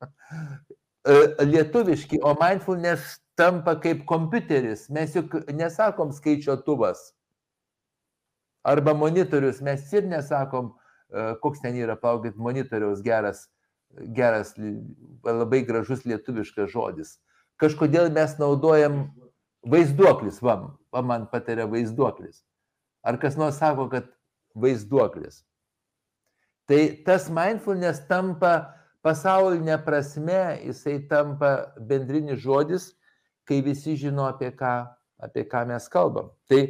E, 1.00 1.14
lietuviški, 1.48 2.18
o 2.20 2.34
mindfulness 2.36 3.14
tampa 3.40 3.72
kaip 3.80 4.02
kompiuteris. 4.04 4.82
Mes 4.92 5.14
juk 5.16 5.32
nesakom 5.48 6.10
skaičiuotuvas. 6.12 7.00
Arba 8.68 8.92
monitorius, 8.92 9.62
mes 9.64 9.86
ir 9.96 10.04
nesakom, 10.10 10.68
e, 11.08 11.24
koks 11.40 11.64
ten 11.64 11.78
yra, 11.80 11.96
palaukit, 11.96 12.36
monitoriaus 12.36 13.00
geras, 13.00 13.46
geras, 14.12 14.52
labai 15.24 15.62
gražus 15.64 16.04
lietuviškas 16.04 16.68
žodis. 16.76 17.16
Kažkodėl 17.60 18.08
mes 18.12 18.36
naudojam 18.40 19.02
vaizduoklis, 19.68 20.40
va, 20.40 20.56
va 20.92 21.02
man 21.04 21.26
patarė 21.30 21.66
vaizduoklis. 21.68 22.42
Ar 23.04 23.18
kas 23.20 23.36
nors 23.40 23.60
sako, 23.60 23.88
kad 23.92 24.08
vaizduoklis. 24.56 25.42
Tai 26.70 26.80
tas 27.06 27.28
mindfulness 27.32 28.04
tampa 28.08 28.76
pasaulinė 29.04 29.78
prasme, 29.84 30.60
jisai 30.64 31.00
tampa 31.10 31.72
bendrinis 31.76 32.40
žodis, 32.44 32.90
kai 33.48 33.60
visi 33.66 33.96
žino, 33.98 34.28
apie 34.30 34.52
ką, 34.56 34.74
apie 35.24 35.44
ką 35.50 35.64
mes 35.70 35.88
kalbam. 35.90 36.30
Tai 36.50 36.60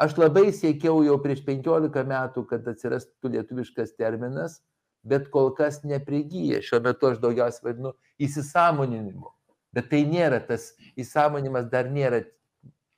aš 0.00 0.16
labai 0.16 0.48
siekiau 0.56 1.02
jau 1.04 1.18
prieš 1.22 1.42
15 1.46 2.06
metų, 2.14 2.46
kad 2.48 2.68
atsirastų 2.72 3.34
lietuviškas 3.34 3.94
terminas, 3.98 4.60
bet 5.04 5.28
kol 5.34 5.50
kas 5.58 5.82
neprigyja. 5.84 6.62
Šiuo 6.64 6.80
metu 6.86 7.10
aš 7.10 7.20
daugiausiai 7.22 7.72
vadinu 7.72 7.94
įsisamoninimu. 8.22 9.28
Bet 9.72 9.88
tai 9.92 10.02
nėra 10.08 10.40
tas 10.44 10.72
įsamonimas, 11.00 11.68
dar 11.72 11.90
nėra. 11.90 12.24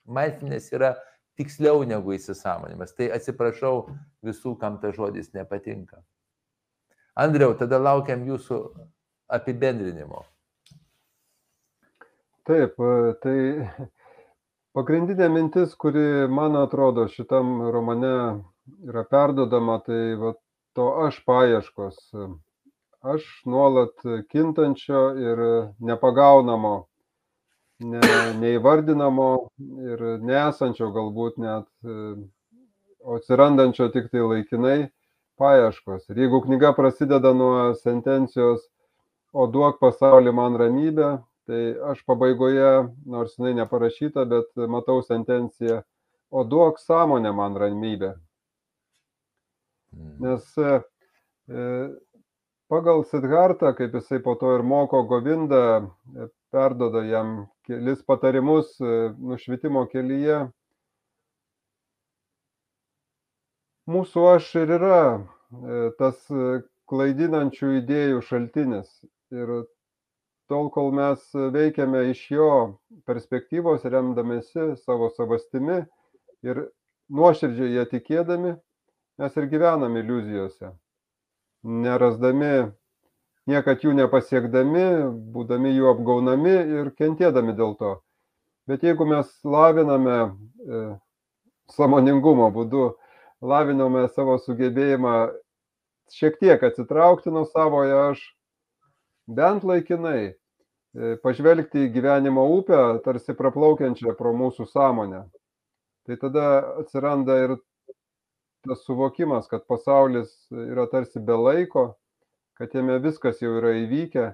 Mindfulness 0.05 0.73
yra 0.75 0.91
tiksliau 1.39 1.85
negu 1.89 2.13
įsisamonimas. 2.13 2.93
Tai 2.93 3.09
atsiprašau 3.17 3.87
visų, 4.27 4.57
kam 4.61 4.77
tas 4.83 4.93
žodis 4.99 5.31
nepatinka. 5.33 6.03
Andriau, 7.17 7.55
tada 7.57 7.79
laukiam 7.79 8.25
jūsų 8.27 8.59
apibendrinimo. 9.33 10.25
Taip, 12.45 12.77
tai 13.23 13.37
pagrindinė 14.77 15.31
mintis, 15.33 15.73
kuri 15.81 16.27
man 16.29 16.59
atrodo 16.61 17.07
šitam 17.09 17.63
romane 17.73 18.17
yra 18.85 19.05
perdodama, 19.09 19.79
tai 19.87 20.19
va, 20.21 20.35
to 20.77 20.91
aš 21.07 21.23
paieškos. 21.25 22.03
Aš 23.05 23.25
nuolat 23.45 24.01
kintančio 24.33 25.01
ir 25.21 25.41
nepagaunamo, 25.85 26.75
ne, 27.85 28.01
neįvardinamo 28.41 29.27
ir 29.91 30.05
nesančio 30.25 30.89
galbūt 30.95 31.37
net, 31.45 31.67
o 33.05 33.19
atsirandančio 33.19 33.91
tik 33.93 34.09
tai 34.09 34.23
laikinai 34.25 34.79
paieškos. 35.37 36.07
Ir 36.15 36.23
jeigu 36.25 36.41
knyga 36.47 36.73
prasideda 36.79 37.35
nuo 37.37 37.75
sentencijos, 37.83 38.65
o 39.37 39.45
duok 39.53 39.77
pasaulį 39.83 40.33
man 40.33 40.57
ramybę, 40.57 41.11
tai 41.45 41.63
aš 41.91 42.01
pabaigoje, 42.09 42.87
nors 43.05 43.35
jinai 43.37 43.53
neparašyta, 43.59 44.25
bet 44.31 44.65
matau 44.71 45.03
sentenciją, 45.05 45.83
o 46.33 46.45
duok 46.49 46.81
sąmonę 46.81 47.35
man 47.37 47.61
ramybę. 47.61 48.15
Nes 50.25 50.57
e, 50.59 50.81
pagal 52.75 53.05
Sidhartą, 53.07 53.71
kaip 53.79 53.95
jisai 53.95 54.19
po 54.27 54.35
to 54.41 54.51
ir 54.57 54.67
moko 54.67 55.05
Govindą, 55.07 55.63
e, 55.87 56.29
perdoda 56.51 57.05
jam 57.07 57.37
kelis 57.69 58.03
patarimus 58.03 58.75
e, 58.83 58.97
nušvitimo 59.31 59.87
kelyje. 59.95 60.43
Mūsų 63.95 64.27
aš 64.33 64.51
ir 64.63 64.75
yra 64.79 65.01
tas 65.99 66.21
klaidinančių 66.91 67.73
idėjų 67.81 68.23
šaltinis. 68.29 68.89
Ir 69.35 69.53
tol, 70.49 70.71
kol 70.75 70.93
mes 70.97 71.25
veikiame 71.33 72.05
iš 72.13 72.23
jo 72.33 72.51
perspektyvos, 73.09 73.85
remdamėsi 73.85 74.75
savo 74.83 75.11
savastimi 75.17 75.83
ir 76.47 76.65
nuoširdžiai 77.13 77.77
ją 77.79 77.85
tikėdami, 77.91 78.55
mes 79.21 79.37
ir 79.41 79.49
gyvenam 79.53 79.97
iliuzijose, 80.01 80.73
nerasdami, 81.65 82.71
niekad 83.51 83.85
jų 83.85 83.95
nepasiekdami, 83.97 84.85
būdami 85.35 85.73
jų 85.75 85.89
apgaunami 85.95 86.55
ir 86.81 86.93
kentėdami 86.99 87.57
dėl 87.57 87.75
to. 87.81 87.95
Bet 88.69 88.85
jeigu 88.85 89.05
mes 89.09 89.29
laviname 89.45 90.19
e, 90.25 90.85
samoningumo 91.73 92.49
būdu, 92.53 92.93
laviname 93.45 94.07
savo 94.13 94.39
sugebėjimą 94.41 95.17
šiek 96.13 96.39
tiek 96.41 96.63
atsitraukti 96.63 97.33
nuo 97.33 97.45
savojo 97.49 98.01
aš, 98.11 98.23
bent 99.29 99.65
laikinai 99.65 100.21
e, 100.33 100.35
pažvelgti 101.25 101.87
į 101.87 101.93
gyvenimo 101.97 102.45
upę, 102.57 102.81
tarsi 103.05 103.37
praplaukiančią 103.37 104.17
pro 104.19 104.33
mūsų 104.37 104.69
sąmonę. 104.73 105.25
Tai 106.05 106.17
tada 106.21 106.49
atsiranda 106.85 107.39
ir 107.45 107.57
tas 108.65 108.85
suvokimas, 108.85 109.49
kad 109.49 109.67
pasaulis 109.69 110.33
yra 110.53 110.87
tarsi 110.91 111.21
be 111.21 111.37
laiko, 111.37 111.95
kad 112.59 112.75
jame 112.75 112.99
viskas 113.03 113.43
jau 113.43 113.57
yra 113.59 113.75
įvykę, 113.83 114.29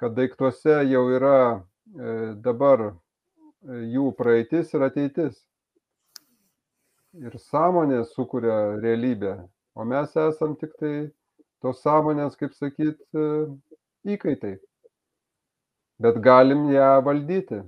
kad 0.00 0.16
daiktuose 0.16 0.82
jau 0.90 1.04
yra 1.14 1.38
e, 1.52 2.12
dabar 2.44 2.84
e, 2.88 2.92
jų 3.94 4.10
praeitis 4.18 4.74
ir 4.74 4.86
ateitis. 4.88 5.40
Ir 7.20 7.36
sąmonė 7.36 8.02
sukuria 8.08 8.78
realybę, 8.80 9.36
o 9.76 9.84
mes 9.84 10.14
esam 10.16 10.54
tik 10.60 10.72
tai 10.80 10.94
tos 11.62 11.82
sąmonės, 11.84 12.38
kaip 12.40 12.54
sakyt, 12.56 13.00
e, 13.14 13.26
įkaitai. 14.16 14.56
Bet 16.02 16.18
galim 16.24 16.70
ją 16.72 16.94
valdyti, 17.06 17.60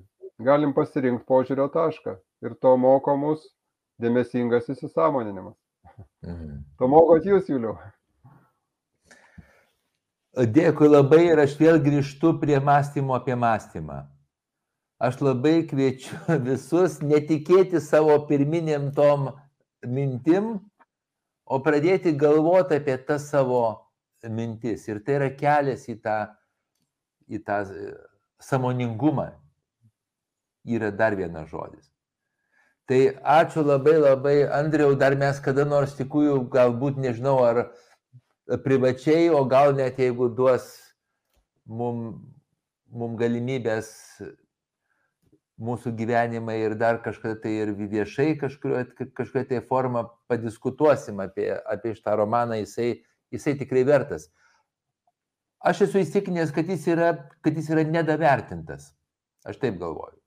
galim 0.42 0.72
pasirinkti 0.74 1.28
požiūrio 1.28 1.68
tašką 1.70 2.16
ir 2.44 2.56
to 2.60 2.72
moko 2.80 3.14
mus 3.16 3.44
dėmesingas 4.02 4.72
įsisamoninimas. 4.74 5.54
Mhm. 6.24 6.64
To 6.78 6.88
mokot 6.88 7.26
jūs, 7.26 7.48
Juliu. 7.50 7.76
Dėkui 10.34 10.88
labai 10.90 11.28
ir 11.28 11.38
aš 11.44 11.54
vėl 11.60 11.78
grįžtu 11.82 12.32
prie 12.40 12.58
mąstymo 12.58 13.14
apie 13.14 13.36
mąstymą. 13.38 14.00
Aš 14.98 15.20
labai 15.22 15.62
kviečiu 15.68 16.18
visus 16.48 16.98
netikėti 17.02 17.82
savo 17.82 18.16
pirminėm 18.28 18.90
tom 18.96 19.30
mintim, 19.86 20.56
o 21.44 21.60
pradėti 21.62 22.14
galvoti 22.18 22.80
apie 22.80 22.96
tas 23.06 23.28
savo 23.30 23.62
mintis. 24.24 24.88
Ir 24.88 25.04
tai 25.04 25.18
yra 25.20 25.30
kelias 25.36 25.86
į 25.92 25.98
tą, 26.02 26.18
į 27.28 27.42
tą 27.46 27.62
samoningumą. 28.42 29.30
Yra 30.64 30.88
dar 30.90 31.14
vienas 31.14 31.50
žodis. 31.50 31.93
Tai 32.84 33.00
ačiū 33.24 33.64
labai 33.64 33.96
labai, 33.96 34.36
Andriau, 34.52 34.92
dar 35.00 35.16
mes 35.16 35.38
kada 35.40 35.64
nors 35.64 35.94
tikrųjų, 35.96 36.36
galbūt 36.52 36.98
nežinau, 37.00 37.38
ar 37.40 37.62
privačiai, 38.64 39.30
o 39.32 39.44
gal 39.48 39.72
net 39.76 39.98
jeigu 39.98 40.28
duos 40.28 40.66
mum, 41.64 42.18
mum 42.92 43.14
galimybės 43.16 43.88
mūsų 45.64 45.94
gyvenimai 45.96 46.58
ir 46.60 46.74
dar 46.76 46.98
kažkada 47.02 47.38
tai 47.40 47.52
ir 47.62 47.72
viešai 47.78 48.34
kažkokia 48.40 49.44
tai 49.48 49.60
forma 49.64 50.04
padiskutuosim 50.28 51.22
apie, 51.24 51.52
apie 51.70 51.94
šitą 51.94 52.16
romaną, 52.20 52.58
jisai, 52.60 53.04
jisai 53.32 53.54
tikrai 53.60 53.84
vertas. 53.86 54.28
Aš 55.64 55.86
esu 55.86 56.02
įsitikinęs, 56.02 56.52
kad 56.52 56.68
jis 56.68 56.84
yra, 56.92 57.14
kad 57.40 57.56
jis 57.56 57.70
yra 57.72 57.86
nedavertintas. 57.88 58.90
Aš 59.48 59.56
taip 59.62 59.80
galvoju. 59.80 60.18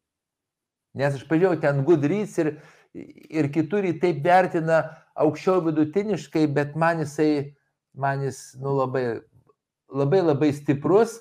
Nes 0.97 1.13
aš 1.13 1.25
pažiūrėjau 1.29 1.61
ten 1.61 1.83
Goodreads 1.85 2.37
ir, 2.41 2.53
ir 2.97 3.49
kitur 3.53 3.85
jį 3.85 3.97
taip 4.01 4.23
vertina 4.25 4.81
aukščiau 5.17 5.61
vidutiniškai, 5.67 6.47
bet 6.53 6.75
man 6.79 7.03
jisai, 7.03 7.53
man 7.97 8.23
jis 8.25 8.41
nu, 8.61 8.73
labai, 8.79 9.05
labai 9.93 10.23
labai 10.25 10.51
stiprus, 10.57 11.19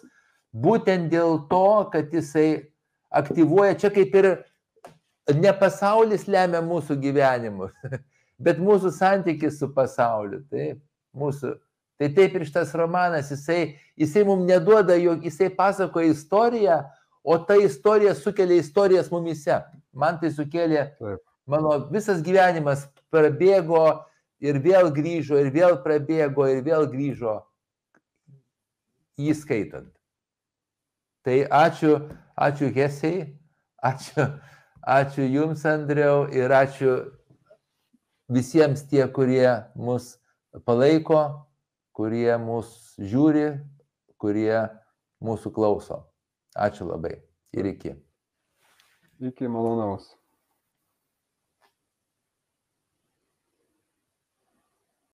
būtent 0.56 1.10
dėl 1.12 1.42
to, 1.50 1.68
kad 1.92 2.12
jisai 2.14 2.72
aktyvuoja 3.16 3.76
čia 3.80 3.92
kaip 3.92 4.14
ir 4.16 4.30
ne 5.36 5.52
pasaulis 5.60 6.26
lemia 6.30 6.62
mūsų 6.64 6.98
gyvenimus, 7.02 7.76
bet 8.44 8.60
mūsų 8.62 8.92
santykis 8.94 9.60
su 9.60 9.70
pasauliu. 9.74 10.42
Taip, 10.52 10.80
mūsų. 11.16 11.56
Tai 11.96 12.10
taip 12.12 12.34
ir 12.36 12.44
šitas 12.44 12.74
romanas, 12.76 13.30
jisai, 13.32 13.78
jisai 13.96 14.26
mums 14.28 14.44
neduoda, 14.44 14.98
jog 15.00 15.22
jisai 15.24 15.48
pasakoja 15.56 16.12
istoriją, 16.12 16.82
o 17.26 17.38
ta 17.42 17.56
istorija 17.58 18.14
sukelia 18.14 18.60
istorijas 18.62 19.10
mumise. 19.10 19.58
Man 19.92 20.20
tai 20.20 20.30
sukėlė, 20.30 20.84
Taip. 21.00 21.22
mano 21.50 21.74
visas 21.90 22.22
gyvenimas 22.22 22.84
prabėgo 23.10 24.04
ir 24.38 24.60
vėl 24.62 24.92
grįžo, 24.94 25.40
ir 25.42 25.50
vėl 25.50 25.80
prabėgo, 25.82 26.46
ir 26.52 26.62
vėl 26.62 26.86
grįžo 26.92 27.40
įskaitant. 29.18 29.90
Tai 31.26 31.40
ačiū, 31.50 31.96
ačiū 32.38 32.70
Hesiai, 32.70 33.24
ačiū, 33.82 34.28
ačiū 34.86 35.26
Jums, 35.26 35.66
Andriau, 35.66 36.28
ir 36.30 36.54
ačiū 36.54 36.98
visiems 38.30 38.86
tie, 38.86 39.02
kurie 39.10 39.48
mus 39.74 40.14
palaiko, 40.62 41.48
kurie 41.90 42.36
mus 42.38 42.94
žiūri, 43.00 43.56
kurie 44.20 44.68
mūsų 45.24 45.50
klauso. 45.56 46.04
Ačiū 46.56 46.88
labai 46.88 47.12
ir 47.52 47.66
iki. 47.68 47.92
Iki 49.20 49.48
malonaus. 49.48 50.15